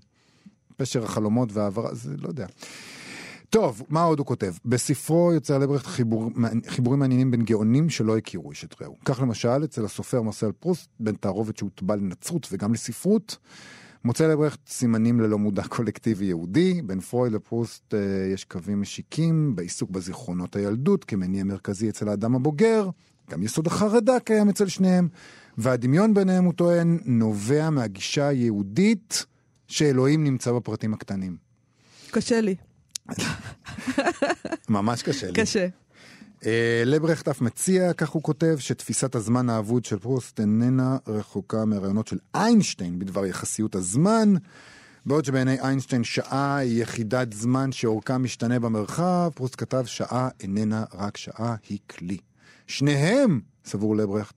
פשר 0.77 1.05
החלומות 1.05 1.53
והעברה, 1.53 1.95
זה 1.95 2.15
לא 2.19 2.29
יודע. 2.29 2.47
טוב, 3.55 3.83
מה 3.89 4.03
עוד 4.03 4.19
הוא 4.19 4.27
כותב? 4.27 4.53
בספרו 4.65 5.33
יוצר 5.33 5.59
לברכט 5.59 5.87
חיבור, 5.87 6.31
חיבורים 6.69 7.01
מעניינים 7.01 7.31
בין 7.31 7.43
גאונים 7.43 7.91
שלא 7.91 8.19
הכירו 8.19 8.51
איש 8.51 8.65
את 8.65 8.83
רעהו. 8.83 8.97
כך 9.05 9.21
למשל, 9.21 9.65
אצל 9.65 9.85
הסופר 9.85 10.23
מרסל 10.23 10.53
פרוסט, 10.53 10.89
בין 11.01 11.15
תערובת 11.15 11.57
שהוטבע 11.57 11.97
לנצרות 11.97 12.49
וגם 12.53 12.73
לספרות, 12.73 13.37
מוצא 14.05 14.27
לברכט 14.27 14.69
סימנים 14.69 15.21
ללא 15.21 15.39
מודע 15.39 15.63
קולקטיבי 15.77 16.25
יהודי. 16.25 16.83
בין 16.83 17.01
פרויד 17.01 17.33
לפרוסט 17.33 17.95
אה, 17.95 17.99
יש 18.35 18.45
קווים 18.45 18.81
משיקים 18.81 19.57
בעיסוק 19.57 19.91
בזיכרונות 19.91 20.57
הילדות 20.57 21.05
כמניע 21.05 21.45
מרכזי 21.45 21.89
אצל 21.89 22.09
האדם 22.09 22.35
הבוגר. 22.35 22.89
גם 23.31 23.43
יסוד 23.43 23.67
החרדה 23.67 24.21
קיים 24.21 24.49
אצל 24.49 24.69
שניהם. 24.69 25.09
והדמיון 25.59 26.15
ביניהם, 26.15 26.45
הוא 26.45 26.53
טוען, 26.53 26.99
נובע 27.05 27.71
מהגישה 27.71 28.29
היהודית 28.29 29.27
שאלוהים 29.69 30.25
נמצא 30.25 30.53
בפרטים 30.53 30.95
הקטנים. 30.95 31.37
קשה 32.11 32.41
לי, 32.41 32.55
ממש 34.69 35.03
קשה 35.03 35.27
לי. 35.27 35.33
קשה. 35.33 35.67
אה, 36.47 36.83
לברכט 36.87 37.29
אף 37.29 37.41
מציע, 37.41 37.93
כך 37.93 38.11
הוא 38.11 38.23
כותב, 38.23 38.57
שתפיסת 38.59 39.15
הזמן 39.15 39.49
האבוד 39.51 39.85
של 39.85 39.99
פרוסט 39.99 40.41
איננה 40.41 40.97
רחוקה 41.07 41.65
מהרעיונות 41.65 42.09
של 42.09 42.19
איינשטיין 42.35 42.99
בדבר 42.99 43.27
יחסיות 43.27 43.75
הזמן. 43.75 44.35
בעוד 45.07 45.25
שבעיני 45.25 45.61
איינשטיין 45.61 46.05
שעה 46.05 46.57
היא 46.57 46.83
יחידת 46.83 47.33
זמן 47.33 47.73
שאורכה 47.73 48.19
משתנה 48.19 48.61
במרחב, 48.61 49.31
פרוסט 49.35 49.55
כתב 49.59 49.85
שעה 49.87 50.29
איננה 50.41 50.85
רק 50.95 51.17
שעה, 51.17 51.55
היא 51.69 51.79
כלי. 51.91 52.19
שניהם, 52.67 53.41
סבור 53.65 53.97
לברכט, 53.97 54.35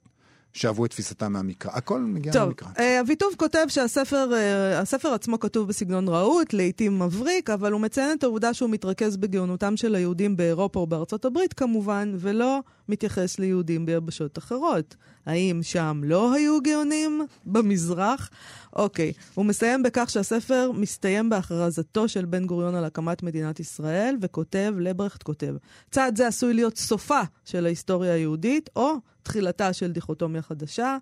שאהבו 0.53 0.85
את 0.85 0.91
תפיסתם 0.91 1.33
מהמקרא. 1.33 1.71
הכל 1.73 2.01
מגיע 2.01 2.33
טוב, 2.33 2.43
מהמקרא. 2.43 2.67
אה, 2.79 3.01
אביטוב 3.01 3.33
כותב 3.37 3.65
שהספר 3.67 4.33
אה, 4.33 4.79
הספר 4.79 5.13
עצמו 5.13 5.39
כתוב 5.39 5.67
בסגנון 5.67 6.07
רהוט, 6.07 6.53
לעיתים 6.53 6.99
מבריק, 6.99 7.49
אבל 7.49 7.71
הוא 7.71 7.81
מציין 7.81 8.17
את 8.17 8.23
העובדה 8.23 8.53
שהוא 8.53 8.69
מתרכז 8.69 9.17
בגאונותם 9.17 9.77
של 9.77 9.95
היהודים 9.95 10.37
באירופה 10.37 10.79
או 10.79 10.87
בארצות 10.87 11.25
הברית 11.25 11.53
כמובן, 11.53 12.15
ולא 12.19 12.59
מתייחס 12.89 13.39
ליהודים 13.39 13.85
ביבשות 13.85 14.37
אחרות. 14.37 14.95
האם 15.25 15.59
שם 15.63 16.01
לא 16.03 16.33
היו 16.33 16.61
גאונים? 16.61 17.25
במזרח? 17.45 18.29
אוקיי. 18.75 19.13
הוא 19.33 19.45
מסיים 19.45 19.83
בכך 19.83 20.09
שהספר 20.09 20.71
מסתיים 20.73 21.29
בהכרזתו 21.29 22.07
של 22.07 22.25
בן 22.25 22.45
גוריון 22.45 22.75
על 22.75 22.85
הקמת 22.85 23.23
מדינת 23.23 23.59
ישראל, 23.59 24.15
וכותב, 24.21 24.73
לברכט 24.79 25.23
כותב, 25.23 25.55
צעד 25.91 26.17
זה 26.17 26.27
עשוי 26.27 26.53
להיות 26.53 26.77
סופה 26.77 27.21
של 27.45 27.65
ההיסטוריה 27.65 28.13
היהודית, 28.13 28.69
או 28.75 28.93
תחילתה 29.27 29.73
של 29.73 29.91
דיכוטומיה 29.91 30.41
חדשה. 30.41 30.97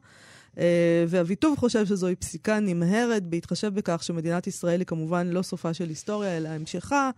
אה, 0.57 1.05
ואביטוב 1.07 1.57
חושב 1.57 1.85
שזוהי 1.85 2.15
פסיקה 2.15 2.59
נמהרת, 2.59 3.23
בהתחשב 3.23 3.73
בכך 3.73 4.03
שמדינת 4.03 4.47
ישראל 4.47 4.79
היא 4.79 4.87
כמובן 4.87 5.27
לא 5.27 5.41
סופה 5.41 5.73
של 5.73 5.89
היסטוריה, 5.89 6.37
אלא 6.37 6.49
המשכה. 6.49 7.09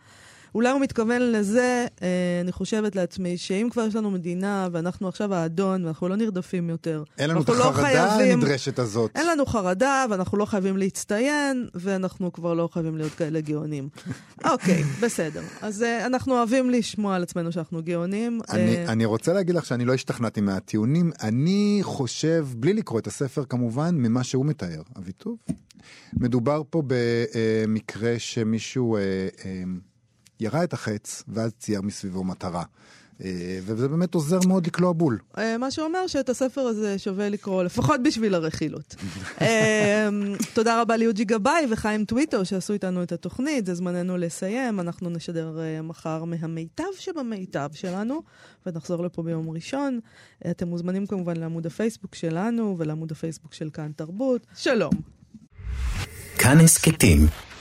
אולי 0.58 0.70
הוא 0.70 0.82
מתכוון 0.82 1.22
לזה, 1.32 1.86
אה, 2.02 2.08
אני 2.42 2.52
חושבת 2.52 2.96
לעצמי, 2.96 3.38
שאם 3.38 3.68
כבר 3.72 3.86
יש 3.88 3.96
לנו 3.96 4.12
מדינה 4.12 4.68
ואנחנו 4.72 5.08
עכשיו 5.08 5.34
האדון 5.34 5.86
ואנחנו 5.86 6.08
לא 6.10 6.16
נרדפים 6.16 6.70
יותר, 6.70 7.04
אין 7.18 7.30
לנו 7.30 7.42
את 7.42 7.50
לא 7.50 7.70
החרדה 7.70 8.10
חייבים- 8.18 8.40
הנדרשת 8.42 8.80
הזאת. 8.80 9.12
אין 9.16 9.28
לנו 9.28 9.46
חרדה 9.46 10.06
ואנחנו 10.10 10.38
לא 10.38 10.46
חייבים 10.46 10.78
להצטיין, 10.78 11.68
ואנחנו 11.76 12.34
כבר 12.34 12.54
לא 12.54 12.70
חייבים 12.72 12.98
להיות 12.98 13.12
כאלה 13.14 13.42
גאונים. 13.42 13.90
אוקיי, 14.52 14.84
בסדר. 15.02 15.42
אז 15.62 15.84
אה, 15.84 16.06
אנחנו 16.06 16.38
אוהבים 16.38 16.70
לשמוע 16.70 17.16
על 17.16 17.24
עצמנו 17.24 17.52
שאנחנו 17.52 17.84
גאונים. 17.84 18.40
אני, 18.50 18.76
אה, 18.78 18.92
אני 18.92 19.06
רוצה 19.06 19.34
להגיד 19.34 19.56
לך 19.56 19.66
שאני 19.66 19.86
לא 19.86 19.94
השתכנעתי 19.94 20.42
מהטיעונים. 20.42 21.12
אני 21.24 21.80
חושב, 21.82 22.48
בלי 22.56 22.74
לקרוא 22.74 23.00
את 23.00 23.08
הספר 23.08 23.44
כמובן, 23.50 23.96
ממה 23.96 24.24
שהוא 24.24 24.46
מתאר, 24.46 24.82
אביטוב. 24.98 25.38
מדובר 26.14 26.62
פה 26.70 26.84
במקרה 26.88 28.14
שמישהו 28.18 28.96
אה, 28.98 29.02
אה, 29.46 29.64
ירה 30.40 30.64
את 30.64 30.74
החץ 30.74 31.24
ואז 31.28 31.52
צייר 31.60 31.82
מסביבו 31.82 32.24
מטרה. 32.24 32.64
אה, 33.24 33.60
וזה 33.64 33.88
באמת 33.88 34.14
עוזר 34.14 34.40
מאוד 34.48 34.68
לקלוע 34.68 34.94
בול. 34.94 35.20
אה, 35.38 35.58
מה 35.58 35.72
שאומר 35.72 36.08
שאת 36.08 36.30
הספר 36.30 36.62
הזה 36.62 37.00
שווה 37.00 37.30
לקרוא, 37.30 37.64
לפחות 37.64 38.04
בשביל 38.04 38.36
הרכילות. 38.36 38.96
אה, 39.42 40.10
תודה 40.54 40.82
רבה 40.82 40.98
ליוג'י 40.98 41.26
גבאי 41.26 41.66
וחיים 41.72 42.06
טוויטו 42.06 42.46
שעשו 42.46 42.74
איתנו 42.74 43.04
את 43.04 43.12
התוכנית, 43.12 43.66
זה 43.66 43.76
זמננו 43.76 44.18
לסיים. 44.18 44.80
אנחנו 44.80 45.10
נשדר 45.10 45.58
מחר 45.84 46.24
מהמיטב 46.24 46.84
שבמיטב 47.00 47.70
שלנו, 47.74 48.22
ונחזור 48.66 49.04
לפה 49.04 49.24
ביום 49.24 49.50
ראשון. 49.50 50.00
אתם 50.52 50.68
מוזמנים 50.68 51.08
כמובן 51.08 51.38
לעמוד 51.38 51.66
הפייסבוק 51.66 52.16
שלנו 52.16 52.76
ולעמוד 52.78 53.12
הפייסבוק 53.12 53.54
של 53.54 53.70
כאן 53.74 53.92
תרבות. 53.96 54.48
שלום. 54.56 54.92
כאן 56.38 56.60
הסכתים, 56.60 57.20